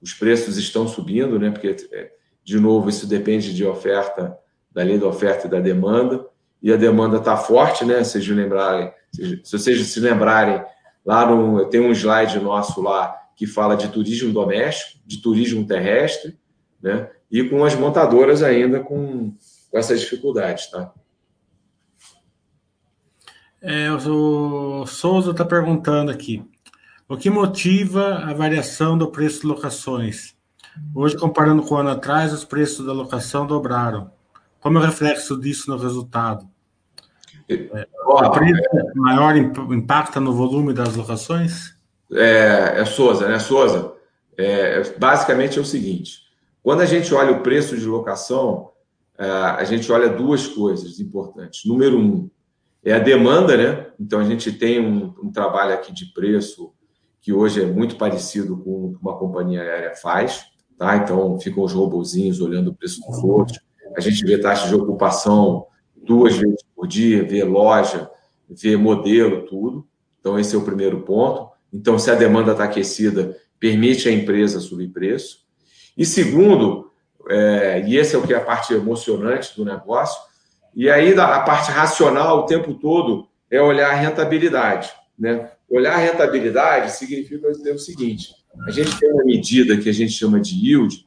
Os 0.00 0.14
preços 0.14 0.56
estão 0.56 0.86
subindo, 0.86 1.40
né? 1.40 1.50
Porque, 1.50 1.74
é, 1.90 2.12
de 2.44 2.60
novo, 2.60 2.88
isso 2.88 3.04
depende 3.04 3.52
de 3.52 3.64
oferta, 3.64 4.38
da 4.70 4.84
lei 4.84 4.96
da 4.96 5.08
oferta 5.08 5.48
e 5.48 5.50
da 5.50 5.58
demanda. 5.58 6.24
E 6.62 6.72
a 6.72 6.76
demanda 6.76 7.16
está 7.16 7.36
forte, 7.36 7.84
né? 7.84 8.04
Vocês 8.04 8.26
lembrarem, 8.28 8.92
se 9.12 9.40
vocês 9.50 9.86
se 9.88 10.00
lembrarem, 10.00 10.62
lá 11.04 11.26
no, 11.26 11.66
tem 11.66 11.80
um 11.80 11.92
slide 11.92 12.38
nosso 12.38 12.80
lá 12.80 13.16
que 13.34 13.46
fala 13.46 13.76
de 13.76 13.88
turismo 13.88 14.32
doméstico, 14.32 15.00
de 15.04 15.20
turismo 15.20 15.66
terrestre, 15.66 16.38
né? 16.80 17.10
E 17.30 17.42
com 17.48 17.64
as 17.64 17.74
montadoras 17.74 18.42
ainda 18.42 18.80
com, 18.80 19.34
com 19.70 19.78
essas 19.78 20.00
dificuldades, 20.00 20.70
tá? 20.70 20.92
É, 23.60 23.90
o 23.92 24.84
Souza 24.86 25.30
está 25.30 25.44
perguntando 25.44 26.10
aqui. 26.10 26.44
O 27.08 27.16
que 27.16 27.30
motiva 27.30 28.16
a 28.16 28.32
variação 28.32 28.98
do 28.98 29.10
preço 29.10 29.42
de 29.42 29.46
locações? 29.46 30.34
Hoje, 30.94 31.16
comparando 31.16 31.62
com 31.62 31.74
o 31.74 31.78
ano 31.78 31.90
atrás, 31.90 32.32
os 32.32 32.44
preços 32.44 32.86
da 32.86 32.92
locação 32.92 33.46
dobraram. 33.46 34.10
Como 34.60 34.78
é 34.78 34.80
o 34.80 34.84
reflexo 34.84 35.38
disso 35.38 35.70
no 35.70 35.76
resultado? 35.76 36.48
O 38.06 38.30
preço 38.30 38.62
maior 38.94 39.36
impacta 39.36 40.20
no 40.20 40.32
volume 40.32 40.72
das 40.72 40.96
locações? 40.96 41.74
É, 42.12 42.80
é 42.80 42.84
Souza, 42.84 43.28
né? 43.28 43.38
Souza, 43.38 43.92
é, 44.36 44.82
basicamente 44.98 45.58
é 45.58 45.62
o 45.62 45.64
seguinte: 45.64 46.20
quando 46.62 46.80
a 46.80 46.86
gente 46.86 47.12
olha 47.14 47.32
o 47.32 47.40
preço 47.40 47.76
de 47.76 47.86
locação, 47.86 48.70
é, 49.18 49.26
a 49.26 49.64
gente 49.64 49.90
olha 49.90 50.08
duas 50.08 50.46
coisas 50.46 51.00
importantes. 51.00 51.64
Número 51.64 51.98
um, 51.98 52.30
é 52.84 52.92
a 52.92 52.98
demanda, 52.98 53.56
né? 53.56 53.86
Então 53.98 54.20
a 54.20 54.24
gente 54.24 54.52
tem 54.52 54.80
um, 54.80 55.14
um 55.22 55.30
trabalho 55.30 55.74
aqui 55.74 55.92
de 55.92 56.06
preço 56.06 56.72
que 57.20 57.32
hoje 57.32 57.62
é 57.62 57.66
muito 57.66 57.96
parecido 57.96 58.56
com 58.56 58.86
o 58.86 58.92
que 58.92 58.98
uma 59.00 59.16
companhia 59.16 59.62
aérea 59.62 59.94
faz, 59.94 60.44
tá? 60.76 60.96
Então 60.96 61.38
ficam 61.38 61.62
os 61.62 61.72
robozinhos 61.72 62.40
olhando 62.40 62.70
o 62.70 62.74
preço 62.74 63.00
do 63.00 63.12
voo. 63.20 63.46
A 63.96 64.00
gente 64.00 64.24
vê 64.24 64.38
taxa 64.38 64.68
de 64.68 64.74
ocupação 64.74 65.66
duas 66.04 66.36
vezes 66.36 66.62
por 66.74 66.86
dia, 66.86 67.22
vê 67.24 67.44
loja, 67.44 68.10
vê 68.48 68.76
modelo, 68.76 69.46
tudo. 69.46 69.86
Então 70.20 70.38
esse 70.38 70.54
é 70.54 70.58
o 70.58 70.64
primeiro 70.64 71.02
ponto. 71.02 71.50
Então 71.72 71.98
se 71.98 72.10
a 72.10 72.14
demanda 72.14 72.52
está 72.52 72.64
aquecida, 72.64 73.36
permite 73.58 74.08
a 74.08 74.12
empresa 74.12 74.60
subir 74.60 74.88
preço. 74.88 75.46
E 75.96 76.04
segundo, 76.04 76.90
é, 77.28 77.84
e 77.86 77.96
esse 77.96 78.14
é 78.14 78.18
o 78.18 78.22
que 78.22 78.34
é 78.34 78.36
a 78.36 78.40
parte 78.40 78.74
emocionante 78.74 79.54
do 79.56 79.64
negócio, 79.64 80.20
e 80.74 80.88
aí 80.88 81.14
a 81.18 81.40
parte 81.40 81.70
racional 81.70 82.40
o 82.40 82.46
tempo 82.46 82.74
todo 82.74 83.28
é 83.50 83.60
olhar 83.60 83.90
a 83.90 83.94
rentabilidade. 83.94 84.90
Né? 85.18 85.50
Olhar 85.68 85.94
a 85.94 85.98
rentabilidade 85.98 86.92
significa 86.92 87.52
dizer 87.52 87.74
o 87.74 87.78
seguinte: 87.78 88.34
a 88.66 88.70
gente 88.70 88.98
tem 88.98 89.10
uma 89.12 89.24
medida 89.24 89.76
que 89.76 89.88
a 89.88 89.92
gente 89.92 90.12
chama 90.12 90.40
de 90.40 90.54
yield, 90.54 91.04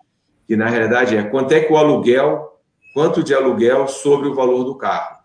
que 0.47 0.55
na 0.55 0.69
realidade 0.69 1.17
é 1.17 1.23
quanto 1.23 1.51
é 1.51 1.59
que 1.59 1.73
o 1.73 1.77
aluguel, 1.77 2.54
quanto 2.95 3.21
de 3.21 3.33
aluguel 3.33 3.89
sobre 3.89 4.29
o 4.29 4.33
valor 4.33 4.63
do 4.63 4.73
carro. 4.73 5.17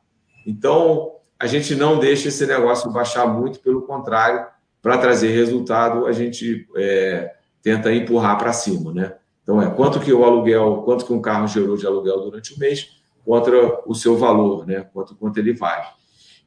Então, 0.45 1.13
a 1.39 1.47
gente 1.47 1.77
não 1.77 2.01
deixa 2.01 2.27
esse 2.27 2.45
negócio 2.45 2.91
baixar 2.91 3.29
muito, 3.29 3.61
pelo 3.61 3.83
contrário, 3.83 4.45
para 4.83 4.99
trazer 4.99 5.29
resultado, 5.29 6.05
a 6.05 6.11
gente 6.11 6.67
é, 6.77 7.33
tenta 7.63 7.95
empurrar 7.95 8.37
para 8.39 8.53
cima, 8.53 8.93
né? 8.93 9.15
Então, 9.45 9.63
é 9.63 9.71
quanto 9.71 10.01
que 10.01 10.13
o 10.13 10.25
aluguel, 10.25 10.83
quanto 10.85 11.07
que 11.07 11.13
um 11.13 11.21
carro 11.21 11.47
gerou 11.47 11.77
de 11.77 11.87
aluguel 11.87 12.21
durante 12.23 12.53
o 12.53 12.59
mês 12.59 12.89
contra 13.25 13.81
o 13.87 13.95
seu 13.95 14.17
valor, 14.17 14.67
né? 14.67 14.85
Quanto, 14.93 15.15
quanto 15.15 15.39
ele 15.39 15.53
vale. 15.53 15.87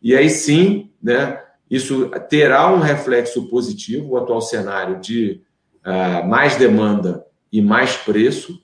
E 0.02 0.14
aí 0.18 0.30
sim, 0.30 0.92
né? 1.02 1.42
Isso 1.72 2.10
terá 2.28 2.70
um 2.70 2.80
reflexo 2.80 3.48
positivo, 3.48 4.10
o 4.10 4.18
atual 4.18 4.42
cenário 4.42 5.00
de 5.00 5.42
uh, 5.86 6.28
mais 6.28 6.58
demanda 6.58 7.26
e 7.50 7.62
mais 7.62 7.96
preço, 7.96 8.62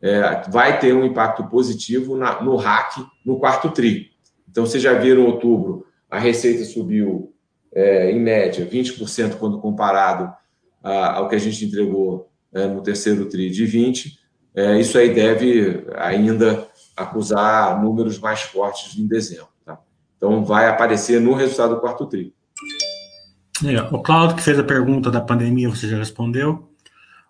é, 0.00 0.42
vai 0.48 0.78
ter 0.78 0.94
um 0.94 1.04
impacto 1.04 1.44
positivo 1.44 2.16
na, 2.16 2.42
no 2.42 2.56
RAC 2.56 2.96
no 3.24 3.38
quarto 3.38 3.70
TRI. 3.70 4.10
Então, 4.48 4.64
vocês 4.64 4.82
já 4.82 4.94
viram 4.94 5.26
outubro, 5.26 5.86
a 6.10 6.18
receita 6.18 6.64
subiu 6.64 7.32
é, 7.74 8.10
em 8.10 8.20
média 8.20 8.66
20% 8.66 9.36
quando 9.36 9.60
comparado 9.60 10.32
uh, 10.82 10.88
ao 11.14 11.28
que 11.28 11.34
a 11.34 11.38
gente 11.38 11.64
entregou 11.64 12.30
né, 12.52 12.66
no 12.66 12.80
terceiro 12.80 13.26
TRI 13.26 13.50
de 13.50 13.66
20, 13.66 14.18
é, 14.54 14.80
isso 14.80 14.96
aí 14.96 15.12
deve 15.12 15.84
ainda 15.94 16.66
acusar 16.96 17.82
números 17.82 18.18
mais 18.18 18.40
fortes 18.40 18.98
em 18.98 19.06
dezembro. 19.06 19.48
Tá? 19.64 19.78
Então, 20.16 20.42
vai 20.42 20.68
aparecer 20.68 21.20
no 21.20 21.34
resultado 21.34 21.74
do 21.74 21.80
quarto 21.80 22.06
TRI. 22.06 22.34
O 23.90 24.00
Claudio, 24.00 24.36
que 24.36 24.42
fez 24.42 24.58
a 24.58 24.64
pergunta 24.64 25.10
da 25.10 25.20
pandemia, 25.20 25.68
você 25.68 25.88
já 25.88 25.98
respondeu. 25.98 26.70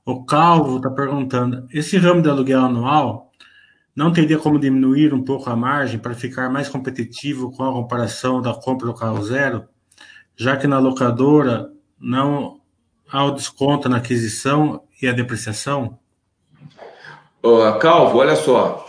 O 0.07 0.25
Calvo 0.25 0.77
está 0.77 0.89
perguntando: 0.89 1.67
esse 1.73 1.99
ramo 1.99 2.23
de 2.23 2.29
aluguel 2.29 2.61
anual 2.61 3.33
não 3.95 4.13
teria 4.13 4.39
como 4.39 4.61
diminuir 4.61 5.13
um 5.13 5.25
pouco 5.25 5.51
a 5.51 5.57
margem 5.57 5.99
para 5.99 6.15
ficar 6.15 6.49
mais 6.49 6.69
competitivo 6.69 7.51
com 7.51 7.65
a 7.65 7.73
comparação 7.73 8.41
da 8.41 8.55
compra 8.55 8.87
do 8.87 8.95
carro 8.95 9.21
zero, 9.25 9.65
já 10.37 10.57
que 10.57 10.69
na 10.69 10.79
locadora 10.79 11.73
não 11.99 12.61
há 13.11 13.25
o 13.25 13.33
desconto 13.33 13.89
na 13.89 13.97
aquisição 13.97 14.85
e 15.03 15.09
a 15.09 15.13
depreciação? 15.13 15.99
Uh, 17.43 17.77
Calvo, 17.81 18.19
olha 18.19 18.37
só. 18.37 18.89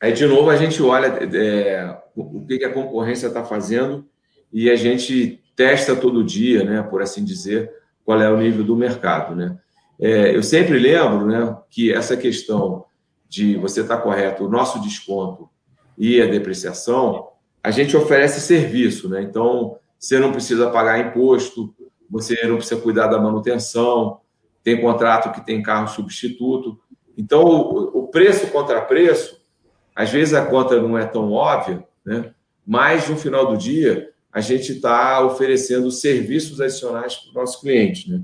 Aí, 0.00 0.12
de 0.12 0.26
novo, 0.26 0.50
a 0.50 0.56
gente 0.56 0.80
olha 0.80 1.06
é, 1.06 1.96
o 2.14 2.44
que, 2.46 2.64
a 2.64 2.72
concorrência 2.72 3.26
está 3.26 3.42
fazendo 3.44 4.06
e 4.52 4.70
a 4.70 4.76
gente 4.76 5.42
testa 5.56 5.96
todo 5.96 6.22
dia, 6.22 6.62
né, 6.62 6.82
por 6.82 7.02
assim 7.02 7.24
dizer, 7.24 7.72
qual 8.04 8.20
é 8.20 8.30
o 8.30 8.36
nível 8.36 8.62
do 8.62 8.76
mercado. 8.76 9.34
Né? 9.34 9.56
É, 10.00 10.34
eu 10.36 10.42
sempre 10.42 10.78
lembro 10.78 11.26
né, 11.26 11.56
que 11.70 11.92
essa 11.92 12.16
questão 12.16 12.84
de 13.28 13.56
você 13.56 13.80
estar 13.80 13.96
tá 13.96 14.02
correto, 14.02 14.44
o 14.44 14.50
nosso 14.50 14.80
desconto 14.80 15.48
e 15.96 16.20
a 16.20 16.26
depreciação, 16.26 17.28
a 17.62 17.70
gente 17.70 17.96
oferece 17.96 18.40
serviço. 18.40 19.08
Né? 19.08 19.22
Então, 19.22 19.76
você 19.98 20.18
não 20.18 20.32
precisa 20.32 20.70
pagar 20.70 21.00
imposto, 21.00 21.74
você 22.08 22.46
não 22.46 22.56
precisa 22.56 22.80
cuidar 22.80 23.08
da 23.08 23.18
manutenção, 23.18 24.20
tem 24.62 24.80
contrato 24.80 25.32
que 25.32 25.44
tem 25.44 25.62
carro 25.62 25.88
substituto. 25.88 26.78
Então, 27.16 27.44
o, 27.44 28.00
o 28.00 28.08
preço 28.08 28.46
contra 28.48 28.80
preço, 28.82 29.40
às 29.94 30.10
vezes 30.10 30.34
a 30.34 30.44
conta 30.44 30.80
não 30.80 30.96
é 30.98 31.06
tão 31.06 31.32
óbvia, 31.32 31.84
né? 32.04 32.32
mas 32.66 33.08
no 33.08 33.16
final 33.16 33.46
do 33.46 33.56
dia, 33.56 34.10
a 34.30 34.40
gente 34.40 34.72
está 34.72 35.24
oferecendo 35.24 35.90
serviços 35.90 36.60
adicionais 36.60 37.16
para 37.16 37.30
o 37.30 37.34
nosso 37.42 37.60
cliente. 37.60 38.10
Né? 38.10 38.22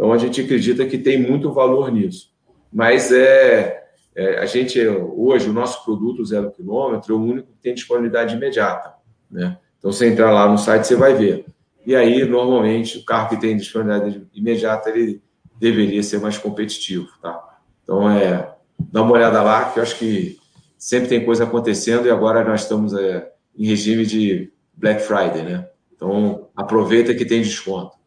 Então, 0.00 0.14
a 0.14 0.16
gente 0.16 0.40
acredita 0.40 0.86
que 0.86 0.96
tem 0.96 1.20
muito 1.20 1.52
valor 1.52 1.92
nisso. 1.92 2.30
Mas 2.72 3.12
é, 3.12 3.84
é, 4.16 4.38
a 4.38 4.46
gente, 4.46 4.80
hoje, 4.80 5.50
o 5.50 5.52
nosso 5.52 5.84
produto 5.84 6.24
zero 6.24 6.50
quilômetro 6.50 7.14
é 7.14 7.18
o 7.18 7.20
único 7.20 7.48
que 7.48 7.58
tem 7.60 7.74
disponibilidade 7.74 8.34
imediata. 8.34 8.94
Né? 9.30 9.58
Então, 9.78 9.92
você 9.92 10.08
entrar 10.08 10.32
lá 10.32 10.48
no 10.48 10.56
site, 10.56 10.86
você 10.86 10.96
vai 10.96 11.12
ver. 11.12 11.44
E 11.84 11.94
aí, 11.94 12.24
normalmente, 12.24 12.96
o 12.96 13.04
carro 13.04 13.28
que 13.28 13.36
tem 13.36 13.54
disponibilidade 13.54 14.26
imediata, 14.32 14.88
ele 14.88 15.20
deveria 15.58 16.02
ser 16.02 16.18
mais 16.18 16.38
competitivo, 16.38 17.06
tá? 17.20 17.58
Então, 17.84 18.10
é, 18.10 18.54
dá 18.78 19.02
uma 19.02 19.12
olhada 19.12 19.42
lá, 19.42 19.66
que 19.66 19.80
eu 19.80 19.82
acho 19.82 19.98
que 19.98 20.38
sempre 20.78 21.10
tem 21.10 21.26
coisa 21.26 21.44
acontecendo 21.44 22.06
e 22.06 22.10
agora 22.10 22.42
nós 22.42 22.62
estamos 22.62 22.94
é, 22.94 23.30
em 23.54 23.66
regime 23.66 24.06
de 24.06 24.50
Black 24.72 25.02
Friday, 25.02 25.42
né? 25.42 25.68
Então, 25.94 26.48
aproveita 26.56 27.14
que 27.14 27.26
tem 27.26 27.42
desconto. 27.42 27.99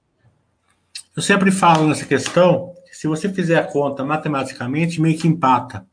Eu 1.15 1.21
sempre 1.21 1.51
falo 1.51 1.87
nessa 1.87 2.05
questão, 2.05 2.73
se 2.91 3.07
você 3.07 3.29
fizer 3.29 3.57
a 3.57 3.63
conta 3.63 4.03
matematicamente, 4.03 5.01
meio 5.01 5.17
que 5.17 5.27
empata. 5.27 5.85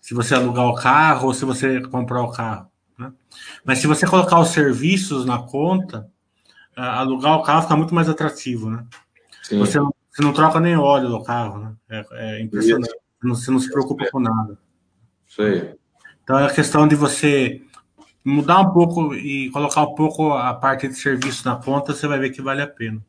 Se 0.00 0.14
você 0.14 0.34
alugar 0.34 0.66
o 0.66 0.74
carro 0.74 1.28
ou 1.28 1.34
se 1.34 1.44
você 1.44 1.80
comprar 1.82 2.22
o 2.22 2.32
carro. 2.32 2.70
Né? 2.98 3.12
Mas 3.64 3.78
se 3.78 3.86
você 3.86 4.06
colocar 4.06 4.38
os 4.40 4.48
serviços 4.48 5.24
na 5.24 5.38
conta, 5.38 6.08
alugar 6.76 7.36
o 7.36 7.42
carro 7.42 7.62
fica 7.62 7.76
muito 7.76 7.94
mais 7.94 8.08
atrativo, 8.08 8.70
né? 8.70 8.84
Sim. 9.42 9.58
Você 9.58 9.78
não 9.78 9.94
você 10.10 10.22
não 10.22 10.32
troca 10.32 10.58
nem 10.58 10.76
óleo 10.76 11.08
do 11.08 11.22
carro, 11.22 11.58
né? 11.58 11.72
É, 11.88 12.06
é 12.12 12.42
impressionante. 12.42 12.92
Você 13.22 13.50
não 13.50 13.60
se 13.60 13.70
preocupa 13.70 14.08
com 14.10 14.18
nada. 14.18 14.58
Isso 15.26 15.40
aí. 15.40 15.74
Então 16.24 16.38
é 16.38 16.46
a 16.46 16.52
questão 16.52 16.88
de 16.88 16.96
você 16.96 17.62
mudar 18.24 18.60
um 18.60 18.70
pouco 18.70 19.14
e 19.14 19.50
colocar 19.50 19.82
um 19.82 19.94
pouco 19.94 20.32
a 20.32 20.52
parte 20.52 20.88
de 20.88 20.94
serviço 20.94 21.46
na 21.48 21.56
conta, 21.56 21.94
você 21.94 22.06
vai 22.06 22.18
ver 22.18 22.30
que 22.30 22.42
vale 22.42 22.60
a 22.60 22.66
pena. 22.66 23.00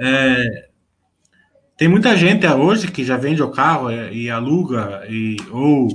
É, 0.00 0.68
tem 1.76 1.88
muita 1.88 2.16
gente 2.16 2.46
hoje 2.46 2.90
que 2.90 3.04
já 3.04 3.16
vende 3.16 3.42
o 3.42 3.50
carro 3.50 3.90
e 3.92 4.30
aluga, 4.30 5.04
e, 5.08 5.36
ou 5.50 5.88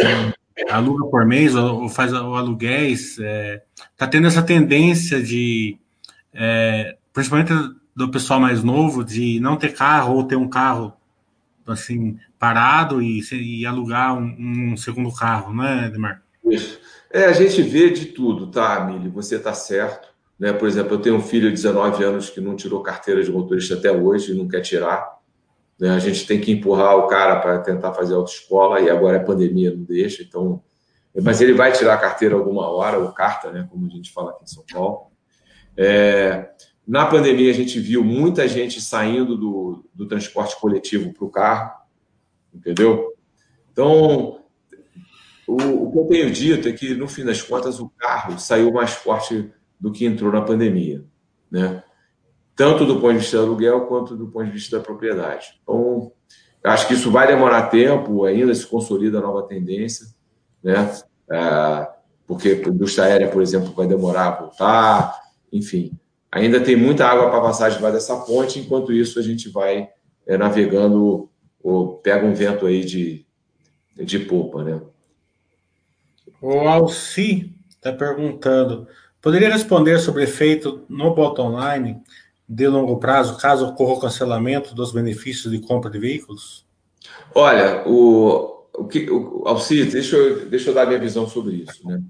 aluga 0.70 1.06
por 1.06 1.26
mês, 1.26 1.54
ou, 1.54 1.88
faz 1.88 2.12
o 2.12 2.34
aluguéis. 2.34 3.18
Está 3.18 3.24
é, 3.24 3.62
tá 3.96 4.06
tendo 4.06 4.26
essa 4.26 4.42
tendência 4.42 5.22
de, 5.22 5.76
é, 6.32 6.96
principalmente 7.12 7.52
do 7.94 8.10
pessoal 8.10 8.40
mais 8.40 8.64
novo 8.64 9.04
de 9.04 9.38
não 9.40 9.56
ter 9.56 9.74
carro 9.74 10.16
ou 10.16 10.24
ter 10.24 10.36
um 10.36 10.48
carro 10.48 10.94
assim 11.66 12.18
parado 12.38 13.00
e, 13.00 13.20
e 13.32 13.66
alugar 13.66 14.14
um, 14.14 14.72
um, 14.72 14.76
segundo 14.76 15.14
carro, 15.14 15.54
né, 15.54 15.86
Edmar? 15.86 16.22
É, 17.10 17.26
a 17.26 17.32
gente 17.32 17.62
vê 17.62 17.90
de 17.90 18.06
tudo, 18.06 18.48
tá, 18.48 18.84
Mili? 18.84 19.08
Você 19.10 19.36
está 19.36 19.52
certo. 19.52 20.11
Né? 20.42 20.52
Por 20.52 20.66
exemplo, 20.66 20.94
eu 20.94 20.98
tenho 20.98 21.14
um 21.14 21.22
filho 21.22 21.46
de 21.50 21.54
19 21.54 22.02
anos 22.02 22.28
que 22.28 22.40
não 22.40 22.56
tirou 22.56 22.82
carteira 22.82 23.22
de 23.22 23.30
motorista 23.30 23.74
até 23.74 23.92
hoje 23.92 24.32
e 24.32 24.34
não 24.34 24.48
quer 24.48 24.60
tirar. 24.60 25.20
Né? 25.78 25.90
A 25.90 26.00
gente 26.00 26.26
tem 26.26 26.40
que 26.40 26.50
empurrar 26.50 26.96
o 26.96 27.06
cara 27.06 27.38
para 27.38 27.60
tentar 27.60 27.92
fazer 27.92 28.14
autoescola 28.14 28.80
e 28.80 28.90
agora 28.90 29.18
é 29.18 29.20
pandemia, 29.20 29.72
não 29.72 29.84
deixa. 29.84 30.20
Então, 30.20 30.60
mas 31.22 31.40
ele 31.40 31.52
vai 31.52 31.70
tirar 31.70 31.94
a 31.94 31.98
carteira 31.98 32.34
alguma 32.34 32.68
hora, 32.68 32.98
ou 32.98 33.12
carta, 33.12 33.52
né? 33.52 33.68
Como 33.70 33.86
a 33.86 33.88
gente 33.88 34.10
fala 34.10 34.32
aqui 34.32 34.42
em 34.42 34.48
São 34.48 34.64
Paulo. 34.72 35.12
É, 35.76 36.50
na 36.84 37.06
pandemia, 37.06 37.52
a 37.52 37.54
gente 37.54 37.78
viu 37.78 38.02
muita 38.02 38.48
gente 38.48 38.80
saindo 38.80 39.36
do, 39.36 39.88
do 39.94 40.08
transporte 40.08 40.58
coletivo 40.60 41.12
para 41.12 41.24
o 41.24 41.30
carro, 41.30 41.70
entendeu? 42.52 43.12
Então, 43.70 44.40
o, 45.46 45.54
o, 45.54 45.92
que 45.92 45.98
eu 45.98 46.06
tenho 46.06 46.32
dito 46.32 46.68
é 46.68 46.72
que, 46.72 46.96
no 46.96 47.06
fim 47.06 47.24
das 47.24 47.40
contas, 47.40 47.78
o 47.78 47.88
carro 47.90 48.40
saiu 48.40 48.72
mais 48.72 48.90
forte 48.90 49.52
do 49.82 49.90
que 49.90 50.06
entrou 50.06 50.30
na 50.30 50.40
pandemia, 50.40 51.04
né? 51.50 51.82
Tanto 52.54 52.86
do 52.86 53.00
ponto 53.00 53.14
de 53.14 53.18
vista 53.18 53.38
do 53.38 53.44
aluguel 53.44 53.86
quanto 53.86 54.16
do 54.16 54.28
ponto 54.28 54.46
de 54.46 54.52
vista 54.52 54.78
da 54.78 54.84
propriedade. 54.84 55.60
Então, 55.62 56.12
acho 56.62 56.86
que 56.86 56.94
isso 56.94 57.10
vai 57.10 57.26
demorar 57.26 57.68
tempo, 57.68 58.24
ainda 58.24 58.54
se 58.54 58.66
consolida 58.66 59.18
a 59.18 59.22
nova 59.22 59.42
tendência, 59.42 60.06
né? 60.62 60.92
É, 61.30 61.88
porque 62.26 62.62
a 62.64 62.68
indústria 62.68 63.06
aérea, 63.06 63.28
por 63.28 63.42
exemplo, 63.42 63.72
vai 63.72 63.86
demorar 63.86 64.28
a 64.28 64.40
voltar, 64.40 65.20
enfim 65.52 65.98
ainda 66.32 66.58
tem 66.58 66.74
muita 66.74 67.06
água 67.06 67.28
para 67.28 67.42
passar 67.42 67.70
debaixo 67.70 67.94
dessa 67.94 68.16
ponte, 68.16 68.58
enquanto 68.58 68.90
isso 68.90 69.18
a 69.18 69.22
gente 69.22 69.50
vai 69.50 69.90
é, 70.26 70.38
navegando, 70.38 71.28
ou 71.62 71.98
pega 71.98 72.26
um 72.26 72.32
vento 72.32 72.64
aí 72.64 72.82
de, 72.82 73.26
de 73.94 74.18
polpa, 74.20 74.64
né? 74.64 74.80
O 76.40 76.60
Alci 76.60 77.54
está 77.68 77.92
perguntando, 77.92 78.88
poderia 79.22 79.50
responder 79.50 79.98
sobre 79.98 80.24
efeito 80.24 80.84
no 80.88 81.14
bottom 81.14 81.58
line 81.58 82.02
de 82.46 82.68
longo 82.68 82.98
prazo, 82.98 83.38
caso 83.38 83.68
ocorra 83.68 83.94
o 83.94 84.00
cancelamento 84.00 84.74
dos 84.74 84.92
benefícios 84.92 85.50
de 85.50 85.60
compra 85.60 85.90
de 85.90 85.98
veículos? 85.98 86.66
Olha, 87.34 87.88
o, 87.88 88.66
o 88.74 88.84
que, 88.84 89.08
o, 89.08 89.44
Alci, 89.46 89.84
deixa 89.84 90.16
eu, 90.16 90.50
deixa 90.50 90.68
eu 90.68 90.74
dar 90.74 90.86
minha 90.86 90.98
visão 90.98 91.26
sobre 91.26 91.54
isso, 91.54 91.86
né? 91.88 92.02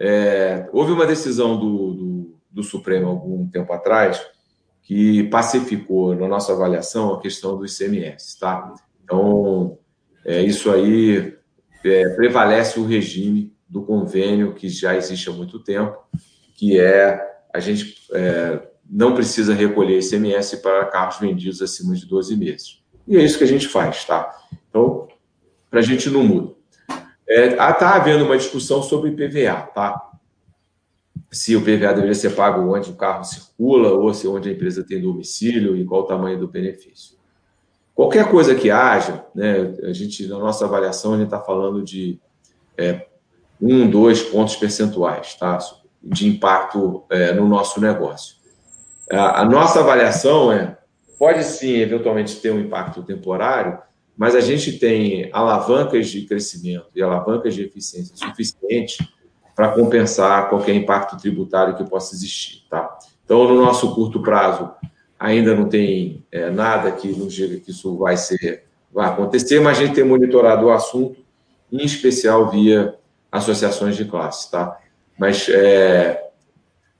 É, 0.00 0.68
houve 0.72 0.92
uma 0.92 1.06
decisão 1.06 1.58
do, 1.58 1.94
do 1.94 2.38
do 2.58 2.62
Supremo 2.62 3.08
algum 3.08 3.46
tempo 3.46 3.72
atrás, 3.72 4.20
que 4.82 5.24
pacificou 5.24 6.14
na 6.14 6.26
nossa 6.26 6.52
avaliação 6.52 7.14
a 7.14 7.20
questão 7.20 7.56
do 7.56 7.64
ICMS, 7.64 8.38
tá? 8.38 8.74
Então, 9.04 9.78
é, 10.24 10.42
isso 10.42 10.70
aí 10.70 11.36
é, 11.84 12.08
prevalece 12.10 12.80
o 12.80 12.86
regime 12.86 13.54
do 13.68 13.82
convênio 13.82 14.54
que 14.54 14.68
já 14.68 14.96
existe 14.96 15.28
há 15.28 15.32
muito 15.32 15.58
tempo, 15.60 15.96
que 16.58 16.78
é 16.78 17.24
a 17.54 17.60
gente 17.60 17.96
é, 18.12 18.60
não 18.90 19.14
precisa 19.14 19.54
recolher 19.54 20.00
ICMS 20.00 20.58
para 20.58 20.84
carros 20.86 21.18
vendidos 21.18 21.62
acima 21.62 21.94
de 21.94 22.04
12 22.04 22.36
meses. 22.36 22.82
E 23.06 23.16
é 23.16 23.22
isso 23.22 23.38
que 23.38 23.44
a 23.44 23.48
gente 23.48 23.68
faz, 23.68 24.04
tá? 24.04 24.36
Então, 24.68 25.08
para 25.70 25.78
a 25.80 25.82
gente 25.82 26.10
não 26.10 26.24
muda. 26.24 26.52
Está 27.26 27.68
é, 27.68 27.72
tá 27.72 27.94
havendo 27.94 28.24
uma 28.24 28.36
discussão 28.36 28.82
sobre 28.82 29.10
IPVA, 29.10 29.62
tá? 29.74 30.08
se 31.30 31.54
o 31.54 31.60
PVA 31.60 31.92
deveria 31.92 32.14
ser 32.14 32.30
pago 32.30 32.74
onde 32.74 32.90
o 32.90 32.96
carro 32.96 33.24
circula 33.24 33.92
ou 33.92 34.12
se 34.14 34.26
onde 34.26 34.48
a 34.48 34.52
empresa 34.52 34.82
tem 34.82 35.00
domicílio 35.00 35.76
e 35.76 35.84
qual 35.84 36.02
o 36.02 36.06
tamanho 36.06 36.38
do 36.38 36.48
benefício. 36.48 37.16
Qualquer 37.94 38.30
coisa 38.30 38.54
que 38.54 38.70
haja, 38.70 39.24
né, 39.34 39.74
a 39.82 39.92
gente, 39.92 40.26
na 40.26 40.38
nossa 40.38 40.64
avaliação, 40.64 41.14
a 41.14 41.16
gente 41.16 41.26
está 41.26 41.40
falando 41.40 41.82
de 41.82 42.18
é, 42.76 43.06
um, 43.60 43.90
dois 43.90 44.22
pontos 44.22 44.56
percentuais 44.56 45.34
tá, 45.34 45.58
de 46.02 46.28
impacto 46.28 47.04
é, 47.10 47.32
no 47.32 47.46
nosso 47.46 47.80
negócio. 47.80 48.36
A, 49.10 49.42
a 49.42 49.44
nossa 49.44 49.80
avaliação 49.80 50.52
é, 50.52 50.76
pode 51.18 51.42
sim, 51.44 51.76
eventualmente, 51.76 52.36
ter 52.36 52.50
um 52.50 52.60
impacto 52.60 53.02
temporário, 53.02 53.78
mas 54.16 54.34
a 54.34 54.40
gente 54.40 54.78
tem 54.78 55.28
alavancas 55.32 56.08
de 56.08 56.22
crescimento 56.22 56.86
e 56.94 57.02
alavancas 57.02 57.54
de 57.54 57.62
eficiência 57.64 58.16
suficientes 58.16 58.98
para 59.54 59.68
compensar 59.70 60.48
qualquer 60.48 60.74
impacto 60.74 61.16
tributário 61.16 61.76
que 61.76 61.84
possa 61.84 62.14
existir. 62.14 62.64
Tá? 62.70 62.98
Então, 63.24 63.46
no 63.48 63.60
nosso 63.60 63.94
curto 63.94 64.22
prazo, 64.22 64.70
ainda 65.18 65.54
não 65.54 65.68
tem 65.68 66.24
é, 66.30 66.50
nada 66.50 66.92
que 66.92 67.08
nos 67.08 67.32
diga 67.32 67.58
que 67.58 67.70
isso 67.70 67.96
vai 67.96 68.16
ser 68.16 68.68
vai 68.92 69.08
acontecer, 69.08 69.60
mas 69.60 69.78
a 69.78 69.82
gente 69.84 69.94
tem 69.94 70.04
monitorado 70.04 70.66
o 70.66 70.70
assunto, 70.70 71.20
em 71.70 71.84
especial 71.84 72.50
via 72.50 72.94
associações 73.30 73.96
de 73.96 74.04
classe, 74.04 74.50
tá? 74.50 74.78
Mas 75.18 75.48
é, 75.48 76.30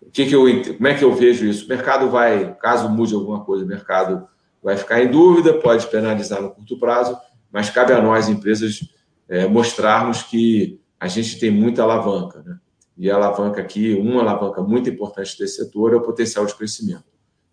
o 0.03 0.11
que, 0.11 0.27
que 0.27 0.35
eu, 0.35 0.45
como 0.75 0.89
é 0.89 0.95
que 0.95 1.05
eu 1.05 1.15
vejo 1.15 1.47
isso? 1.47 1.67
O 1.67 1.69
mercado 1.69 2.11
vai, 2.11 2.55
caso 2.55 2.89
mude 2.89 3.15
alguma 3.15 3.45
coisa, 3.45 3.65
o 3.65 3.69
mercado 3.69 4.27
vai 4.63 4.77
ficar 4.77 5.03
em 5.03 5.11
dúvida, 5.11 5.55
pode 5.55 5.87
penalizar 5.87 6.43
no 6.43 6.51
curto 6.51 6.79
prazo, 6.79 7.17
mas 7.51 7.71
cabe 7.71 7.93
a 7.93 8.03
nós, 8.03 8.29
empresas, 8.29 8.81
é, 9.29 9.47
mostrarmos 9.47 10.23
que 10.23 10.81
a 10.99 11.07
gente 11.07 11.39
tem 11.39 11.51
muita 11.51 11.83
alavanca. 11.83 12.43
Né? 12.43 12.59
E 12.97 13.11
a 13.11 13.15
alavanca 13.15 13.61
aqui, 13.61 13.95
uma 13.95 14.21
alavanca 14.21 14.63
muito 14.63 14.91
importante 14.91 15.39
desse 15.39 15.57
setor 15.57 15.93
é 15.93 15.97
o 15.97 16.03
potencial 16.03 16.45
de 16.45 16.55
crescimento. 16.55 17.05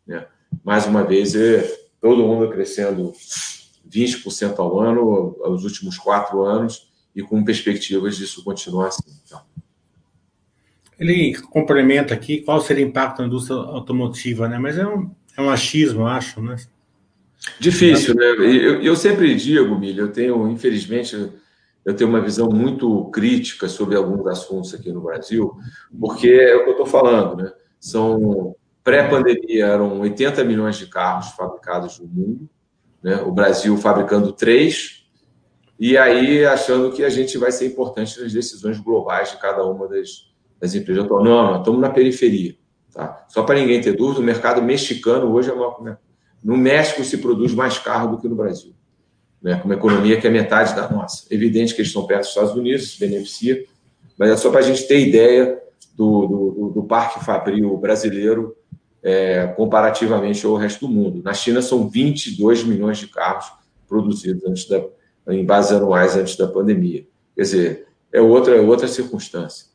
Né? 0.06 0.26
Mais 0.64 0.88
uma 0.88 1.04
vez, 1.04 1.36
é 1.36 1.62
todo 2.02 2.24
mundo 2.24 2.50
crescendo 2.50 3.14
20% 3.90 4.58
ao 4.58 4.80
ano, 4.80 5.38
nos 5.46 5.64
últimos 5.64 5.98
quatro 5.98 6.44
anos, 6.44 6.92
e 7.16 7.22
com 7.22 7.44
perspectivas 7.44 8.18
disso 8.18 8.44
continuar 8.44 8.88
assim. 8.88 9.04
Então. 9.26 9.42
Ele 11.00 11.36
complementa 11.50 12.14
aqui 12.14 12.42
qual 12.42 12.62
seria 12.62 12.86
o 12.86 12.90
impacto 12.90 13.20
na 13.20 13.28
indústria 13.28 13.58
automotiva, 13.58 14.48
né? 14.48 14.58
Mas 14.58 14.78
é 14.78 14.88
um, 14.88 15.12
é 15.38 15.42
um 15.42 15.50
achismo, 15.50 16.02
eu 16.02 16.08
acho, 16.08 16.42
né? 16.42 16.56
Difícil, 17.60 18.16
né? 18.16 18.26
Eu, 18.26 18.82
eu 18.82 18.96
sempre 18.96 19.36
digo, 19.36 19.78
Milho, 19.78 20.06
eu 20.06 20.12
tenho, 20.12 20.48
infelizmente, 20.50 21.32
eu 21.84 21.94
tenho 21.94 22.10
uma 22.10 22.22
visão 22.22 22.50
muito 22.50 23.06
crítica 23.12 23.68
sobre 23.68 23.96
alguns 23.96 24.26
assuntos 24.28 24.74
aqui 24.74 24.92
no 24.92 25.02
Brasil, 25.02 25.56
porque 26.00 26.30
é 26.30 26.56
o 26.56 26.64
que 26.64 26.70
eu 26.70 26.72
estou 26.72 26.88
falando, 26.88 27.44
né? 27.44 27.52
São 27.80 28.56
pré-pandemia 28.84 29.66
eram 29.66 30.00
80 30.00 30.44
milhões 30.44 30.78
de 30.78 30.88
carros 30.88 31.30
fabricados 31.32 32.00
no 32.00 32.08
mundo, 32.08 32.50
né? 33.04 33.22
O 33.22 33.32
Brasil 33.32 33.76
fabricando 33.78 34.32
três 34.32 35.06
e 35.80 35.98
aí 35.98 36.46
achando 36.46 36.92
que 36.92 37.04
a 37.04 37.10
gente 37.10 37.38
vai 37.38 37.52
ser 37.52 37.68
importante 37.68 38.20
nas 38.20 38.32
decisões 38.32 38.80
globais 38.80 39.32
de 39.32 39.38
cada 39.38 39.66
uma 39.66 39.88
das, 39.88 40.34
das 40.66 40.76
empresas. 40.76 41.08
Não, 41.08 41.58
estamos 41.58 41.80
na 41.80 41.90
periferia, 41.90 42.56
tá? 42.94 43.26
Só 43.30 43.44
para 43.44 43.56
ninguém 43.56 43.80
ter 43.82 43.94
dúvida, 43.94 44.20
o 44.20 44.24
mercado 44.24 44.62
mexicano 44.62 45.32
hoje 45.32 45.50
é 45.50 45.54
uma 45.54 46.00
no 46.44 46.56
México 46.56 47.04
se 47.04 47.18
produz 47.18 47.56
mais 47.56 47.80
carro 47.80 48.16
do 48.16 48.22
que 48.22 48.28
no 48.28 48.36
Brasil 48.36 48.76
né, 49.46 49.58
com 49.58 49.66
uma 49.66 49.76
economia 49.76 50.20
que 50.20 50.26
é 50.26 50.30
metade 50.32 50.76
da 50.76 50.90
nossa. 50.90 51.24
Evidente 51.30 51.76
que 51.76 51.82
eles 51.82 51.90
estão 51.90 52.08
perto 52.08 52.22
dos 52.22 52.30
Estados 52.30 52.54
Unidos, 52.56 52.86
isso 52.86 53.00
beneficia, 53.00 53.64
mas 54.18 54.32
é 54.32 54.38
só 54.38 54.50
para 54.50 54.62
a 54.62 54.64
gente 54.64 54.88
ter 54.88 55.08
ideia 55.08 55.62
do, 55.96 56.26
do, 56.26 56.72
do 56.74 56.84
parque 56.84 57.24
fabril 57.24 57.78
brasileiro 57.78 58.56
é, 59.04 59.46
comparativamente 59.56 60.44
ao 60.48 60.56
resto 60.56 60.88
do 60.88 60.92
mundo. 60.92 61.22
Na 61.24 61.32
China 61.32 61.62
são 61.62 61.88
22 61.88 62.64
milhões 62.64 62.98
de 62.98 63.08
carros 63.08 63.46
produzidos 63.88 64.44
antes 64.46 64.68
da, 64.68 64.84
em 65.30 65.46
bases 65.46 65.74
anuais 65.74 66.18
antes 66.18 66.36
da 66.36 66.48
pandemia. 66.48 67.06
Quer 67.36 67.42
dizer, 67.44 67.88
é 68.12 68.20
outra, 68.20 68.56
é 68.56 68.62
outra 68.62 68.88
circunstância. 68.88 69.68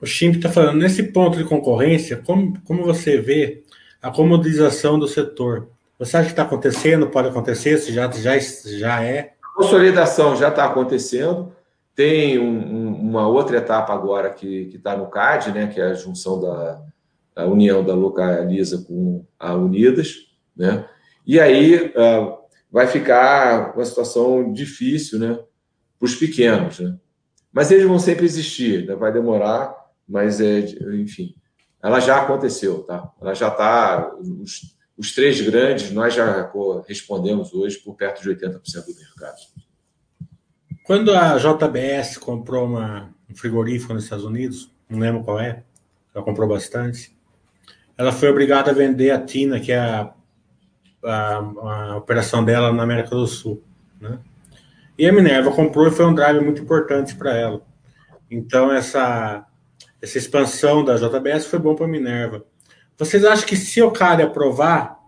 O 0.00 0.06
Chimp 0.06 0.36
está 0.36 0.48
falando, 0.48 0.78
nesse 0.78 1.02
ponto 1.02 1.36
de 1.36 1.44
concorrência, 1.44 2.16
como, 2.16 2.58
como 2.62 2.84
você 2.84 3.20
vê 3.20 3.62
a 4.00 4.10
comodização 4.10 4.98
do 4.98 5.06
setor? 5.06 5.68
Você 5.98 6.16
acha 6.16 6.26
que 6.26 6.32
está 6.32 6.42
acontecendo? 6.42 7.08
Pode 7.08 7.28
acontecer? 7.28 7.76
Se 7.78 7.92
já, 7.92 8.10
já, 8.10 8.38
já 8.38 9.02
é? 9.02 9.34
A 9.42 9.56
consolidação 9.56 10.36
já 10.36 10.48
está 10.48 10.64
acontecendo. 10.64 11.52
Tem 11.94 12.38
um, 12.38 12.44
um, 12.44 12.94
uma 12.94 13.28
outra 13.28 13.58
etapa 13.58 13.92
agora 13.92 14.30
que 14.30 14.70
está 14.74 14.96
no 14.96 15.06
CAD, 15.08 15.52
né, 15.52 15.66
que 15.66 15.80
é 15.80 15.84
a 15.84 15.94
junção 15.94 16.40
da 16.40 16.82
a 17.34 17.44
união 17.44 17.84
da 17.84 17.94
Localiza 17.94 18.84
com 18.86 19.24
a 19.38 19.54
Unidas. 19.54 20.26
Né? 20.56 20.84
E 21.26 21.38
aí 21.40 21.86
uh, 21.86 22.38
vai 22.70 22.86
ficar 22.86 23.74
uma 23.74 23.84
situação 23.84 24.52
difícil 24.52 25.18
né, 25.18 25.38
para 25.98 26.06
os 26.06 26.14
pequenos. 26.14 26.80
Né? 26.80 26.96
Mas 27.52 27.70
eles 27.70 27.86
vão 27.86 27.98
sempre 27.98 28.24
existir, 28.24 28.86
né? 28.86 28.94
vai 28.94 29.12
demorar, 29.12 29.74
mas 30.10 30.40
é, 30.40 30.60
enfim, 30.96 31.34
ela 31.82 32.00
já 32.00 32.20
aconteceu, 32.20 32.82
tá? 32.82 33.10
Ela 33.20 33.34
já 33.34 33.48
está. 33.48 34.12
Os, 34.18 34.76
os 34.98 35.14
três 35.14 35.40
grandes, 35.40 35.90
nós 35.92 36.12
já 36.12 36.50
respondemos 36.86 37.54
hoje 37.54 37.78
por 37.78 37.94
perto 37.94 38.20
de 38.20 38.28
80% 38.28 38.58
do 38.84 38.94
mercado. 38.94 39.36
Quando 40.84 41.14
a 41.14 41.38
JBS 41.38 42.18
comprou 42.18 42.66
uma, 42.66 43.14
um 43.30 43.34
frigorífico 43.34 43.94
nos 43.94 44.04
Estados 44.04 44.26
Unidos, 44.26 44.70
não 44.90 44.98
lembro 44.98 45.24
qual 45.24 45.40
é, 45.40 45.62
ela 46.14 46.22
comprou 46.22 46.46
bastante, 46.46 47.16
ela 47.96 48.12
foi 48.12 48.28
obrigada 48.28 48.72
a 48.72 48.74
vender 48.74 49.10
a 49.10 49.20
Tina, 49.24 49.58
que 49.58 49.72
é 49.72 49.78
a 49.78 50.12
a, 51.04 51.36
a, 51.38 51.96
operação 51.96 52.44
dela 52.44 52.72
na 52.72 52.82
América 52.82 53.10
do 53.10 53.26
Sul. 53.26 53.62
Né? 54.00 54.18
E 54.98 55.06
a 55.08 55.12
Minerva 55.12 55.50
comprou 55.50 55.86
e 55.86 55.90
foi 55.90 56.04
um 56.04 56.14
drive 56.14 56.40
muito 56.40 56.62
importante 56.62 57.14
para 57.16 57.34
ela. 57.34 57.62
Então, 58.30 58.72
essa, 58.72 59.46
essa 60.00 60.18
expansão 60.18 60.84
da 60.84 60.96
JBS 60.96 61.46
foi 61.46 61.58
bom 61.58 61.74
para 61.74 61.86
a 61.86 61.88
Minerva. 61.88 62.44
Vocês 62.96 63.24
acham 63.24 63.46
que 63.46 63.56
se 63.56 63.80
o 63.82 63.90
cara 63.90 64.24
aprovar, 64.24 64.98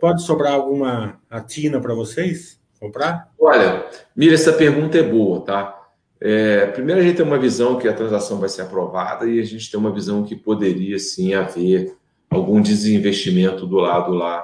pode 0.00 0.22
sobrar 0.22 0.52
alguma 0.52 1.20
atina 1.30 1.80
para 1.80 1.94
vocês 1.94 2.60
comprar? 2.78 3.32
Olha, 3.38 3.84
Mira, 4.14 4.34
essa 4.34 4.52
pergunta 4.52 4.98
é 4.98 5.02
boa, 5.02 5.40
tá? 5.40 5.80
É, 6.20 6.66
primeiro, 6.66 7.00
a 7.00 7.04
gente 7.04 7.16
tem 7.16 7.26
uma 7.26 7.38
visão 7.38 7.78
que 7.78 7.88
a 7.88 7.92
transação 7.92 8.38
vai 8.38 8.48
ser 8.48 8.62
aprovada 8.62 9.26
e 9.26 9.40
a 9.40 9.44
gente 9.44 9.70
tem 9.70 9.78
uma 9.78 9.92
visão 9.92 10.22
que 10.22 10.36
poderia 10.36 10.98
sim 10.98 11.34
haver 11.34 11.96
algum 12.30 12.60
desinvestimento 12.60 13.66
do 13.66 13.76
lado 13.76 14.12
lá 14.12 14.42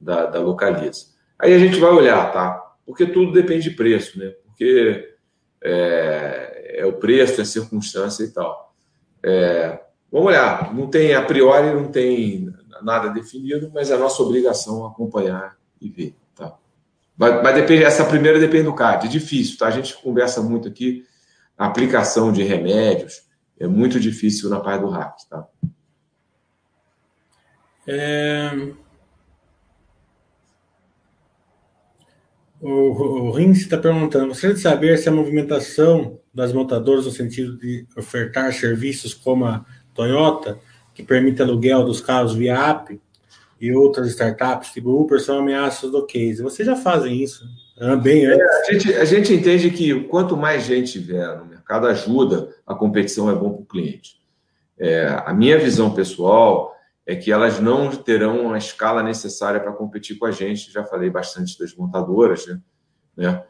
da, 0.00 0.26
da 0.26 0.40
localiza. 0.40 1.06
Aí 1.38 1.52
a 1.52 1.58
gente 1.58 1.78
vai 1.78 1.90
olhar, 1.90 2.32
tá? 2.32 2.64
Porque 2.86 3.06
tudo 3.06 3.32
depende 3.32 3.68
de 3.68 3.76
preço, 3.76 4.18
né? 4.18 4.32
Porque 4.46 5.14
é, 5.62 6.76
é 6.78 6.86
o 6.86 6.94
preço, 6.94 7.40
é 7.40 7.42
a 7.42 7.46
circunstância 7.46 8.24
e 8.24 8.28
tal. 8.28 8.67
É, 9.24 9.80
vamos 10.10 10.28
olhar, 10.28 10.74
não 10.74 10.88
tem, 10.88 11.14
a 11.14 11.22
priori, 11.22 11.72
não 11.72 11.90
tem 11.90 12.52
nada 12.82 13.08
definido, 13.08 13.70
mas 13.74 13.90
é 13.90 13.96
nossa 13.96 14.22
obrigação 14.22 14.86
acompanhar 14.86 15.56
e 15.80 15.88
ver, 15.88 16.16
tá? 16.34 16.56
Depende, 17.54 17.84
essa 17.84 18.04
primeira 18.04 18.38
depende 18.38 18.64
do 18.64 18.74
CAD, 18.74 19.06
é 19.06 19.10
difícil, 19.10 19.58
tá? 19.58 19.66
A 19.66 19.70
gente 19.72 19.96
conversa 20.00 20.40
muito 20.42 20.68
aqui, 20.68 21.04
aplicação 21.56 22.32
de 22.32 22.42
remédios 22.42 23.28
é 23.60 23.66
muito 23.66 23.98
difícil 23.98 24.48
na 24.48 24.60
parte 24.60 24.82
do 24.82 24.88
hack, 24.88 25.16
tá? 25.28 25.46
É... 27.86 28.50
O, 32.60 32.70
o 32.70 33.30
Rins 33.30 33.58
está 33.58 33.78
perguntando: 33.78 34.28
gostaria 34.28 34.54
de 34.54 34.60
saber 34.60 34.98
se 34.98 35.08
a 35.08 35.12
movimentação 35.12 36.18
das 36.34 36.52
montadoras 36.52 37.06
no 37.06 37.12
sentido 37.12 37.56
de 37.56 37.86
ofertar 37.96 38.52
serviços 38.52 39.14
como 39.14 39.44
a 39.44 39.64
Toyota, 39.94 40.58
que 40.94 41.02
permite 41.02 41.42
aluguel 41.42 41.84
dos 41.84 42.00
carros 42.00 42.34
via 42.34 42.70
app, 42.70 43.00
e 43.60 43.72
outras 43.72 44.08
startups, 44.08 44.70
tipo 44.70 44.90
Uber, 44.90 45.20
são 45.20 45.38
ameaças 45.38 45.90
do 45.90 46.06
case. 46.06 46.42
Vocês 46.42 46.66
já 46.66 46.76
fazem 46.76 47.22
isso 47.22 47.44
ah, 47.80 47.96
bem 47.96 48.26
antes. 48.26 48.40
É, 48.40 48.44
a, 48.44 48.72
gente, 48.72 48.94
a 48.94 49.04
gente 49.04 49.34
entende 49.34 49.70
que 49.70 50.04
quanto 50.04 50.36
mais 50.36 50.64
gente 50.64 50.92
tiver 50.92 51.36
no 51.38 51.46
mercado, 51.46 51.86
ajuda, 51.86 52.54
a 52.66 52.74
competição 52.74 53.30
é 53.30 53.34
bom 53.34 53.52
para 53.52 53.62
o 53.62 53.66
cliente. 53.66 54.18
É, 54.78 55.06
a 55.26 55.34
minha 55.34 55.58
visão 55.58 55.92
pessoal 55.92 56.72
é 57.08 57.16
que 57.16 57.32
elas 57.32 57.58
não 57.58 57.88
terão 57.90 58.52
a 58.52 58.58
escala 58.58 59.02
necessária 59.02 59.58
para 59.58 59.72
competir 59.72 60.18
com 60.18 60.26
a 60.26 60.30
gente. 60.30 60.70
Já 60.70 60.84
falei 60.84 61.08
bastante 61.08 61.58
das 61.58 61.74
montadoras, 61.74 62.46
né? 62.46 62.60
né? 63.16 63.44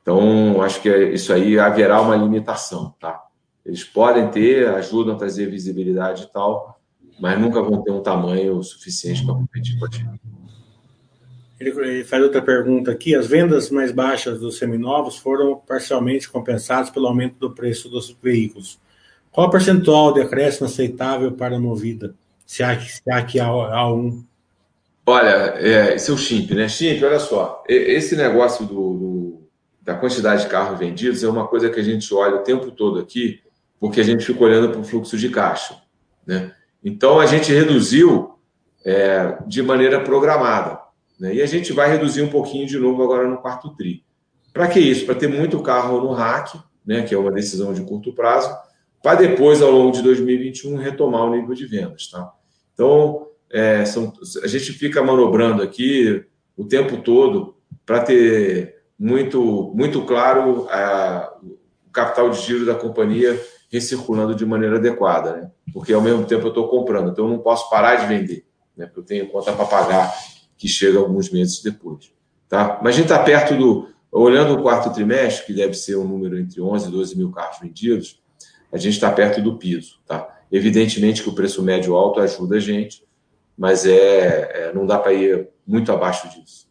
Então, 0.00 0.62
acho 0.62 0.80
que 0.80 0.88
é 0.88 1.12
isso 1.12 1.30
aí 1.30 1.58
haverá 1.58 2.00
uma 2.00 2.16
limitação, 2.16 2.94
tá? 2.98 3.22
Eles 3.66 3.84
podem 3.84 4.30
ter, 4.30 4.66
ajudam 4.70 5.14
a 5.14 5.18
trazer 5.18 5.44
visibilidade 5.50 6.22
e 6.22 6.32
tal, 6.32 6.80
mas 7.20 7.38
nunca 7.38 7.60
vão 7.60 7.82
ter 7.82 7.90
um 7.90 8.02
tamanho 8.02 8.62
suficiente 8.62 9.22
para 9.26 9.34
competir 9.34 9.78
com 9.78 9.84
a 9.84 9.90
gente. 9.90 10.20
Ele 11.60 12.02
faz 12.04 12.22
outra 12.22 12.40
pergunta 12.40 12.90
aqui. 12.90 13.14
As 13.14 13.26
vendas 13.26 13.68
mais 13.70 13.92
baixas 13.92 14.40
dos 14.40 14.56
seminovos 14.56 15.18
foram 15.18 15.56
parcialmente 15.56 16.30
compensadas 16.30 16.88
pelo 16.88 17.08
aumento 17.08 17.36
do 17.38 17.54
preço 17.54 17.90
dos 17.90 18.16
veículos. 18.22 18.80
Qual 19.30 19.48
o 19.48 19.50
percentual 19.50 20.14
de 20.14 20.22
acréscimo 20.22 20.66
aceitável 20.66 21.30
para 21.32 21.56
a 21.56 21.60
movida? 21.60 22.14
Se 22.46 22.62
há, 22.62 22.78
se 22.80 23.02
há 23.10 23.18
aqui 23.18 23.40
há, 23.40 23.86
um. 23.88 24.24
Olha, 25.06 25.54
é, 25.56 25.94
esse 25.94 26.10
é 26.10 26.14
o 26.14 26.18
Chimp, 26.18 26.50
né? 26.52 26.68
Chimp, 26.68 27.02
olha 27.02 27.18
só, 27.18 27.64
esse 27.68 28.14
negócio 28.14 28.64
do, 28.66 28.74
do, 28.74 29.42
da 29.80 29.94
quantidade 29.94 30.42
de 30.42 30.48
carros 30.48 30.78
vendidos 30.78 31.24
é 31.24 31.28
uma 31.28 31.46
coisa 31.46 31.70
que 31.70 31.80
a 31.80 31.82
gente 31.82 32.12
olha 32.14 32.36
o 32.36 32.42
tempo 32.44 32.70
todo 32.70 33.00
aqui, 33.00 33.40
porque 33.80 34.00
a 34.00 34.04
gente 34.04 34.24
fica 34.24 34.44
olhando 34.44 34.70
para 34.70 34.80
o 34.80 34.84
fluxo 34.84 35.16
de 35.16 35.28
caixa, 35.28 35.76
né? 36.26 36.52
Então 36.84 37.18
a 37.18 37.26
gente 37.26 37.52
reduziu 37.52 38.38
é, 38.84 39.38
de 39.46 39.62
maneira 39.62 40.00
programada, 40.00 40.78
né? 41.18 41.34
E 41.34 41.42
a 41.42 41.46
gente 41.46 41.72
vai 41.72 41.90
reduzir 41.90 42.22
um 42.22 42.28
pouquinho 42.28 42.66
de 42.66 42.78
novo 42.78 43.02
agora 43.02 43.26
no 43.26 43.38
quarto 43.38 43.70
tri. 43.76 44.04
Para 44.52 44.68
que 44.68 44.78
isso? 44.78 45.06
Para 45.06 45.14
ter 45.14 45.28
muito 45.28 45.60
carro 45.62 46.00
no 46.00 46.12
rack, 46.12 46.60
né? 46.86 47.02
Que 47.02 47.14
é 47.14 47.18
uma 47.18 47.32
decisão 47.32 47.72
de 47.72 47.82
curto 47.82 48.12
prazo 48.12 48.54
para 49.02 49.18
depois, 49.20 49.60
ao 49.60 49.70
longo 49.70 49.92
de 49.92 50.02
2021, 50.02 50.76
retomar 50.76 51.24
o 51.24 51.34
nível 51.34 51.54
de 51.54 51.66
vendas. 51.66 52.08
Tá? 52.08 52.32
Então, 52.72 53.28
é, 53.50 53.84
são, 53.84 54.12
a 54.42 54.46
gente 54.46 54.72
fica 54.72 55.02
manobrando 55.02 55.62
aqui 55.62 56.24
o 56.56 56.64
tempo 56.64 56.98
todo 56.98 57.56
para 57.84 58.00
ter 58.00 58.82
muito, 58.98 59.72
muito 59.74 60.02
claro 60.04 60.66
a, 60.70 61.32
o 61.42 61.90
capital 61.90 62.30
de 62.30 62.40
giro 62.40 62.64
da 62.64 62.74
companhia 62.74 63.38
recirculando 63.70 64.34
de 64.34 64.46
maneira 64.46 64.76
adequada, 64.76 65.32
né? 65.32 65.50
porque 65.72 65.92
ao 65.92 66.00
mesmo 66.00 66.24
tempo 66.24 66.44
eu 66.44 66.48
estou 66.48 66.68
comprando, 66.68 67.10
então 67.10 67.24
eu 67.24 67.30
não 67.30 67.38
posso 67.38 67.68
parar 67.70 67.96
de 67.96 68.06
vender, 68.06 68.44
né? 68.76 68.86
porque 68.86 69.00
eu 69.00 69.04
tenho 69.04 69.28
conta 69.28 69.52
para 69.52 69.64
pagar 69.64 70.12
que 70.56 70.68
chega 70.68 70.98
alguns 70.98 71.30
meses 71.30 71.62
depois. 71.62 72.12
Tá? 72.48 72.78
Mas 72.82 72.94
a 72.94 72.98
gente 72.98 73.06
está 73.06 73.18
perto 73.18 73.56
do. 73.56 73.90
Olhando 74.14 74.52
o 74.52 74.62
quarto 74.62 74.92
trimestre, 74.92 75.46
que 75.46 75.54
deve 75.54 75.72
ser 75.72 75.96
um 75.96 76.06
número 76.06 76.38
entre 76.38 76.60
11 76.60 76.86
e 76.86 76.90
12 76.90 77.16
mil 77.16 77.30
carros 77.32 77.58
vendidos, 77.58 78.21
a 78.72 78.78
gente 78.78 78.94
está 78.94 79.12
perto 79.12 79.42
do 79.42 79.58
piso. 79.58 80.00
Tá? 80.06 80.40
Evidentemente 80.50 81.22
que 81.22 81.28
o 81.28 81.34
preço 81.34 81.62
médio 81.62 81.94
alto 81.94 82.20
ajuda 82.20 82.56
a 82.56 82.60
gente, 82.60 83.04
mas 83.56 83.84
é, 83.84 84.68
é 84.68 84.72
não 84.74 84.86
dá 84.86 84.98
para 84.98 85.12
ir 85.12 85.48
muito 85.66 85.92
abaixo 85.92 86.28
disso. 86.30 86.66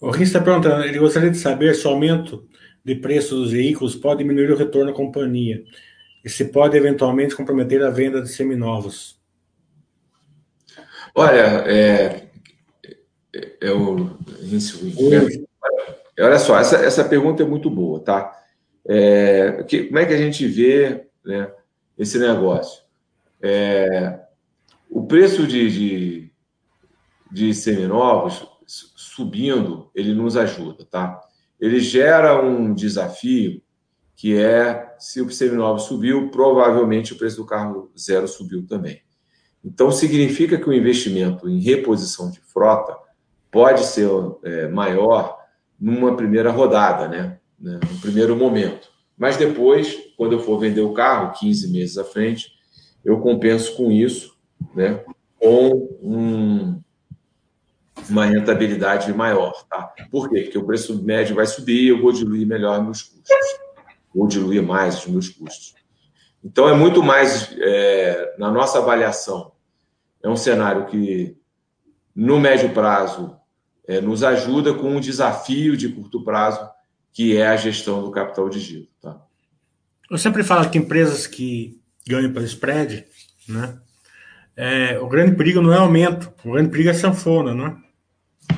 O 0.00 0.10
Rins 0.10 0.28
está 0.28 0.40
perguntando, 0.40 0.84
ele 0.84 0.98
gostaria 0.98 1.30
de 1.30 1.38
saber 1.38 1.74
se 1.76 1.86
o 1.86 1.90
aumento 1.90 2.48
de 2.84 2.96
preço 2.96 3.36
dos 3.36 3.52
veículos 3.52 3.94
pode 3.94 4.18
diminuir 4.18 4.50
o 4.50 4.56
retorno 4.56 4.90
à 4.90 4.94
companhia 4.94 5.62
e 6.24 6.28
se 6.28 6.46
pode 6.46 6.76
eventualmente 6.76 7.36
comprometer 7.36 7.82
a 7.84 7.90
venda 7.90 8.20
de 8.20 8.28
seminovos. 8.28 9.20
Olha, 11.14 11.62
é, 11.66 12.26
é, 13.32 13.52
é 13.60 13.70
o 13.70 14.16
Rins, 14.40 14.74
olha 16.18 16.38
só, 16.38 16.58
essa, 16.58 16.76
essa 16.76 17.04
pergunta 17.04 17.42
é 17.42 17.46
muito 17.46 17.70
boa, 17.70 18.00
tá? 18.00 18.41
É, 18.86 19.62
que, 19.68 19.84
como 19.84 19.98
é 19.98 20.06
que 20.06 20.12
a 20.12 20.18
gente 20.18 20.46
vê 20.46 21.06
né, 21.24 21.50
esse 21.96 22.18
negócio? 22.18 22.82
É, 23.40 24.20
o 24.90 25.06
preço 25.06 25.46
de, 25.46 25.70
de, 25.70 26.32
de 27.30 27.54
seminovos 27.54 28.46
subindo, 28.66 29.90
ele 29.94 30.14
nos 30.14 30.36
ajuda, 30.36 30.84
tá? 30.84 31.20
Ele 31.60 31.80
gera 31.80 32.42
um 32.42 32.72
desafio 32.74 33.62
que 34.16 34.36
é, 34.36 34.94
se 34.98 35.20
o 35.20 35.30
seminovo 35.30 35.78
subiu, 35.78 36.30
provavelmente 36.30 37.12
o 37.12 37.18
preço 37.18 37.38
do 37.38 37.46
carro 37.46 37.90
zero 37.98 38.28
subiu 38.28 38.66
também. 38.66 39.02
Então, 39.64 39.90
significa 39.90 40.58
que 40.58 40.68
o 40.68 40.72
investimento 40.72 41.48
em 41.48 41.60
reposição 41.60 42.30
de 42.30 42.40
frota 42.40 42.96
pode 43.50 43.84
ser 43.84 44.08
é, 44.44 44.68
maior 44.68 45.38
numa 45.78 46.16
primeira 46.16 46.50
rodada, 46.50 47.08
né? 47.08 47.38
Né, 47.62 47.78
no 47.90 48.00
primeiro 48.00 48.36
momento. 48.36 48.90
Mas 49.16 49.36
depois, 49.36 49.96
quando 50.16 50.32
eu 50.32 50.40
for 50.40 50.58
vender 50.58 50.80
o 50.80 50.92
carro, 50.92 51.32
15 51.38 51.70
meses 51.70 51.96
à 51.96 52.04
frente, 52.04 52.50
eu 53.04 53.20
compenso 53.20 53.76
com 53.76 53.92
isso, 53.92 54.36
né, 54.74 55.04
com 55.38 55.88
um, 56.02 56.80
uma 58.10 58.26
rentabilidade 58.26 59.12
maior. 59.12 59.64
Tá? 59.68 59.92
Por 60.10 60.28
quê? 60.28 60.42
Porque 60.42 60.58
o 60.58 60.66
preço 60.66 61.02
médio 61.02 61.36
vai 61.36 61.46
subir 61.46 61.88
eu 61.88 62.02
vou 62.02 62.12
diluir 62.12 62.46
melhor 62.46 62.82
meus 62.82 63.02
custos. 63.02 63.28
Vou 64.14 64.26
diluir 64.26 64.62
mais 64.62 64.98
os 64.98 65.06
meus 65.06 65.28
custos. 65.28 65.74
Então, 66.44 66.68
é 66.68 66.74
muito 66.74 67.02
mais, 67.02 67.56
é, 67.58 68.34
na 68.36 68.50
nossa 68.50 68.78
avaliação, 68.78 69.52
é 70.22 70.28
um 70.28 70.36
cenário 70.36 70.86
que, 70.86 71.36
no 72.14 72.40
médio 72.40 72.70
prazo, 72.70 73.36
é, 73.86 74.00
nos 74.00 74.24
ajuda 74.24 74.74
com 74.74 74.96
um 74.96 75.00
desafio 75.00 75.76
de 75.76 75.88
curto 75.88 76.24
prazo 76.24 76.71
que 77.12 77.36
é 77.36 77.46
a 77.46 77.56
gestão 77.56 78.02
do 78.02 78.10
capital 78.10 78.48
de 78.48 78.58
giro. 78.58 78.88
Tá? 79.00 79.20
Eu 80.10 80.18
sempre 80.18 80.42
falo 80.42 80.68
que 80.70 80.78
empresas 80.78 81.26
que 81.26 81.80
ganham 82.06 82.32
pelo 82.32 82.44
spread, 82.44 83.04
né? 83.48 83.78
É, 84.56 84.98
o 84.98 85.08
grande 85.08 85.34
perigo 85.34 85.62
não 85.62 85.72
é 85.72 85.78
aumento, 85.78 86.32
o 86.44 86.52
grande 86.52 86.70
perigo 86.70 86.90
é 86.90 86.94
sanfona, 86.94 87.54
não 87.54 87.66
é? 87.66 87.76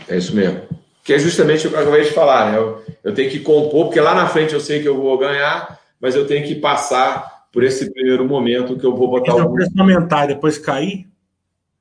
É 0.09 0.17
isso 0.17 0.35
mesmo. 0.35 0.63
Que 1.05 1.13
é 1.13 1.19
justamente 1.19 1.67
o 1.67 1.71
que 1.71 1.77
eu 1.77 1.81
acabei 1.81 2.03
de 2.03 2.11
falar, 2.11 2.51
né? 2.51 2.59
Eu, 2.59 2.85
eu 3.05 3.15
tenho 3.15 3.31
que 3.31 3.41
compor, 3.41 3.87
porque 3.87 4.01
lá 4.01 4.15
na 4.15 4.27
frente 4.27 4.55
eu 4.55 4.61
sei 4.61 4.83
que 4.83 4.89
eu 4.89 4.97
vou 4.97 5.17
ganhar, 5.19 5.79
mas 6.01 6.15
eu 6.15 6.27
tenho 6.27 6.47
que 6.47 6.57
passar 6.57 7.47
por 7.53 7.63
esse 7.63 7.93
primeiro 7.93 8.27
momento 8.27 8.77
que 8.77 8.85
eu 8.85 8.97
vou 8.97 9.09
botar 9.09 9.33
então, 9.33 9.47
o 9.47 9.55
preço 9.55 9.71
aumentar 9.79 10.25
e 10.25 10.35
depois 10.35 10.59
cair, 10.59 11.09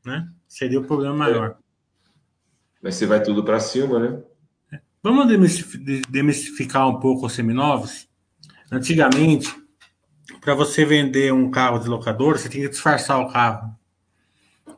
né? 0.05 0.27
Seria 0.47 0.79
o 0.79 0.83
problema 0.83 1.15
maior. 1.15 1.49
É. 1.49 1.55
Mas 2.83 2.95
você 2.95 3.07
vai 3.07 3.23
tudo 3.23 3.43
para 3.43 3.59
cima, 3.59 3.97
né? 3.97 4.21
Vamos 5.03 5.27
demistificar 6.07 6.87
um 6.87 6.97
pouco 6.97 7.25
os 7.25 7.33
seminovos? 7.33 8.07
Antigamente, 8.71 9.53
para 10.39 10.55
você 10.55 10.85
vender 10.85 11.33
um 11.33 11.51
carro 11.51 11.77
de 11.77 11.89
locador, 11.89 12.37
você 12.37 12.47
tinha 12.47 12.63
que 12.63 12.69
disfarçar 12.69 13.19
o 13.19 13.29
carro. 13.29 13.75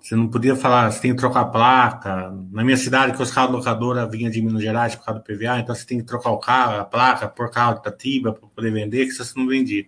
Você 0.01 0.15
não 0.15 0.28
podia 0.28 0.55
falar, 0.55 0.91
você 0.91 0.99
tem 0.99 1.11
que 1.11 1.17
trocar 1.17 1.41
a 1.41 1.45
placa. 1.45 2.34
Na 2.51 2.63
minha 2.63 2.76
cidade, 2.76 3.15
que 3.15 3.21
os 3.21 3.30
carros 3.30 3.55
locadora 3.55 4.09
vinha 4.09 4.32
de 4.32 4.41
Minas 4.41 4.63
Gerais 4.63 4.95
por 4.95 5.05
causa 5.05 5.19
do 5.19 5.23
PVA, 5.23 5.59
então 5.59 5.76
você 5.76 5.86
tem 5.86 5.99
que 5.99 6.05
trocar 6.05 6.32
o 6.32 6.39
carro, 6.39 6.80
a 6.80 6.86
placa, 6.86 7.28
por 7.28 7.51
carro 7.51 7.80
da 7.84 7.91
Tiba 7.91 8.34
para 8.34 8.47
poder 8.47 8.71
vender, 8.71 9.05
que 9.05 9.11
você 9.11 9.32
não 9.38 9.45
vendia. 9.45 9.86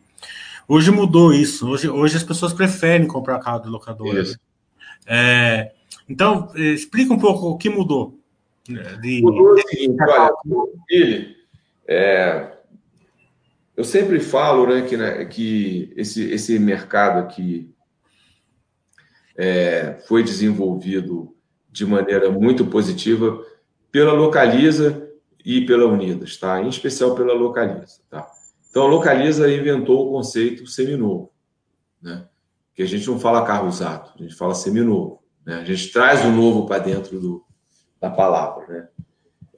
Hoje 0.67 0.91
mudou 0.91 1.33
isso. 1.33 1.67
Hoje, 1.67 1.89
hoje 1.89 2.15
as 2.15 2.23
pessoas 2.23 2.53
preferem 2.53 3.07
comprar 3.07 3.39
carro 3.39 3.59
de 3.59 3.69
locadora. 3.69 4.23
É, 5.07 5.71
então, 6.07 6.51
é, 6.55 6.61
explica 6.61 7.11
um 7.11 7.17
pouco 7.17 7.47
o 7.47 7.57
que 7.57 7.71
mudou. 7.71 8.16
Né, 8.70 8.97
de... 9.01 9.26
O 9.26 9.57
seguinte, 9.57 9.97
olha, 10.01 10.34
ele, 10.89 11.36
é, 11.88 12.51
eu 13.76 13.84
sempre 13.84 14.20
falo 14.20 14.65
né, 14.68 14.82
que, 14.82 14.97
né, 14.97 15.26
que 15.26 15.93
esse, 15.95 16.30
esse 16.32 16.57
mercado 16.57 17.20
aqui 17.20 17.74
é, 19.38 19.99
foi 20.07 20.24
desenvolvido 20.24 21.36
de 21.70 21.86
maneira 21.86 22.32
muito 22.32 22.65
positiva 22.65 23.39
pela 23.91 24.11
Localiza 24.11 25.07
e 25.45 25.65
pela 25.65 25.86
Unidas, 25.86 26.38
tá? 26.38 26.61
Em 26.61 26.68
especial 26.68 27.15
pela 27.15 27.34
Localiza, 27.34 27.99
tá? 28.09 28.28
Então 28.70 28.84
a 28.84 28.89
Localiza 28.89 29.51
inventou 29.51 30.07
o 30.07 30.11
conceito 30.11 30.65
seminovo, 30.65 31.32
né? 32.01 32.28
Que 32.74 32.82
a 32.82 32.86
gente 32.86 33.07
não 33.07 33.20
fala 33.20 33.45
carro 33.45 33.68
usado, 33.68 34.11
a 34.15 34.24
gente 34.24 34.36
fala 34.36 34.55
seminovo, 34.55 35.24
né? 35.45 35.59
A 35.59 35.63
gente 35.63 35.91
traz 35.93 36.26
o 36.26 36.32
novo 36.32 36.65
para 36.65 36.80
dentro 36.80 37.20
do, 37.20 37.45
da 37.99 38.09
palavra, 38.09 38.67
né? 38.67 38.87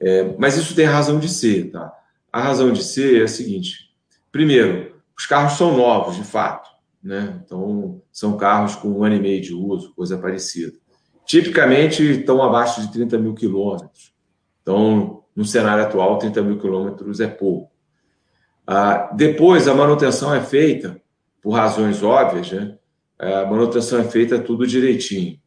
É, 0.00 0.34
mas 0.38 0.56
isso 0.56 0.74
tem 0.74 0.86
razão 0.86 1.18
de 1.18 1.28
ser, 1.28 1.70
tá? 1.70 1.92
A 2.32 2.40
razão 2.40 2.72
de 2.72 2.82
ser 2.82 3.20
é 3.20 3.24
a 3.24 3.28
seguinte: 3.28 3.94
primeiro, 4.32 4.96
os 5.16 5.26
carros 5.26 5.54
são 5.54 5.76
novos, 5.76 6.16
de 6.16 6.24
fato. 6.24 6.70
Né? 7.02 7.40
Então, 7.44 8.02
são 8.12 8.36
carros 8.36 8.74
com 8.74 8.88
um 8.88 9.04
ano 9.04 9.16
e 9.16 9.20
meio 9.20 9.40
de 9.40 9.54
uso, 9.54 9.94
coisa 9.94 10.18
parecida. 10.18 10.72
Tipicamente 11.24 12.02
estão 12.02 12.42
abaixo 12.42 12.80
de 12.80 12.92
30 12.92 13.18
mil 13.18 13.34
quilômetros. 13.34 14.12
Então, 14.62 15.22
no 15.34 15.44
cenário 15.44 15.84
atual, 15.84 16.18
30 16.18 16.42
mil 16.42 16.58
quilômetros 16.58 17.20
é 17.20 17.26
pouco. 17.26 17.70
Ah, 18.66 19.10
depois, 19.14 19.66
a 19.66 19.74
manutenção 19.74 20.34
é 20.34 20.40
feita, 20.40 21.00
por 21.42 21.52
razões 21.52 22.02
óbvias, 22.02 22.52
né? 22.52 22.76
a 23.18 23.44
manutenção 23.44 24.00
é 24.00 24.04
feita 24.04 24.38
tudo 24.38 24.66
direitinho. 24.66 25.38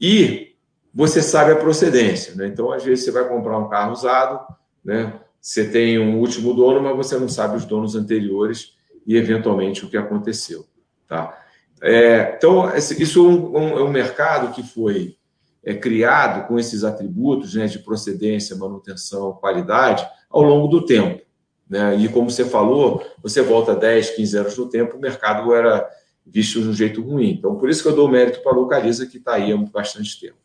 E 0.00 0.51
você 0.94 1.22
sabe 1.22 1.52
a 1.52 1.56
procedência. 1.56 2.34
Né? 2.34 2.46
Então, 2.46 2.70
às 2.72 2.84
vezes, 2.84 3.04
você 3.04 3.10
vai 3.10 3.26
comprar 3.26 3.58
um 3.58 3.68
carro 3.68 3.92
usado, 3.92 4.40
né? 4.84 5.20
você 5.40 5.68
tem 5.68 5.98
um 5.98 6.18
último 6.18 6.52
dono, 6.54 6.80
mas 6.80 6.96
você 6.96 7.18
não 7.18 7.28
sabe 7.28 7.56
os 7.56 7.64
donos 7.64 7.94
anteriores 7.94 8.76
e, 9.06 9.16
eventualmente, 9.16 9.84
o 9.84 9.88
que 9.88 9.96
aconteceu. 9.96 10.66
Tá? 11.08 11.38
É, 11.80 12.34
então, 12.36 12.74
isso 12.76 13.18
é 13.18 13.58
um, 13.58 13.78
é 13.78 13.82
um, 13.82 13.90
mercado 13.90 14.54
que 14.54 14.62
foi 14.62 15.16
é, 15.64 15.74
criado 15.74 16.46
com 16.46 16.58
esses 16.58 16.84
atributos 16.84 17.54
né, 17.54 17.66
de 17.66 17.78
procedência, 17.78 18.56
manutenção, 18.56 19.32
qualidade, 19.32 20.06
ao 20.30 20.42
longo 20.42 20.68
do 20.68 20.84
tempo. 20.84 21.22
Né? 21.68 21.96
E 21.96 22.08
como 22.08 22.30
você 22.30 22.44
falou, 22.44 23.02
você 23.22 23.40
volta 23.40 23.74
10, 23.74 24.10
15 24.10 24.38
anos 24.38 24.58
no 24.58 24.68
tempo, 24.68 24.96
o 24.96 25.00
mercado 25.00 25.52
era 25.54 25.88
visto 26.24 26.60
de 26.60 26.68
um 26.68 26.72
jeito 26.72 27.02
ruim. 27.02 27.30
Então, 27.30 27.56
por 27.56 27.68
isso 27.68 27.82
que 27.82 27.88
eu 27.88 27.96
dou 27.96 28.08
mérito 28.08 28.42
para 28.42 28.52
a 28.52 28.54
Localiza, 28.54 29.06
que 29.06 29.16
está 29.16 29.34
aí 29.34 29.52
há 29.52 29.56
bastante 29.56 30.20
tempo. 30.20 30.41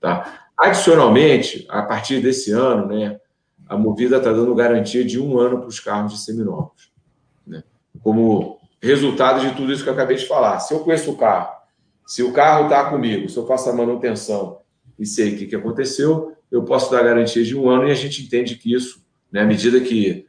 Tá? 0.00 0.48
Adicionalmente, 0.56 1.66
a 1.68 1.82
partir 1.82 2.20
desse 2.20 2.52
ano, 2.52 2.86
né, 2.86 3.18
a 3.68 3.76
Movida 3.76 4.16
está 4.16 4.32
dando 4.32 4.54
garantia 4.54 5.04
de 5.04 5.20
um 5.20 5.38
ano 5.38 5.58
para 5.58 5.68
os 5.68 5.78
carros 5.78 6.12
de 6.12 6.18
seminovos. 6.20 6.90
Né? 7.46 7.62
Como 8.02 8.58
resultado 8.80 9.40
de 9.40 9.54
tudo 9.54 9.72
isso 9.72 9.82
que 9.82 9.88
eu 9.88 9.94
acabei 9.94 10.16
de 10.16 10.26
falar. 10.26 10.58
Se 10.60 10.72
eu 10.72 10.80
conheço 10.80 11.10
o 11.10 11.16
carro, 11.16 11.58
se 12.06 12.22
o 12.22 12.32
carro 12.32 12.64
está 12.64 12.88
comigo, 12.88 13.28
se 13.28 13.36
eu 13.36 13.46
faço 13.46 13.68
a 13.68 13.72
manutenção 13.72 14.60
e 14.98 15.04
sei 15.04 15.34
o 15.34 15.38
que, 15.38 15.46
que 15.46 15.56
aconteceu, 15.56 16.32
eu 16.50 16.62
posso 16.62 16.90
dar 16.90 17.02
garantia 17.02 17.44
de 17.44 17.56
um 17.56 17.68
ano 17.68 17.86
e 17.86 17.90
a 17.90 17.94
gente 17.94 18.22
entende 18.22 18.56
que 18.56 18.72
isso, 18.72 19.04
né, 19.30 19.42
à 19.42 19.44
medida 19.44 19.80
que 19.80 20.26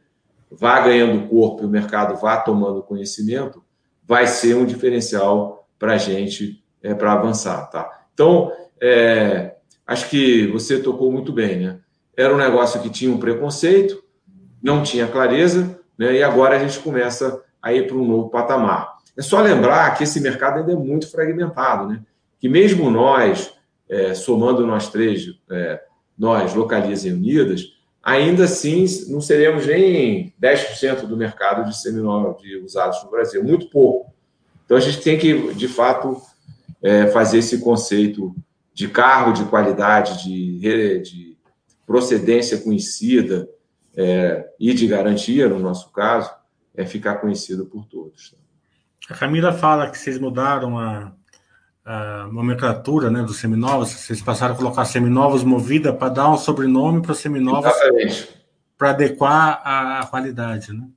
vá 0.50 0.80
ganhando 0.80 1.28
corpo 1.28 1.62
e 1.62 1.66
o 1.66 1.70
mercado 1.70 2.20
vá 2.20 2.36
tomando 2.36 2.82
conhecimento, 2.82 3.64
vai 4.06 4.26
ser 4.26 4.56
um 4.56 4.66
diferencial 4.66 5.68
para 5.78 5.94
a 5.94 5.96
gente 5.96 6.62
é, 6.82 6.92
para 6.92 7.12
avançar. 7.12 7.70
Tá? 7.70 8.06
Então, 8.12 8.52
é, 8.80 9.56
acho 9.90 10.08
que 10.08 10.46
você 10.46 10.78
tocou 10.78 11.10
muito 11.10 11.32
bem. 11.32 11.58
Né? 11.58 11.78
Era 12.16 12.32
um 12.32 12.38
negócio 12.38 12.80
que 12.80 12.88
tinha 12.88 13.12
um 13.12 13.18
preconceito, 13.18 14.00
não 14.62 14.84
tinha 14.84 15.08
clareza, 15.08 15.80
né? 15.98 16.14
e 16.14 16.22
agora 16.22 16.54
a 16.54 16.58
gente 16.60 16.78
começa 16.78 17.42
a 17.60 17.72
ir 17.72 17.88
para 17.88 17.96
um 17.96 18.06
novo 18.06 18.30
patamar. 18.30 18.98
É 19.16 19.22
só 19.22 19.40
lembrar 19.40 19.96
que 19.96 20.04
esse 20.04 20.20
mercado 20.20 20.60
ainda 20.60 20.72
é 20.72 20.76
muito 20.76 21.10
fragmentado, 21.10 21.88
né? 21.88 22.00
Que 22.38 22.48
mesmo 22.48 22.88
nós, 22.88 23.52
é, 23.88 24.14
somando 24.14 24.64
nós 24.64 24.88
três, 24.88 25.26
é, 25.50 25.82
nós, 26.16 26.54
Localiza 26.54 27.08
e 27.08 27.12
Unidas, 27.12 27.76
ainda 28.02 28.44
assim 28.44 28.86
não 29.08 29.20
seremos 29.20 29.66
nem 29.66 30.32
10% 30.40 31.00
do 31.06 31.16
mercado 31.16 31.68
de 31.68 31.76
seminovos 31.76 32.40
de 32.40 32.56
usados 32.58 33.02
no 33.04 33.10
Brasil, 33.10 33.42
muito 33.42 33.68
pouco. 33.68 34.10
Então 34.64 34.76
a 34.76 34.80
gente 34.80 35.02
tem 35.02 35.18
que, 35.18 35.52
de 35.52 35.66
fato, 35.66 36.16
é, 36.80 37.08
fazer 37.08 37.38
esse 37.38 37.58
conceito 37.58 38.32
de 38.80 38.88
carro 38.88 39.34
de 39.34 39.44
qualidade, 39.44 40.24
de, 40.24 41.02
de 41.02 41.36
procedência 41.86 42.56
conhecida 42.56 43.46
é, 43.94 44.48
e 44.58 44.72
de 44.72 44.86
garantia, 44.86 45.50
no 45.50 45.58
nosso 45.58 45.92
caso, 45.92 46.30
é 46.74 46.86
ficar 46.86 47.16
conhecido 47.16 47.66
por 47.66 47.84
todos. 47.84 48.34
A 49.10 49.14
Camila 49.14 49.52
fala 49.52 49.90
que 49.90 49.98
vocês 49.98 50.18
mudaram 50.18 50.78
a, 50.78 51.12
a 51.84 52.26
nomenclatura 52.32 53.10
né, 53.10 53.22
dos 53.22 53.36
seminovos, 53.36 53.90
vocês 53.90 54.22
passaram 54.22 54.54
a 54.54 54.56
colocar 54.56 54.86
seminovos 54.86 55.44
movida 55.44 55.92
para 55.92 56.08
dar 56.08 56.30
um 56.30 56.38
sobrenome 56.38 57.02
para 57.02 57.12
os 57.12 57.18
seminovos 57.18 57.70
para 58.78 58.90
adequar 58.90 59.60
a, 59.62 60.00
a, 60.00 60.06
qualidade, 60.06 60.72
né? 60.72 60.88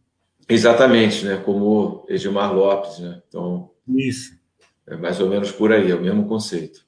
Exatamente, 0.48 1.26
né? 1.26 1.36
Como 1.36 2.06
Edmar 2.08 2.54
Lopes, 2.54 3.00
né? 3.00 3.22
Então, 3.28 3.72
Isso. 3.86 4.42
É 4.88 4.96
mais 4.96 5.20
ou 5.20 5.28
menos 5.28 5.52
por 5.52 5.74
aí, 5.74 5.92
é 5.92 5.96
o 5.96 6.02
mesmo 6.02 6.26
conceito. 6.30 6.83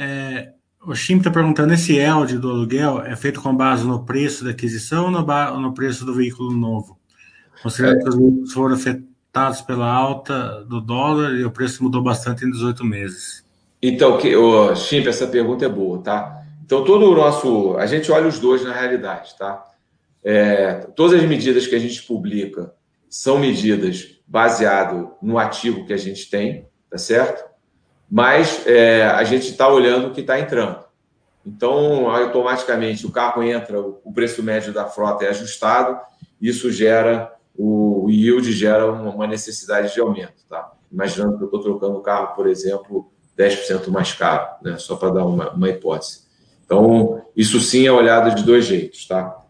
É, 0.00 0.52
o 0.86 0.94
Chim 0.94 1.18
está 1.18 1.30
perguntando: 1.30 1.74
esse 1.74 1.98
ELD 1.98 2.38
do 2.38 2.48
aluguel 2.48 3.02
é 3.02 3.14
feito 3.14 3.42
com 3.42 3.54
base 3.54 3.86
no 3.86 4.02
preço 4.06 4.42
da 4.42 4.50
aquisição 4.50 5.04
ou 5.04 5.10
no, 5.10 5.60
no 5.60 5.74
preço 5.74 6.06
do 6.06 6.14
veículo 6.14 6.52
novo? 6.52 6.98
Considerando 7.62 7.98
é. 7.98 8.02
que 8.02 8.08
os 8.08 8.14
lucros 8.14 8.52
foram 8.54 8.74
afetados 8.74 9.60
pela 9.60 9.86
alta 9.86 10.64
do 10.64 10.80
dólar 10.80 11.34
e 11.34 11.44
o 11.44 11.50
preço 11.50 11.82
mudou 11.82 12.02
bastante 12.02 12.46
em 12.46 12.50
18 12.50 12.82
meses. 12.82 13.44
Então, 13.82 14.16
que, 14.16 14.34
oh, 14.34 14.74
Chimp, 14.74 15.06
essa 15.06 15.26
pergunta 15.26 15.66
é 15.66 15.68
boa, 15.68 16.02
tá? 16.02 16.44
Então, 16.64 16.82
todo 16.82 17.10
o 17.10 17.14
nosso. 17.14 17.76
A 17.76 17.84
gente 17.84 18.10
olha 18.10 18.26
os 18.26 18.38
dois 18.38 18.64
na 18.64 18.72
realidade, 18.72 19.36
tá? 19.36 19.62
É, 20.24 20.74
todas 20.96 21.20
as 21.20 21.28
medidas 21.28 21.66
que 21.66 21.74
a 21.74 21.78
gente 21.78 22.02
publica 22.04 22.72
são 23.06 23.38
medidas 23.38 24.18
baseadas 24.26 25.08
no 25.20 25.38
ativo 25.38 25.84
que 25.84 25.92
a 25.92 25.98
gente 25.98 26.30
tem, 26.30 26.66
tá 26.88 26.96
certo? 26.96 27.49
Mas 28.10 28.66
é, 28.66 29.04
a 29.04 29.22
gente 29.22 29.50
está 29.50 29.68
olhando 29.68 30.08
o 30.08 30.10
que 30.10 30.20
está 30.20 30.40
entrando. 30.40 30.84
Então, 31.46 32.10
automaticamente, 32.10 33.06
o 33.06 33.10
carro 33.10 33.42
entra, 33.42 33.80
o 33.80 34.12
preço 34.12 34.42
médio 34.42 34.72
da 34.72 34.86
frota 34.86 35.24
é 35.24 35.28
ajustado, 35.28 35.98
isso 36.40 36.70
gera 36.70 37.32
o 37.56 38.08
yield 38.08 38.50
gera 38.52 38.90
uma 38.90 39.26
necessidade 39.26 39.92
de 39.92 40.00
aumento. 40.00 40.44
Tá? 40.48 40.72
Imaginando 40.90 41.36
que 41.36 41.42
eu 41.42 41.46
estou 41.46 41.60
trocando 41.60 41.98
o 41.98 42.00
carro, 42.00 42.34
por 42.34 42.46
exemplo, 42.46 43.12
10% 43.38 43.88
mais 43.88 44.12
caro, 44.12 44.48
né? 44.62 44.78
só 44.78 44.96
para 44.96 45.10
dar 45.10 45.24
uma, 45.26 45.50
uma 45.50 45.68
hipótese. 45.68 46.22
Então, 46.64 47.22
isso 47.36 47.60
sim 47.60 47.86
é 47.86 47.92
olhado 47.92 48.34
de 48.34 48.44
dois 48.44 48.64
jeitos. 48.64 49.06
Tá? 49.06 49.44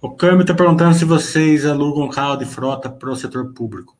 O 0.00 0.10
Câmbio 0.10 0.42
está 0.42 0.54
perguntando 0.54 0.94
se 0.94 1.04
vocês 1.04 1.66
alugam 1.66 2.08
carro 2.08 2.36
de 2.36 2.46
frota 2.46 2.88
para 2.88 3.10
o 3.10 3.16
setor 3.16 3.52
público. 3.52 3.99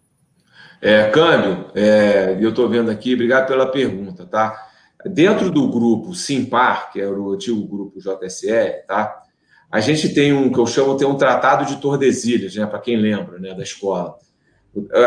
É, 0.83 1.11
Câmbio, 1.11 1.67
é, 1.75 2.39
eu 2.41 2.49
estou 2.49 2.67
vendo 2.67 2.91
aqui, 2.91 3.13
obrigado 3.13 3.47
pela 3.47 3.71
pergunta, 3.71 4.25
tá? 4.25 4.69
Dentro 5.05 5.51
do 5.51 5.69
grupo 5.69 6.15
Simpar, 6.15 6.91
que 6.91 7.01
é 7.01 7.07
o 7.07 7.33
antigo 7.33 7.67
grupo 7.67 8.01
JSL, 8.01 8.87
tá? 8.87 9.23
A 9.71 9.79
gente 9.81 10.09
tem 10.09 10.33
um 10.33 10.51
que 10.51 10.59
eu 10.59 10.67
chamo 10.67 10.97
tem 10.97 11.07
um 11.07 11.17
tratado 11.17 11.67
de 11.67 11.81
Tordesilhas, 11.81 12.55
né, 12.55 12.67
para 12.67 12.79
quem 12.79 12.97
lembra, 12.97 13.39
né, 13.39 13.55
da 13.55 13.63
escola. 13.63 14.17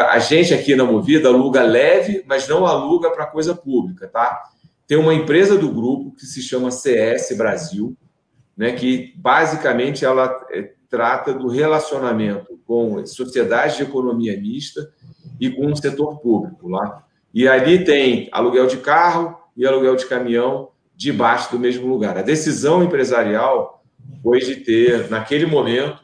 A 0.10 0.20
gente 0.20 0.54
aqui 0.54 0.76
na 0.76 0.84
Movida 0.84 1.30
aluga 1.30 1.64
leve, 1.64 2.24
mas 2.28 2.48
não 2.48 2.66
aluga 2.66 3.10
para 3.10 3.26
coisa 3.26 3.56
pública, 3.56 4.08
tá? 4.08 4.44
Tem 4.88 4.98
uma 4.98 5.14
empresa 5.14 5.58
do 5.58 5.72
grupo 5.72 6.16
que 6.16 6.26
se 6.26 6.42
chama 6.42 6.70
CS 6.70 7.36
Brasil, 7.36 7.98
né, 8.56 8.74
que 8.74 9.14
basicamente 9.18 10.06
ela 10.06 10.46
é, 10.52 10.72
trata 10.88 11.34
do 11.34 11.48
relacionamento 11.48 12.60
com 12.66 13.04
sociedades 13.06 13.78
de 13.78 13.84
economia 13.84 14.40
mista 14.40 14.88
e 15.44 15.50
com 15.50 15.66
o 15.66 15.76
setor 15.76 16.22
público 16.22 16.70
lá. 16.70 17.04
E 17.34 17.50
ali 17.50 17.84
tem 17.84 18.30
aluguel 18.32 18.66
de 18.66 18.78
carro 18.78 19.38
e 19.58 19.66
aluguel 19.66 19.98
de 19.98 20.06
caminhão 20.06 20.70
debaixo 20.96 21.52
do 21.52 21.60
mesmo 21.60 21.86
lugar. 21.86 22.18
A 22.18 22.22
decisão 22.22 22.82
empresarial 22.82 23.84
foi 24.22 24.40
de 24.40 24.56
ter, 24.56 25.10
naquele 25.10 25.46
momento, 25.46 26.02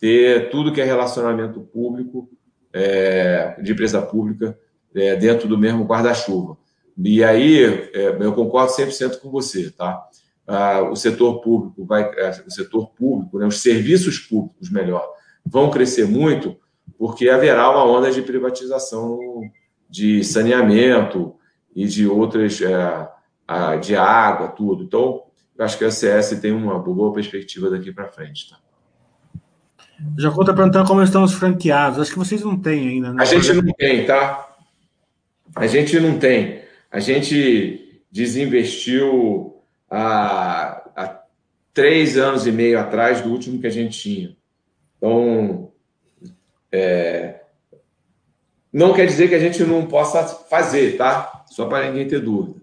ter 0.00 0.50
tudo 0.50 0.72
que 0.72 0.80
é 0.80 0.84
relacionamento 0.84 1.60
público, 1.60 2.28
é, 2.72 3.56
de 3.62 3.70
empresa 3.70 4.02
pública, 4.02 4.58
é, 4.96 5.14
dentro 5.14 5.46
do 5.46 5.56
mesmo 5.56 5.84
guarda-chuva. 5.84 6.58
E 6.98 7.22
aí, 7.22 7.62
é, 7.94 8.16
eu 8.18 8.32
concordo 8.32 8.72
100% 8.72 9.20
com 9.20 9.30
você, 9.30 9.70
tá? 9.70 10.04
Ah, 10.44 10.82
o 10.82 10.96
setor 10.96 11.40
público 11.40 11.84
vai, 11.84 12.02
é, 12.02 12.42
o 12.44 12.50
setor 12.50 12.90
público, 12.90 13.38
né, 13.38 13.46
os 13.46 13.60
serviços 13.60 14.18
públicos, 14.18 14.70
melhor, 14.70 15.08
vão 15.44 15.70
crescer 15.70 16.06
muito, 16.06 16.56
porque 16.98 17.28
haverá 17.28 17.70
uma 17.70 17.84
onda 17.84 18.10
de 18.10 18.22
privatização 18.22 19.18
de 19.88 20.24
saneamento 20.24 21.34
e 21.74 21.86
de 21.86 22.06
outras, 22.06 22.60
é, 22.60 23.78
de 23.78 23.94
água, 23.94 24.48
tudo. 24.48 24.84
Então, 24.84 25.22
eu 25.56 25.64
acho 25.64 25.78
que 25.78 25.84
a 25.84 25.90
CS 25.90 26.38
tem 26.40 26.52
uma 26.52 26.78
boa 26.78 27.12
perspectiva 27.12 27.70
daqui 27.70 27.92
para 27.92 28.08
frente, 28.08 28.50
tá? 28.50 28.58
Já 30.18 30.30
conta 30.30 30.52
perguntando 30.52 30.86
como 30.86 31.02
estão 31.02 31.22
os 31.22 31.32
franqueados. 31.32 31.98
Acho 31.98 32.12
que 32.12 32.18
vocês 32.18 32.42
não 32.42 32.58
têm 32.58 32.88
ainda, 32.88 33.12
né? 33.12 33.22
A 33.22 33.24
gente 33.24 33.52
não 33.52 33.72
tem, 33.72 34.04
tá? 34.04 34.56
A 35.54 35.66
gente 35.66 35.98
não 35.98 36.18
tem. 36.18 36.62
A 36.90 37.00
gente 37.00 38.02
desinvestiu 38.10 39.56
há, 39.90 40.82
há 40.94 41.22
três 41.72 42.18
anos 42.18 42.46
e 42.46 42.52
meio 42.52 42.78
atrás 42.78 43.22
do 43.22 43.30
último 43.30 43.58
que 43.58 43.66
a 43.66 43.70
gente 43.70 43.98
tinha. 43.98 44.36
Então, 44.98 45.65
é, 46.70 47.40
não 48.72 48.92
quer 48.92 49.06
dizer 49.06 49.28
que 49.28 49.34
a 49.34 49.38
gente 49.38 49.62
não 49.64 49.86
possa 49.86 50.24
fazer, 50.24 50.96
tá? 50.96 51.44
Só 51.46 51.66
para 51.66 51.88
ninguém 51.88 52.06
ter 52.06 52.20
dúvida. 52.20 52.60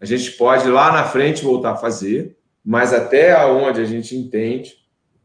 A 0.00 0.06
gente 0.06 0.30
pode 0.32 0.68
lá 0.68 0.92
na 0.92 1.04
frente 1.04 1.44
voltar 1.44 1.72
a 1.72 1.76
fazer, 1.76 2.36
mas 2.64 2.94
até 2.94 3.36
onde 3.44 3.80
a 3.80 3.84
gente 3.84 4.16
entende, 4.16 4.74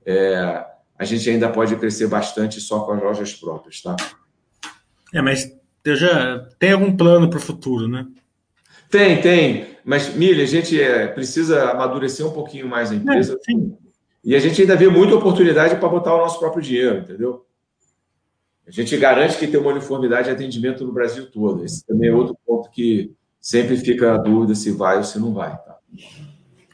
é, 0.05 0.65
a 0.97 1.05
gente 1.05 1.29
ainda 1.29 1.49
pode 1.49 1.75
crescer 1.77 2.07
bastante 2.07 2.59
só 2.59 2.81
com 2.81 2.91
as 2.91 3.01
lojas 3.01 3.33
próprias, 3.33 3.81
tá? 3.81 3.95
É, 5.13 5.21
mas 5.21 5.55
já 5.85 6.39
tem 6.59 6.71
algum 6.71 6.95
plano 6.95 7.29
para 7.29 7.37
o 7.37 7.41
futuro, 7.41 7.87
né? 7.87 8.05
Tem, 8.89 9.21
tem. 9.21 9.67
Mas, 9.83 10.13
Milha, 10.15 10.43
a 10.43 10.47
gente 10.47 10.81
é, 10.81 11.07
precisa 11.07 11.71
amadurecer 11.71 12.25
um 12.25 12.31
pouquinho 12.31 12.67
mais 12.67 12.91
a 12.91 12.95
empresa. 12.95 13.37
É, 13.39 13.51
sim. 13.51 13.77
E 14.23 14.35
a 14.35 14.39
gente 14.39 14.59
ainda 14.59 14.75
vê 14.75 14.87
muita 14.89 15.15
oportunidade 15.15 15.75
para 15.75 15.87
botar 15.87 16.15
o 16.15 16.17
nosso 16.17 16.39
próprio 16.39 16.61
dinheiro, 16.61 16.99
entendeu? 16.99 17.45
A 18.67 18.71
gente 18.71 18.97
garante 18.97 19.37
que 19.37 19.47
tem 19.47 19.59
uma 19.59 19.71
uniformidade 19.71 20.25
de 20.25 20.31
atendimento 20.31 20.83
no 20.83 20.91
Brasil 20.91 21.29
todo. 21.29 21.63
Esse 21.63 21.85
também 21.85 22.09
é 22.09 22.13
outro 22.13 22.37
ponto 22.45 22.69
que 22.71 23.13
sempre 23.39 23.77
fica 23.77 24.15
a 24.15 24.17
dúvida 24.17 24.55
se 24.55 24.71
vai 24.71 24.97
ou 24.97 25.03
se 25.03 25.19
não 25.19 25.33
vai. 25.33 25.51
Tá? 25.51 25.77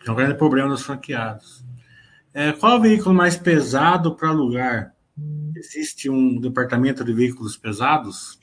É 0.08 0.12
um 0.12 0.16
grande 0.16 0.36
problema 0.36 0.70
dos 0.70 0.84
franqueados. 0.84 1.66
É, 2.34 2.54
qual 2.54 2.74
é 2.74 2.76
o 2.78 2.82
veículo 2.82 3.14
mais 3.14 3.36
pesado 3.36 4.16
para 4.16 4.30
alugar? 4.30 4.96
Existe 5.54 6.10
um 6.10 6.40
departamento 6.40 7.04
de 7.04 7.14
veículos 7.14 7.58
pesados? 7.58 8.40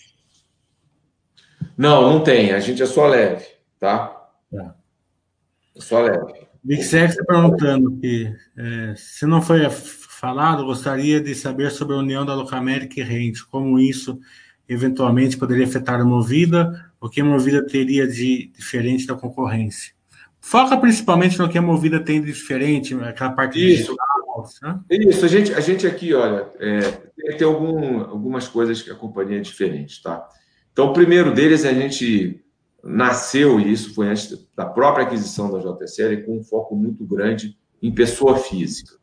Não, 1.76 2.02
não 2.02 2.22
tem. 2.22 2.52
A 2.52 2.60
gente 2.60 2.82
é 2.82 2.86
só 2.86 3.06
leve, 3.06 3.46
tá? 3.78 4.28
É, 4.52 4.70
só 5.76 6.02
leve. 6.02 6.48
Vixex 6.62 7.12
está 7.12 7.24
perguntando 7.24 7.96
que 7.98 8.30
é, 8.56 8.94
se 8.94 9.24
não 9.24 9.40
foi 9.40 9.64
falado, 10.18 10.64
gostaria 10.64 11.20
de 11.20 11.34
saber 11.34 11.70
sobre 11.70 11.94
a 11.94 11.98
união 11.98 12.26
da 12.26 12.34
Locamérica 12.34 13.00
e 13.00 13.02
Rente, 13.04 13.46
como 13.46 13.78
isso 13.78 14.18
eventualmente 14.68 15.36
poderia 15.36 15.64
afetar 15.64 16.00
a 16.00 16.04
Movida, 16.04 16.90
o 17.00 17.08
que 17.08 17.20
a 17.20 17.24
Movida 17.24 17.64
teria 17.64 18.06
de 18.06 18.50
diferente 18.56 19.06
da 19.06 19.14
concorrência. 19.14 19.94
Foca 20.40 20.76
principalmente 20.76 21.38
no 21.38 21.48
que 21.48 21.56
a 21.56 21.62
Movida 21.62 22.00
tem 22.00 22.20
de 22.20 22.32
diferente, 22.32 22.94
aquela 22.96 23.30
parte 23.30 23.58
Isso. 23.58 23.94
Digital, 23.94 24.48
né? 24.62 24.80
Isso, 24.90 25.24
a 25.24 25.28
gente, 25.28 25.54
a 25.54 25.60
gente 25.60 25.86
aqui, 25.86 26.12
olha, 26.12 26.46
é, 26.58 26.80
tem 27.36 27.46
algum, 27.46 28.00
algumas 28.00 28.48
coisas 28.48 28.82
que 28.82 28.90
a 28.90 28.94
companhia 28.94 29.38
é 29.38 29.40
diferente, 29.40 30.02
tá? 30.02 30.28
Então, 30.72 30.86
o 30.86 30.92
primeiro 30.92 31.32
deles, 31.32 31.64
a 31.64 31.72
gente 31.72 32.44
nasceu, 32.82 33.60
e 33.60 33.72
isso 33.72 33.94
foi 33.94 34.08
antes 34.08 34.48
da 34.56 34.66
própria 34.66 35.06
aquisição 35.06 35.50
da 35.50 35.58
JCL, 35.58 36.24
com 36.24 36.38
um 36.38 36.44
foco 36.44 36.74
muito 36.74 37.04
grande 37.04 37.56
em 37.80 37.92
pessoa 37.92 38.36
física, 38.36 38.96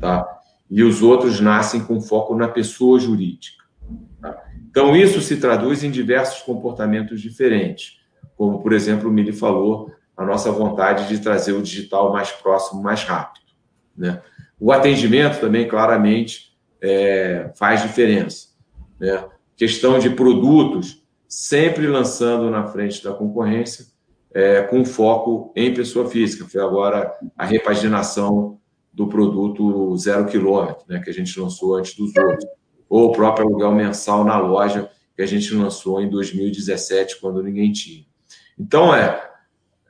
tá? 0.00 0.41
E 0.74 0.82
os 0.82 1.02
outros 1.02 1.38
nascem 1.38 1.84
com 1.84 2.00
foco 2.00 2.34
na 2.34 2.48
pessoa 2.48 2.98
jurídica. 2.98 3.62
Tá? 4.22 4.42
Então, 4.70 4.96
isso 4.96 5.20
se 5.20 5.36
traduz 5.36 5.84
em 5.84 5.90
diversos 5.90 6.40
comportamentos 6.40 7.20
diferentes, 7.20 8.00
como, 8.38 8.62
por 8.62 8.72
exemplo, 8.72 9.10
o 9.10 9.12
Mili 9.12 9.32
falou, 9.32 9.92
a 10.16 10.24
nossa 10.24 10.50
vontade 10.50 11.08
de 11.08 11.18
trazer 11.18 11.52
o 11.52 11.60
digital 11.60 12.10
mais 12.10 12.32
próximo, 12.32 12.82
mais 12.82 13.04
rápido. 13.04 13.44
Né? 13.94 14.22
O 14.58 14.72
atendimento 14.72 15.40
também, 15.40 15.68
claramente, 15.68 16.56
é, 16.80 17.50
faz 17.54 17.82
diferença. 17.82 18.48
Né? 18.98 19.22
Questão 19.54 19.98
de 19.98 20.08
produtos, 20.08 21.04
sempre 21.28 21.86
lançando 21.86 22.48
na 22.48 22.66
frente 22.66 23.04
da 23.04 23.12
concorrência, 23.12 23.84
é, 24.32 24.62
com 24.62 24.86
foco 24.86 25.52
em 25.54 25.74
pessoa 25.74 26.08
física. 26.08 26.48
Foi 26.48 26.62
agora 26.62 27.14
a 27.36 27.44
repaginação 27.44 28.58
do 28.92 29.06
produto 29.06 29.96
zero 29.96 30.26
quilômetro, 30.26 30.84
né, 30.88 31.00
que 31.00 31.10
a 31.10 31.14
gente 31.14 31.38
lançou 31.40 31.76
antes 31.76 31.94
dos 31.94 32.14
outros. 32.16 32.44
Ou 32.88 33.08
o 33.08 33.12
próprio 33.12 33.46
aluguel 33.46 33.72
mensal 33.72 34.24
na 34.24 34.38
loja, 34.38 34.90
que 35.16 35.22
a 35.22 35.26
gente 35.26 35.54
lançou 35.54 36.00
em 36.00 36.10
2017, 36.10 37.20
quando 37.20 37.42
ninguém 37.42 37.72
tinha. 37.72 38.04
Então, 38.58 38.94
é 38.94 39.32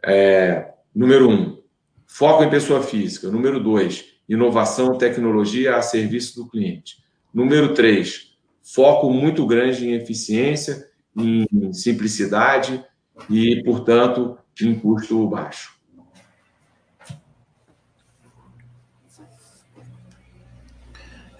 é, 0.05 0.72
número 0.94 1.30
um, 1.30 1.59
foco 2.07 2.42
em 2.42 2.50
pessoa 2.50 2.82
física. 2.82 3.30
Número 3.30 3.62
dois, 3.62 4.05
inovação, 4.28 4.98
tecnologia 4.98 5.76
a 5.76 5.82
serviço 5.82 6.42
do 6.42 6.48
cliente. 6.48 6.96
Número 7.32 7.72
três, 7.72 8.36
foco 8.62 9.11
muito 9.11 9.46
grande 9.46 9.86
em 9.86 9.92
eficiência, 9.92 10.88
em 11.16 11.72
simplicidade 11.72 12.84
e, 13.30 13.62
portanto, 13.64 14.36
em 14.61 14.74
custo 14.74 15.28
baixo. 15.28 15.80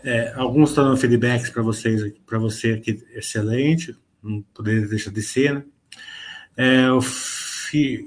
É, 0.05 0.33
alguns 0.35 0.71
estão 0.71 0.85
dando 0.85 0.97
feedbacks 0.97 1.51
para 1.51 1.63
vocês, 1.63 2.13
para 2.27 2.39
você 2.39 2.73
aqui, 2.73 3.03
excelente, 3.15 3.97
não 4.23 4.43
poderia 4.55 4.87
deixar 4.87 5.11
de 5.11 5.23
ser, 5.23 5.55
né? 5.55 5.65
É, 6.57 6.91
o 6.91 7.01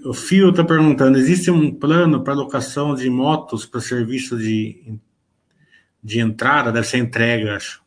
o 0.05 0.13
Fio 0.13 0.49
está 0.49 0.63
perguntando: 0.63 1.17
existe 1.17 1.49
um 1.49 1.73
plano 1.73 2.23
para 2.23 2.33
locação 2.33 2.93
de 2.93 3.09
motos 3.09 3.65
para 3.65 3.81
serviço 3.81 4.37
de, 4.37 4.99
de 6.03 6.19
entrada? 6.19 6.71
Deve 6.71 6.87
ser 6.87 6.97
entrega, 6.97 7.55
acho. 7.55 7.83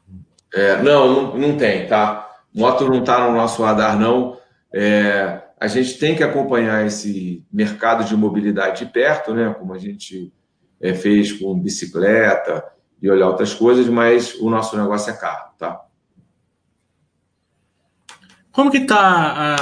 É, 0.53 0.83
não, 0.83 1.13
não, 1.13 1.39
não, 1.39 1.57
tem, 1.57 1.87
tá? 1.87 2.29
Moto 2.53 2.85
não 2.89 3.01
está 3.01 3.29
no 3.29 3.37
nosso 3.37 3.63
radar, 3.63 3.99
não. 3.99 4.37
É, 4.73 5.41
a 5.61 5.67
gente 5.69 5.99
tem 5.99 6.17
que 6.17 6.25
acompanhar 6.25 6.85
esse 6.87 7.45
mercado 7.53 8.05
de 8.05 8.17
mobilidade 8.17 8.85
de 8.85 8.93
perto, 8.93 9.35
né? 9.35 9.55
Como 9.57 9.73
a 9.73 9.79
gente 9.79 10.33
é, 10.81 10.95
fez 10.95 11.33
com 11.33 11.59
bicicleta 11.59 12.65
e 13.01 13.11
olhar 13.11 13.29
outras 13.29 13.55
coisas, 13.55 13.89
mas 13.89 14.35
o 14.41 14.51
nosso 14.51 14.77
negócio 14.77 15.11
é 15.11 15.17
carro, 15.17 15.53
tá? 15.59 15.81
Como 18.53 18.71
que 18.71 18.79
está 18.79 19.57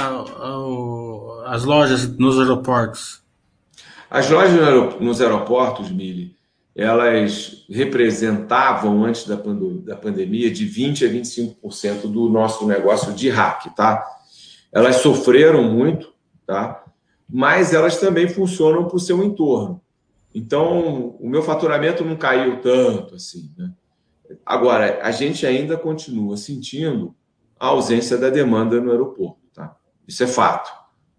as 1.45 1.63
lojas 1.63 2.07
nos 2.17 2.39
aeroportos? 2.39 3.21
As 4.09 4.29
lojas 4.29 4.99
nos 4.99 5.21
aeroportos, 5.21 5.91
Mili, 5.91 6.35
elas 6.75 7.65
representavam, 7.69 9.03
antes 9.03 9.25
da, 9.25 9.35
da 9.35 9.95
pandemia, 9.95 10.49
de 10.49 10.67
20% 10.67 11.05
a 11.05 11.11
25% 11.11 12.01
do 12.11 12.29
nosso 12.29 12.67
negócio 12.67 13.13
de 13.13 13.29
hack, 13.29 13.75
tá? 13.75 14.05
Elas 14.71 14.97
sofreram 14.97 15.63
muito, 15.63 16.13
tá? 16.45 16.83
Mas 17.29 17.73
elas 17.73 17.97
também 17.97 18.27
funcionam 18.27 18.85
para 18.85 18.95
o 18.95 18.99
seu 18.99 19.23
entorno. 19.23 19.81
Então, 20.37 21.17
o 21.19 21.27
meu 21.27 21.41
faturamento 21.41 22.05
não 22.05 22.15
caiu 22.15 22.61
tanto 22.61 23.15
assim, 23.15 23.51
né? 23.57 23.73
Agora, 24.45 24.99
a 25.01 25.09
gente 25.09 25.47
ainda 25.47 25.75
continua 25.75 26.37
sentindo 26.37 27.15
a 27.59 27.67
ausência 27.67 28.19
da 28.19 28.29
demanda 28.29 28.79
no 28.79 28.91
aeroporto, 28.91 29.39
tá? 29.51 29.75
Isso 30.07 30.23
é 30.23 30.27
fato. 30.27 30.71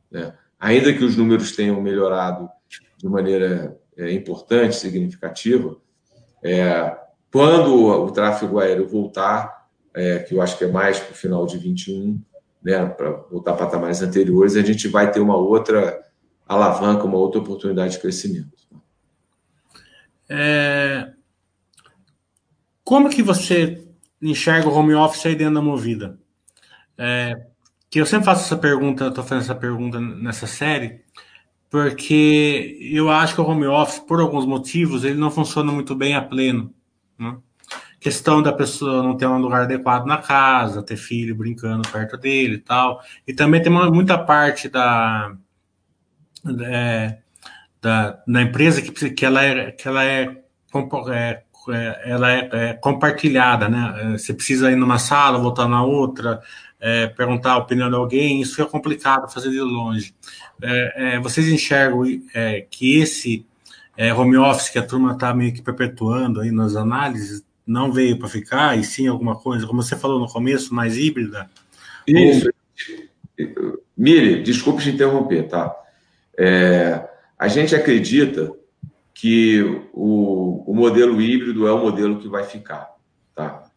Né? 0.09 0.33
Ainda 0.61 0.93
que 0.93 1.03
os 1.03 1.17
números 1.17 1.51
tenham 1.51 1.83
melhorado 1.83 2.49
de 2.97 3.09
maneira 3.09 3.77
é, 3.97 4.13
importante, 4.13 4.77
significativa, 4.77 5.77
é, 6.41 6.97
quando 7.33 7.87
o 7.87 8.13
tráfego 8.13 8.61
aéreo 8.61 8.87
voltar, 8.87 9.69
é, 9.95 10.21
que 10.21 10.37
eu 10.37 10.41
acho 10.41 10.57
que 10.57 10.63
é 10.63 10.69
mais 10.69 11.01
para 11.01 11.11
o 11.11 11.17
final 11.17 11.45
de 11.45 11.59
21, 11.59 12.23
né, 12.63 12.87
para 12.87 13.11
voltar 13.11 13.51
a 13.51 13.57
patamares 13.57 14.01
anteriores, 14.01 14.55
a 14.55 14.63
gente 14.63 14.87
vai 14.87 15.11
ter 15.11 15.19
uma 15.19 15.37
outra 15.37 16.01
alavanca, 16.47 17.03
uma 17.03 17.19
outra 17.19 17.41
oportunidade 17.41 17.95
de 17.95 17.99
crescimento. 17.99 18.59
É... 20.29 21.13
Como 22.85 23.11
que 23.11 23.23
você 23.23 23.87
enxerga 24.21 24.69
o 24.69 24.75
home 24.75 24.95
office 24.95 25.27
aí 25.27 25.35
dentro 25.35 25.55
da 25.55 25.63
movida? 25.63 26.19
É, 26.97 27.47
que 27.91 28.01
eu 28.01 28.07
sempre 28.07 28.27
faço 28.27 28.45
essa 28.45 28.57
pergunta, 28.57 29.09
estou 29.09 29.23
fazendo 29.23 29.45
essa 29.45 29.55
pergunta 29.55 30.01
nessa 30.01 30.47
série, 30.47 31.03
porque 31.71 32.79
eu 32.81 33.11
acho 33.11 33.35
que 33.35 33.41
o 33.41 33.47
home 33.47 33.67
office, 33.67 34.01
por 34.01 34.21
alguns 34.21 34.47
motivos, 34.47 35.05
ele 35.05 35.19
não 35.19 35.31
funciona 35.31 35.71
muito 35.71 35.95
bem 35.95 36.17
a 36.17 36.23
pleno. 36.23 36.75
Né? 37.19 37.37
questão 38.01 38.41
da 38.43 38.53
pessoa 38.53 39.03
não 39.03 39.17
ter 39.17 39.27
um 39.27 39.39
lugar 39.39 39.63
adequado 39.63 40.07
na 40.07 40.19
casa, 40.19 40.83
ter 40.83 40.97
filho 40.97 41.35
brincando 41.35 41.89
perto 41.89 42.17
dele 42.17 42.55
e 42.55 42.59
tal. 42.59 43.01
E 43.27 43.33
também 43.35 43.63
tem 43.63 43.73
muita 43.73 44.17
parte 44.19 44.69
da, 44.69 45.35
é, 46.65 47.19
da, 47.81 48.23
da 48.27 48.43
empresa 48.43 48.83
que, 48.83 49.11
que 49.11 49.25
ela 49.25 49.45
é, 49.45 49.71
que 49.71 49.87
ela 49.87 50.05
é, 50.05 50.37
é, 50.75 51.43
é 51.71 52.11
ela 52.11 52.33
é, 52.33 52.49
é, 52.53 52.73
compartilhada, 52.75 53.69
né? 53.69 54.17
Você 54.17 54.33
precisa 54.33 54.71
ir 54.71 54.77
numa 54.77 54.99
sala, 54.99 55.39
voltar 55.39 55.69
na 55.69 55.83
outra, 55.83 56.41
é, 56.81 57.09
perguntar 57.09 57.53
a 57.53 57.59
opinião 57.59 57.89
de 57.89 57.97
alguém, 57.97 58.41
isso 58.41 58.57
fica 58.57 58.69
complicado 58.69 59.33
fazer 59.33 59.51
de 59.51 59.61
longe. 59.61 60.15
É, 60.63 61.15
é, 61.15 61.21
vocês 61.21 61.49
enxergam 61.49 62.03
é, 62.35 62.67
que 62.71 62.99
esse 62.99 63.45
é, 63.97 64.15
home 64.15 64.37
office 64.37 64.71
que 64.71 64.79
a 64.79 64.87
turma 64.87 65.13
está 65.13 65.35
meio 65.35 65.53
que 65.53 65.61
perpetuando 65.63 66.41
aí 66.41 66.51
nas 66.51 66.77
análises 66.77 67.45
não 67.67 67.93
veio 67.93 68.19
para 68.19 68.29
ficar, 68.29 68.79
e 68.79 68.85
sim 68.85 69.07
alguma 69.07 69.37
coisa, 69.37 69.67
como 69.67 69.83
você 69.83 69.95
falou 69.95 70.19
no 70.19 70.29
começo, 70.29 70.75
mais 70.75 70.97
híbrida? 70.97 71.51
Isso. 72.07 72.49
Ou... 73.39 73.79
Mire, 73.97 74.43
desculpe 74.43 74.83
te 74.83 74.91
interromper, 74.91 75.49
tá? 75.49 75.75
É, 76.39 77.07
a 77.39 77.49
gente 77.49 77.75
acredita 77.75 78.53
que 79.15 79.63
o, 79.93 80.65
o 80.71 80.75
modelo 80.75 81.21
híbrido 81.21 81.67
é 81.67 81.73
o 81.73 81.79
modelo 81.79 82.19
que 82.19 82.29
vai 82.29 82.45
ficar, 82.45 82.95
tá? 83.35 83.71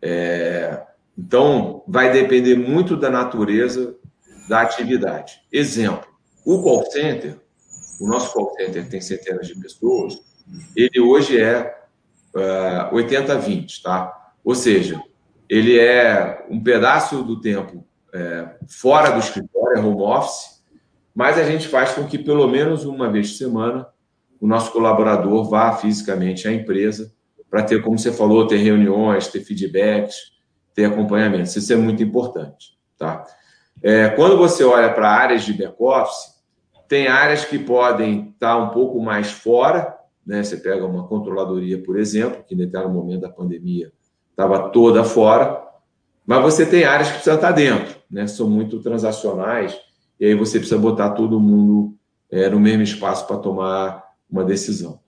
É, 0.00 0.82
então, 1.16 1.82
vai 1.86 2.12
depender 2.12 2.56
muito 2.56 2.96
da 2.96 3.08
natureza 3.08 3.96
da 4.48 4.60
atividade. 4.60 5.40
Exemplo, 5.50 6.06
o 6.44 6.62
call 6.62 6.84
center, 6.90 7.38
o 8.00 8.06
nosso 8.06 8.32
call 8.32 8.52
center 8.56 8.88
tem 8.88 9.00
centenas 9.00 9.46
de 9.46 9.58
pessoas, 9.58 10.20
ele 10.76 11.00
hoje 11.00 11.40
é 11.40 11.74
uh, 12.34 12.40
é, 12.40 12.90
80-20, 12.92 13.82
tá? 13.82 14.32
Ou 14.44 14.54
seja, 14.54 15.02
ele 15.48 15.78
é 15.78 16.44
um 16.50 16.62
pedaço 16.62 17.22
do 17.22 17.40
tempo 17.40 17.86
é, 18.12 18.48
fora 18.68 19.10
do 19.10 19.18
escritório, 19.18 19.78
é 19.78 19.80
home 19.80 20.02
office, 20.02 20.53
mas 21.14 21.38
a 21.38 21.44
gente 21.44 21.68
faz 21.68 21.92
com 21.92 22.04
que 22.06 22.18
pelo 22.18 22.48
menos 22.48 22.84
uma 22.84 23.10
vez 23.10 23.30
por 23.30 23.38
semana 23.38 23.86
o 24.40 24.46
nosso 24.46 24.72
colaborador 24.72 25.48
vá 25.48 25.72
fisicamente 25.76 26.48
à 26.48 26.52
empresa 26.52 27.12
para 27.48 27.62
ter, 27.62 27.80
como 27.80 27.98
você 27.98 28.12
falou, 28.12 28.46
ter 28.46 28.56
reuniões, 28.56 29.28
ter 29.28 29.40
feedbacks, 29.40 30.16
ter 30.74 30.86
acompanhamento. 30.86 31.56
Isso 31.56 31.72
é 31.72 31.76
muito 31.76 32.02
importante, 32.02 32.76
tá? 32.98 33.24
É, 33.82 34.08
quando 34.08 34.36
você 34.36 34.64
olha 34.64 34.92
para 34.92 35.08
áreas 35.08 35.44
de 35.44 35.52
back-office, 35.52 36.34
tem 36.88 37.06
áreas 37.06 37.44
que 37.44 37.58
podem 37.58 38.30
estar 38.30 38.56
um 38.56 38.70
pouco 38.70 39.00
mais 39.00 39.30
fora, 39.30 39.96
né? 40.26 40.42
Você 40.42 40.56
pega 40.56 40.84
uma 40.84 41.06
controladoria, 41.06 41.82
por 41.82 41.98
exemplo, 41.98 42.42
que 42.42 42.54
em 42.54 42.58
determinado 42.58 42.92
momento 42.92 43.20
da 43.20 43.28
pandemia 43.28 43.92
estava 44.30 44.70
toda 44.70 45.04
fora, 45.04 45.62
mas 46.26 46.42
você 46.42 46.66
tem 46.66 46.84
áreas 46.84 47.08
que 47.08 47.14
precisam 47.14 47.36
estar 47.36 47.52
dentro, 47.52 47.94
né? 48.10 48.26
São 48.26 48.50
muito 48.50 48.80
transacionais, 48.80 49.78
e 50.18 50.26
aí 50.26 50.34
você 50.34 50.58
precisa 50.58 50.80
botar 50.80 51.10
todo 51.10 51.40
mundo 51.40 51.96
é, 52.30 52.48
no 52.48 52.60
mesmo 52.60 52.82
espaço 52.82 53.26
para 53.26 53.36
tomar 53.36 54.04
uma 54.30 54.44
decisão. 54.44 55.00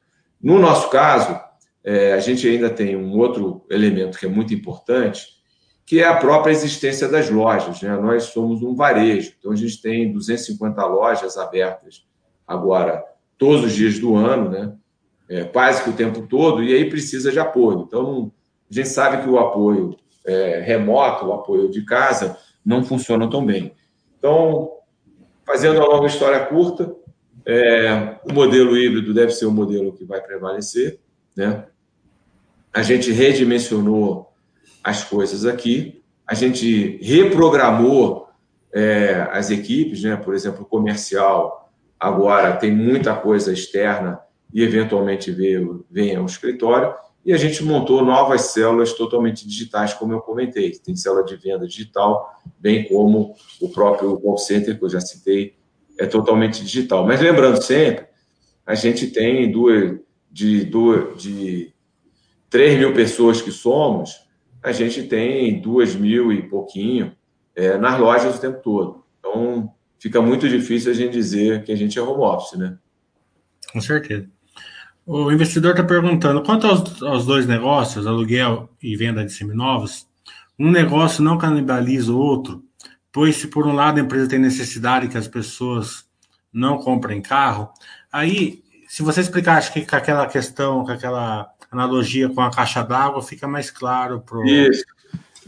No 0.43 0.59
nosso 0.59 0.91
caso, 0.91 1.41
é, 1.83 2.13
a 2.13 2.21
gente 2.21 2.47
ainda 2.49 2.69
tem 2.69 2.97
um 2.97 3.17
outro 3.17 3.65
elemento 3.71 4.19
que 4.19 4.27
é 4.27 4.29
muito 4.29 4.53
importante, 4.53 5.37
que 5.85 6.01
é 6.01 6.07
a 6.07 6.17
própria 6.17 6.51
existência 6.51 7.09
das 7.09 7.31
lojas. 7.31 7.81
Né? 7.81 7.97
Nós 7.97 8.25
somos 8.25 8.63
um 8.63 8.75
varejo, 8.75 9.33
então 9.39 9.53
a 9.53 9.57
gente 9.57 9.81
tem 9.81 10.13
250 10.13 10.85
lojas 10.87 11.37
abertas 11.37 12.05
agora 12.47 13.05
todos 13.39 13.65
os 13.65 13.75
dias 13.75 13.99
do 13.99 14.17
ano, 14.17 14.51
né? 14.51 14.73
É, 15.29 15.45
quase 15.45 15.83
que 15.83 15.91
o 15.91 15.93
tempo 15.93 16.27
todo, 16.29 16.63
e 16.63 16.73
aí 16.73 16.89
precisa 16.89 17.33
de 17.33 17.41
apoio. 17.41 17.85
Então, 17.87 18.31
a 18.71 18.75
gente 18.75 18.89
sabe 18.89 19.23
que 19.23 19.29
o 19.29 19.39
apoio 19.39 19.97
é, 20.25 20.61
remoto, 20.61 21.27
o 21.27 21.33
apoio 21.33 21.69
de 21.69 21.85
casa, 21.85 22.39
não 22.65 22.85
funciona 22.85 23.29
tão 23.29 23.45
bem. 23.45 23.73
Então, 24.19 24.71
fazendo 25.47 25.79
uma 25.79 25.87
longa 25.87 26.09
história 26.09 26.45
curta, 26.45 26.95
é, 27.47 28.19
o 28.29 28.33
modelo 28.33 28.77
híbrido 28.77 29.15
deve 29.15 29.33
ser 29.33 29.47
o 29.47 29.53
modelo 29.53 29.93
que 29.93 30.05
vai 30.05 30.21
prevalecer. 30.21 30.99
Né? 31.37 31.65
A 32.75 32.83
gente 32.83 33.13
redimensionou 33.13 34.33
as 34.83 35.05
coisas 35.05 35.47
aqui. 35.47 36.03
A 36.27 36.35
gente 36.35 36.99
reprogramou 37.01 38.29
é, 38.75 39.29
as 39.31 39.51
equipes, 39.51 40.03
né? 40.03 40.17
por 40.17 40.35
exemplo, 40.35 40.63
o 40.63 40.67
comercial 40.67 41.71
agora 41.99 42.57
tem 42.57 42.73
muita 42.73 43.15
coisa 43.15 43.53
externa 43.53 44.21
e 44.53 44.63
eventualmente 44.63 45.31
veio, 45.31 45.87
vem 45.89 46.17
ao 46.17 46.27
escritório. 46.27 46.93
E 47.27 47.33
a 47.33 47.37
gente 47.37 47.65
montou 47.65 48.05
novas 48.05 48.53
células 48.53 48.93
totalmente 48.93 49.49
digitais, 49.49 49.93
como 49.93 50.13
eu 50.13 50.21
comentei. 50.21 50.71
Tem 50.79 50.95
célula 50.95 51.25
de 51.25 51.35
venda 51.35 51.67
digital, 51.67 52.41
bem 52.57 52.87
como 52.87 53.35
o 53.61 53.69
próprio 53.69 54.17
call 54.21 54.39
center, 54.39 54.79
que 54.79 54.85
eu 54.85 54.89
já 54.89 55.01
citei, 55.01 55.57
é 55.99 56.07
totalmente 56.07 56.63
digital. 56.63 57.05
Mas 57.05 57.21
lembrando 57.21 57.61
sempre, 57.61 58.07
a 58.65 58.77
gente 58.77 59.09
tem 59.09 59.51
duas, 59.51 59.99
de, 60.31 60.65
duas, 60.67 61.21
de 61.21 61.75
3 62.49 62.79
mil 62.79 62.95
pessoas 62.95 63.43
que 63.43 63.51
somos, 63.51 64.25
a 64.63 64.71
gente 64.71 65.03
tem 65.03 65.61
duas 65.61 65.97
mil 65.97 66.33
e 66.33 66.49
pouquinho 66.49 67.13
é, 67.57 67.77
nas 67.77 67.99
lojas 67.99 68.37
o 68.37 68.41
tempo 68.41 68.63
todo. 68.63 69.05
Então, 69.19 69.75
fica 69.99 70.23
muito 70.23 70.49
difícil 70.49 70.93
a 70.93 70.95
gente 70.95 71.13
dizer 71.13 71.65
que 71.65 71.73
a 71.73 71.77
gente 71.77 71.99
é 71.99 72.03
home 72.03 72.23
office, 72.23 72.57
né? 72.57 72.79
Com 73.73 73.81
certeza. 73.81 74.31
O 75.07 75.31
investidor 75.31 75.71
está 75.71 75.85
perguntando, 75.85 76.43
quanto 76.43 76.67
aos, 76.67 77.01
aos, 77.01 77.25
dois 77.25 77.47
negócios, 77.47 78.09
aluguel 78.09 78.69
e 78.83 78.97
venda 78.97 79.25
de 79.25 79.33
seminovos, 79.33 80.05
um 80.59 80.69
negócio 80.69 81.23
não 81.23 81.39
canibaliza 81.39 82.13
o 82.13 82.19
outro, 82.19 82.65
pois 83.13 83.37
se 83.37 83.47
por 83.47 83.67
um 83.69 83.73
lado 83.73 83.99
a 83.99 84.03
empresa 84.03 84.29
tem 84.29 84.41
necessidade 84.41 85.07
que 85.07 85.17
as 85.17 85.29
pessoas 85.29 86.05
não 86.53 86.79
comprem 86.79 87.23
carro, 87.23 87.71
aí, 88.11 88.65
se 88.89 89.05
você 89.05 89.21
explicar, 89.21 89.59
acho 89.59 89.73
que 89.73 89.87
com 89.87 89.95
aquela 89.95 90.27
questão, 90.27 90.85
com 90.85 90.91
aquela 90.91 91.49
analogia 91.71 92.29
com 92.29 92.41
a 92.41 92.51
caixa 92.51 92.83
d'água, 92.83 93.23
fica 93.23 93.47
mais 93.47 93.71
claro 93.71 94.21
para 94.21 94.39
o. 94.39 94.45
Isso. 94.45 94.85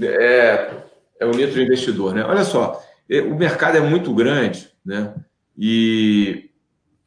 É, 0.00 0.70
é 1.18 1.26
o 1.26 1.32
litro 1.32 1.60
investidor, 1.60 2.14
né? 2.14 2.24
Olha 2.24 2.44
só, 2.44 2.80
o 3.10 3.34
mercado 3.34 3.76
é 3.76 3.80
muito 3.80 4.14
grande, 4.14 4.68
né? 4.84 5.14
E 5.56 6.47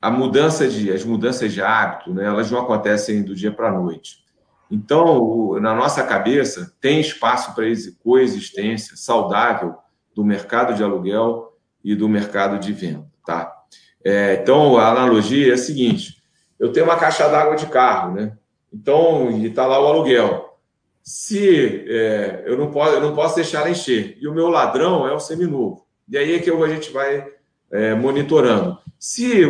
a 0.02 0.10
mudança 0.10 0.68
de, 0.68 0.92
as 0.92 1.06
mudanças 1.06 1.54
de 1.54 1.62
hábito, 1.62 2.14
né? 2.14 2.26
Elas 2.26 2.50
não 2.50 2.60
acontecem 2.60 3.22
do 3.22 3.36
dia 3.36 3.52
para 3.52 3.70
a 3.70 3.72
noite. 3.72 4.22
Então, 4.70 5.60
na 5.60 5.76
nossa 5.76 6.02
cabeça, 6.04 6.74
tem 6.82 7.00
espaço 7.00 7.54
para 7.54 7.66
coexistência 8.02 8.96
saudável 8.96 9.76
do 10.16 10.24
mercado 10.24 10.74
de 10.74 10.84
aluguel 10.84 11.56
e 11.84 11.94
do 11.94 12.10
mercado 12.10 12.58
de 12.58 12.74
venda, 12.74 13.06
tá? 13.26 13.54
É, 14.04 14.40
então, 14.42 14.78
a 14.78 14.90
analogia 14.90 15.52
é 15.52 15.54
a 15.54 15.58
seguinte: 15.58 16.24
eu 16.60 16.72
tenho 16.72 16.86
uma 16.86 16.98
caixa 16.98 17.28
d'água 17.28 17.56
de 17.56 17.68
carro, 17.68 18.14
né? 18.14 18.36
Então, 18.74 19.30
e 19.32 19.48
está 19.48 19.68
lá 19.68 19.80
o 19.80 19.88
aluguel. 19.88 20.58
Se 21.04 21.86
é, 21.88 22.44
eu, 22.46 22.58
não 22.58 22.72
posso, 22.72 22.94
eu 22.94 23.02
não 23.02 23.14
posso 23.14 23.36
deixar 23.36 23.60
ela 23.60 23.70
encher, 23.70 24.18
e 24.20 24.28
o 24.28 24.34
meu 24.34 24.50
ladrão 24.50 25.08
é 25.08 25.14
o 25.14 25.20
seminovo. 25.20 25.86
E 26.08 26.18
aí 26.18 26.36
é 26.36 26.40
que 26.40 26.50
a 26.50 26.68
gente 26.70 26.92
vai 26.92 27.28
é, 27.72 27.96
monitorando. 27.96 28.78
Se, 29.00 29.44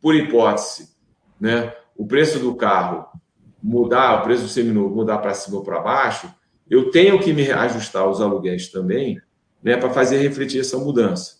por 0.00 0.14
hipótese, 0.14 0.94
né, 1.40 1.72
o 1.96 2.06
preço 2.06 2.38
do 2.38 2.54
carro 2.54 3.06
mudar, 3.62 4.20
o 4.20 4.22
preço 4.22 4.42
do 4.42 4.48
seminovo 4.48 4.94
mudar 4.94 5.18
para 5.18 5.34
cima 5.34 5.56
ou 5.56 5.64
para 5.64 5.80
baixo, 5.80 6.32
eu 6.68 6.90
tenho 6.90 7.18
que 7.18 7.32
me 7.32 7.50
ajustar 7.50 8.02
aos 8.02 8.20
aluguéis 8.20 8.70
também, 8.70 9.20
né, 9.62 9.76
para 9.76 9.90
fazer 9.90 10.18
refletir 10.18 10.60
essa 10.60 10.78
mudança. 10.78 11.38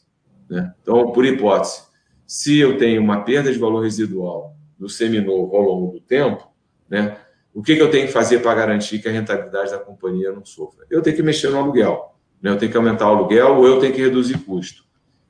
Né? 0.48 0.72
Então, 0.82 1.12
por 1.12 1.24
hipótese, 1.24 1.82
se 2.26 2.58
eu 2.58 2.76
tenho 2.76 3.00
uma 3.00 3.22
perda 3.22 3.52
de 3.52 3.58
valor 3.58 3.82
residual 3.82 4.56
do 4.78 4.88
seminovo 4.88 5.56
ao 5.56 5.62
longo 5.62 5.92
do 5.92 6.00
tempo, 6.00 6.48
né? 6.88 7.16
O 7.54 7.62
que, 7.62 7.74
que 7.74 7.80
eu 7.80 7.90
tenho 7.90 8.06
que 8.06 8.12
fazer 8.12 8.40
para 8.40 8.54
garantir 8.54 8.98
que 8.98 9.08
a 9.08 9.12
rentabilidade 9.12 9.70
da 9.70 9.78
companhia 9.78 10.30
não 10.30 10.44
sofra? 10.44 10.84
Eu 10.90 11.00
tenho 11.00 11.16
que 11.16 11.22
mexer 11.22 11.48
no 11.48 11.58
aluguel, 11.58 12.14
né? 12.42 12.50
eu 12.50 12.58
tenho 12.58 12.70
que 12.70 12.76
aumentar 12.76 13.10
o 13.10 13.16
aluguel 13.16 13.56
ou 13.56 13.66
eu 13.66 13.80
tenho 13.80 13.94
que 13.94 14.02
reduzir 14.02 14.38
custo. 14.40 14.84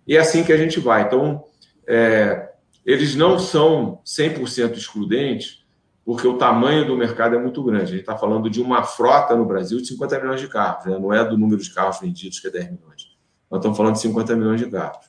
E 0.06 0.16
é 0.16 0.20
assim 0.20 0.44
que 0.44 0.52
a 0.52 0.56
gente 0.56 0.78
vai. 0.78 1.02
Então, 1.02 1.44
é, 1.86 2.50
eles 2.84 3.14
não 3.16 3.38
são 3.38 4.00
100% 4.04 4.76
excludentes, 4.76 5.64
porque 6.04 6.26
o 6.26 6.38
tamanho 6.38 6.86
do 6.86 6.96
mercado 6.96 7.34
é 7.34 7.38
muito 7.38 7.62
grande. 7.64 7.84
A 7.84 7.86
gente 7.86 8.00
está 8.00 8.16
falando 8.16 8.48
de 8.48 8.60
uma 8.60 8.84
frota 8.84 9.34
no 9.34 9.44
Brasil 9.44 9.78
de 9.80 9.88
50 9.88 10.20
milhões 10.20 10.40
de 10.40 10.48
carros, 10.48 10.86
né? 10.86 10.98
não 10.98 11.12
é 11.12 11.24
do 11.24 11.36
número 11.36 11.60
de 11.60 11.74
carros 11.74 11.98
vendidos, 12.00 12.38
que 12.38 12.46
é 12.46 12.50
10 12.50 12.70
milhões. 12.70 13.16
Nós 13.50 13.58
estamos 13.58 13.76
falando 13.76 13.94
de 13.94 14.00
50 14.00 14.36
milhões 14.36 14.60
de 14.60 14.70
carros, 14.70 15.04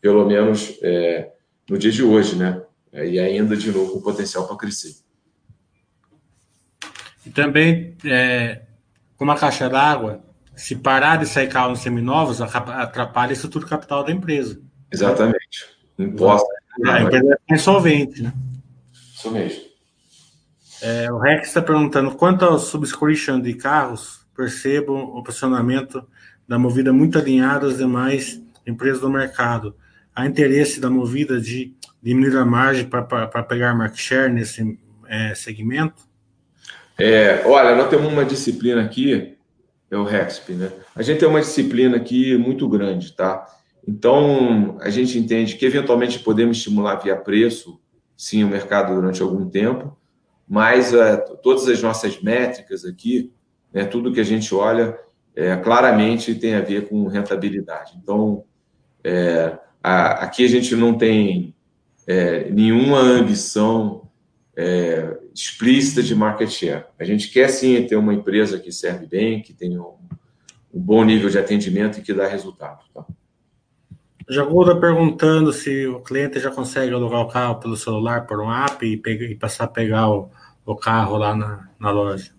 pelo 0.00 0.26
menos 0.26 0.78
é, 0.82 1.32
no 1.68 1.78
dia 1.78 1.90
de 1.90 2.02
hoje, 2.02 2.36
né? 2.36 2.62
E 2.92 3.18
ainda, 3.18 3.56
de 3.56 3.70
novo, 3.72 3.94
com 3.94 4.02
potencial 4.02 4.46
para 4.46 4.56
crescer. 4.56 4.94
E 7.24 7.30
também, 7.30 7.96
é, 8.04 8.62
como 9.16 9.30
a 9.30 9.36
caixa 9.38 9.68
d'água, 9.68 10.22
se 10.62 10.76
parar 10.76 11.16
de 11.16 11.26
sair 11.26 11.48
carros 11.48 11.80
seminovos, 11.80 12.40
atrapalha 12.40 13.30
a 13.30 13.32
estrutura 13.32 13.66
capital 13.66 14.04
da 14.04 14.12
empresa. 14.12 14.60
Exatamente. 14.92 15.66
Imposta. 15.98 16.48
A 16.86 17.02
empresa 17.02 17.36
é 17.50 17.54
insolvente, 17.54 18.22
né? 18.22 18.32
Isso 18.92 19.28
mesmo. 19.32 19.60
É, 20.80 21.10
o 21.10 21.18
Rex 21.18 21.48
está 21.48 21.60
perguntando 21.60 22.12
quanto 22.12 22.44
ao 22.44 22.60
subscription 22.60 23.40
de 23.40 23.54
carros, 23.54 24.24
percebo 24.36 24.94
o 24.94 25.20
posicionamento 25.24 26.06
da 26.46 26.60
Movida 26.60 26.92
muito 26.92 27.18
alinhado 27.18 27.66
às 27.66 27.78
demais 27.78 28.40
empresas 28.64 29.00
do 29.00 29.10
mercado. 29.10 29.74
Há 30.14 30.26
interesse 30.26 30.78
da 30.78 30.88
Movida 30.88 31.40
de 31.40 31.74
diminuir 32.00 32.36
a 32.36 32.44
margem 32.44 32.88
para 32.88 33.42
pegar 33.42 33.74
market 33.74 33.98
share 33.98 34.32
nesse 34.32 34.78
é, 35.08 35.34
segmento? 35.34 36.02
É, 36.96 37.42
olha, 37.46 37.74
nós 37.74 37.90
temos 37.90 38.12
uma 38.12 38.24
disciplina 38.24 38.80
aqui, 38.80 39.36
é 39.94 39.98
o 39.98 40.04
REXP, 40.04 40.54
né? 40.54 40.72
A 40.94 41.02
gente 41.02 41.20
tem 41.20 41.28
uma 41.28 41.40
disciplina 41.40 41.96
aqui 41.96 42.36
muito 42.36 42.68
grande, 42.68 43.12
tá? 43.12 43.46
Então, 43.86 44.78
a 44.80 44.88
gente 44.88 45.18
entende 45.18 45.56
que 45.56 45.66
eventualmente 45.66 46.18
podemos 46.20 46.56
estimular 46.56 46.96
via 46.96 47.16
preço, 47.16 47.78
sim, 48.16 48.42
o 48.42 48.48
mercado 48.48 48.94
durante 48.94 49.20
algum 49.20 49.48
tempo, 49.48 49.96
mas 50.48 50.92
uh, 50.92 51.36
todas 51.42 51.68
as 51.68 51.82
nossas 51.82 52.20
métricas 52.22 52.84
aqui, 52.84 53.32
né, 53.72 53.84
tudo 53.84 54.12
que 54.12 54.20
a 54.20 54.24
gente 54.24 54.54
olha, 54.54 54.98
é, 55.34 55.56
claramente 55.56 56.34
tem 56.34 56.54
a 56.54 56.60
ver 56.60 56.88
com 56.88 57.06
rentabilidade. 57.06 57.92
Então, 58.02 58.44
é, 59.02 59.58
a, 59.82 60.24
aqui 60.24 60.44
a 60.44 60.48
gente 60.48 60.76
não 60.76 60.96
tem 60.96 61.54
é, 62.06 62.50
nenhuma 62.50 62.98
ambição 62.98 64.08
é, 64.56 65.18
explícita 65.34 66.02
de 66.02 66.14
market 66.14 66.48
share. 66.48 66.84
A 66.98 67.04
gente 67.04 67.28
quer 67.30 67.48
sim 67.48 67.86
ter 67.86 67.96
uma 67.96 68.14
empresa 68.14 68.58
que 68.58 68.72
serve 68.72 69.06
bem, 69.06 69.42
que 69.42 69.52
tenha 69.52 69.80
um, 69.80 69.94
um 70.72 70.80
bom 70.80 71.04
nível 71.04 71.28
de 71.28 71.38
atendimento 71.38 71.98
e 71.98 72.02
que 72.02 72.12
dá 72.12 72.26
resultado. 72.26 72.80
Tá? 72.94 73.04
Jagu 74.28 74.62
está 74.62 74.74
perguntando 74.76 75.52
se 75.52 75.86
o 75.86 76.00
cliente 76.00 76.38
já 76.38 76.50
consegue 76.50 76.92
alugar 76.92 77.20
o 77.20 77.28
carro 77.28 77.56
pelo 77.56 77.76
celular 77.76 78.26
por 78.26 78.40
um 78.40 78.50
app 78.50 78.84
e, 78.84 78.96
pegar, 78.96 79.26
e 79.26 79.34
passar 79.34 79.64
a 79.64 79.68
pegar 79.68 80.10
o, 80.10 80.30
o 80.64 80.76
carro 80.76 81.16
lá 81.16 81.34
na, 81.34 81.68
na 81.78 81.90
loja. 81.90 82.32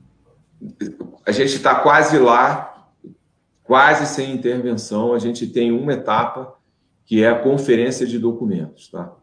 A 1.26 1.32
gente 1.32 1.56
está 1.56 1.76
quase 1.76 2.18
lá, 2.18 2.90
quase 3.64 4.06
sem 4.08 4.34
intervenção. 4.34 5.14
A 5.14 5.20
gente 5.20 5.46
tem 5.48 5.72
uma 5.72 5.94
etapa 5.94 6.56
que 7.06 7.24
é 7.24 7.30
a 7.30 7.40
conferência 7.40 8.08
de 8.08 8.18
documentos, 8.18 8.90
tá? 8.90 9.14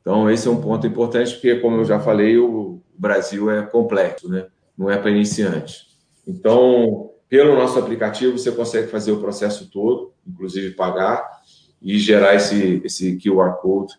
Então, 0.00 0.30
esse 0.30 0.48
é 0.48 0.50
um 0.50 0.60
ponto 0.60 0.86
importante, 0.86 1.34
porque, 1.34 1.56
como 1.56 1.76
eu 1.76 1.84
já 1.84 2.00
falei, 2.00 2.38
o 2.38 2.79
Brasil 3.00 3.50
é 3.50 3.62
complexo, 3.62 4.28
né? 4.28 4.46
não 4.76 4.90
é 4.90 4.96
para 4.98 5.10
iniciantes. 5.10 5.86
Então, 6.26 7.10
pelo 7.28 7.54
nosso 7.54 7.78
aplicativo, 7.78 8.36
você 8.36 8.52
consegue 8.52 8.88
fazer 8.88 9.12
o 9.12 9.20
processo 9.20 9.70
todo, 9.70 10.12
inclusive 10.26 10.74
pagar, 10.74 11.26
e 11.80 11.98
gerar 11.98 12.34
esse, 12.34 12.82
esse 12.84 13.16
QR 13.18 13.54
Code 13.60 13.94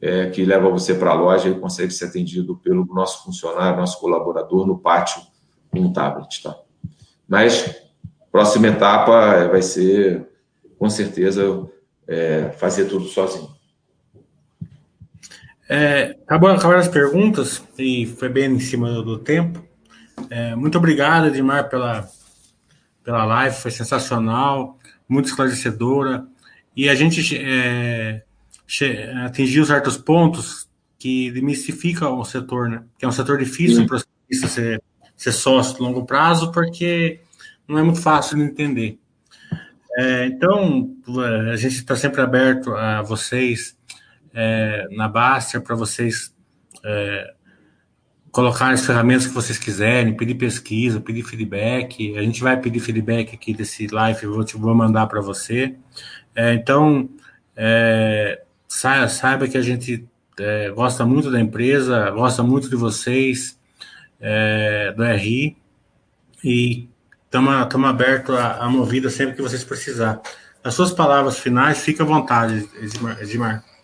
é, 0.00 0.30
que 0.30 0.44
leva 0.44 0.70
você 0.70 0.94
para 0.94 1.10
a 1.10 1.14
loja 1.14 1.48
e 1.48 1.58
consegue 1.58 1.92
ser 1.92 2.06
atendido 2.06 2.56
pelo 2.56 2.84
nosso 2.86 3.24
funcionário, 3.24 3.80
nosso 3.80 3.98
colaborador 3.98 4.66
no 4.66 4.78
pátio 4.78 5.20
com 5.70 5.92
tablet. 5.92 6.42
Tá? 6.42 6.56
Mas, 7.26 7.74
próxima 8.30 8.68
etapa 8.68 9.48
vai 9.48 9.62
ser, 9.62 10.28
com 10.78 10.88
certeza, 10.88 11.68
é, 12.06 12.50
fazer 12.50 12.84
tudo 12.84 13.06
sozinho. 13.06 13.55
É, 15.68 16.16
acabou, 16.24 16.50
acabaram 16.50 16.80
as 16.80 16.88
perguntas 16.88 17.62
e 17.78 18.06
foi 18.06 18.28
bem 18.28 18.52
em 18.52 18.60
cima 18.60 18.92
do, 18.92 19.02
do 19.02 19.18
tempo. 19.18 19.64
É, 20.30 20.54
muito 20.54 20.78
obrigado, 20.78 21.26
Edmar, 21.26 21.68
pela, 21.68 22.08
pela 23.02 23.24
live, 23.24 23.56
foi 23.56 23.70
sensacional, 23.70 24.78
muito 25.08 25.26
esclarecedora. 25.26 26.26
E 26.76 26.88
a 26.88 26.94
gente 26.94 27.36
é, 27.36 28.22
atingiu 29.24 29.64
certos 29.64 29.96
pontos 29.96 30.68
que 30.98 31.30
demistificam 31.30 32.18
o 32.18 32.24
setor, 32.24 32.68
né? 32.68 32.82
Que 32.98 33.04
é 33.04 33.08
um 33.08 33.12
setor 33.12 33.38
difícil 33.38 33.86
para 33.86 33.98
ser, 34.30 34.82
ser 35.16 35.32
sócio 35.32 35.76
de 35.76 35.82
longo 35.82 36.04
prazo, 36.04 36.52
porque 36.52 37.20
não 37.66 37.78
é 37.78 37.82
muito 37.82 38.00
fácil 38.00 38.36
de 38.36 38.44
entender. 38.44 38.98
É, 39.98 40.26
então, 40.26 40.94
a 41.50 41.56
gente 41.56 41.76
está 41.76 41.96
sempre 41.96 42.20
aberto 42.20 42.74
a 42.74 43.02
vocês 43.02 43.76
é, 44.36 44.86
na 44.90 45.08
Baster 45.08 45.62
para 45.62 45.74
vocês 45.74 46.34
é, 46.84 47.32
colocar 48.30 48.70
as 48.70 48.84
ferramentas 48.84 49.26
que 49.26 49.32
vocês 49.32 49.58
quiserem, 49.58 50.14
pedir 50.14 50.34
pesquisa, 50.34 51.00
pedir 51.00 51.22
feedback. 51.22 52.18
A 52.18 52.22
gente 52.22 52.42
vai 52.42 52.60
pedir 52.60 52.80
feedback 52.80 53.34
aqui 53.34 53.54
desse 53.54 53.86
live, 53.86 54.26
vou, 54.26 54.44
te, 54.44 54.58
vou 54.58 54.74
mandar 54.74 55.06
para 55.06 55.22
você. 55.22 55.74
É, 56.34 56.52
então, 56.52 57.08
é, 57.56 58.42
saiba, 58.68 59.08
saiba 59.08 59.48
que 59.48 59.56
a 59.56 59.62
gente 59.62 60.06
é, 60.38 60.68
gosta 60.68 61.06
muito 61.06 61.30
da 61.30 61.40
empresa, 61.40 62.10
gosta 62.10 62.42
muito 62.42 62.68
de 62.68 62.76
vocês, 62.76 63.58
é, 64.20 64.92
do 64.92 65.02
RI, 65.02 65.56
e 66.44 66.90
estamos 67.24 67.54
abertos 67.86 68.36
à, 68.36 68.58
à 68.58 68.68
movida 68.68 69.08
sempre 69.08 69.34
que 69.34 69.40
vocês 69.40 69.64
precisar. 69.64 70.20
As 70.62 70.74
suas 70.74 70.92
palavras 70.92 71.38
finais, 71.38 71.78
fique 71.78 72.02
à 72.02 72.04
vontade, 72.04 72.68
Edmar. 72.82 73.22
Edmar. 73.22 73.75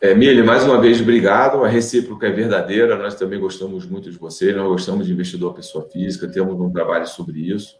É, 0.00 0.14
Mili, 0.14 0.44
mais 0.44 0.62
uma 0.64 0.80
vez, 0.80 1.00
obrigado. 1.00 1.64
A 1.64 1.68
recíproca 1.68 2.28
é 2.28 2.30
verdadeira. 2.30 2.96
Nós 2.96 3.16
também 3.16 3.40
gostamos 3.40 3.84
muito 3.84 4.10
de 4.10 4.16
você. 4.16 4.52
Nós 4.52 4.68
gostamos 4.68 5.06
de 5.06 5.12
investidor 5.12 5.54
pessoa 5.54 5.88
física. 5.88 6.28
Temos 6.28 6.54
um 6.60 6.70
trabalho 6.70 7.06
sobre 7.06 7.40
isso, 7.40 7.76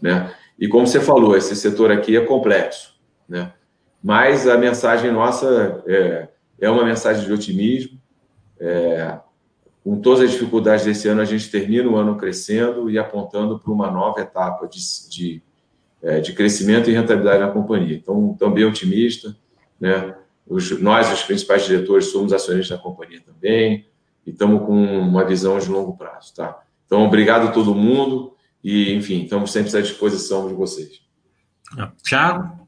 né? 0.00 0.34
E 0.58 0.66
como 0.66 0.86
você 0.86 1.00
falou, 1.00 1.36
esse 1.36 1.54
setor 1.54 1.92
aqui 1.92 2.16
é 2.16 2.20
complexo, 2.24 2.94
né? 3.28 3.52
Mas 4.02 4.48
a 4.48 4.58
mensagem 4.58 5.12
nossa 5.12 5.84
é, 5.86 6.28
é 6.60 6.68
uma 6.68 6.84
mensagem 6.84 7.24
de 7.24 7.32
otimismo. 7.32 7.96
É, 8.58 9.18
com 9.84 10.00
todas 10.00 10.24
as 10.24 10.32
dificuldades 10.32 10.84
desse 10.84 11.06
ano, 11.06 11.20
a 11.20 11.24
gente 11.24 11.48
termina 11.48 11.88
o 11.88 11.96
ano 11.96 12.16
crescendo 12.16 12.90
e 12.90 12.98
apontando 12.98 13.58
para 13.60 13.72
uma 13.72 13.90
nova 13.90 14.20
etapa 14.20 14.66
de, 14.66 14.80
de, 15.08 15.42
é, 16.02 16.20
de 16.20 16.32
crescimento 16.32 16.90
e 16.90 16.92
rentabilidade 16.92 17.40
na 17.40 17.50
companhia. 17.50 17.96
Então, 17.96 18.34
também 18.34 18.64
otimista, 18.64 19.36
né? 19.80 20.14
Os, 20.52 20.80
nós, 20.80 21.10
os 21.12 21.22
principais 21.22 21.64
diretores, 21.64 22.06
somos 22.06 22.32
acionistas 22.32 22.76
da 22.76 22.82
companhia 22.82 23.20
também 23.20 23.86
e 24.26 24.30
estamos 24.30 24.66
com 24.66 24.74
uma 24.74 25.24
visão 25.24 25.58
de 25.58 25.68
longo 25.68 25.96
prazo, 25.96 26.34
tá? 26.34 26.62
Então, 26.86 27.04
obrigado 27.06 27.48
a 27.48 27.50
todo 27.52 27.74
mundo 27.74 28.36
e, 28.62 28.92
enfim, 28.94 29.22
estamos 29.22 29.50
sempre 29.50 29.76
à 29.76 29.80
disposição 29.80 30.48
de 30.48 30.54
vocês. 30.54 31.00
Tiago? 32.04 32.61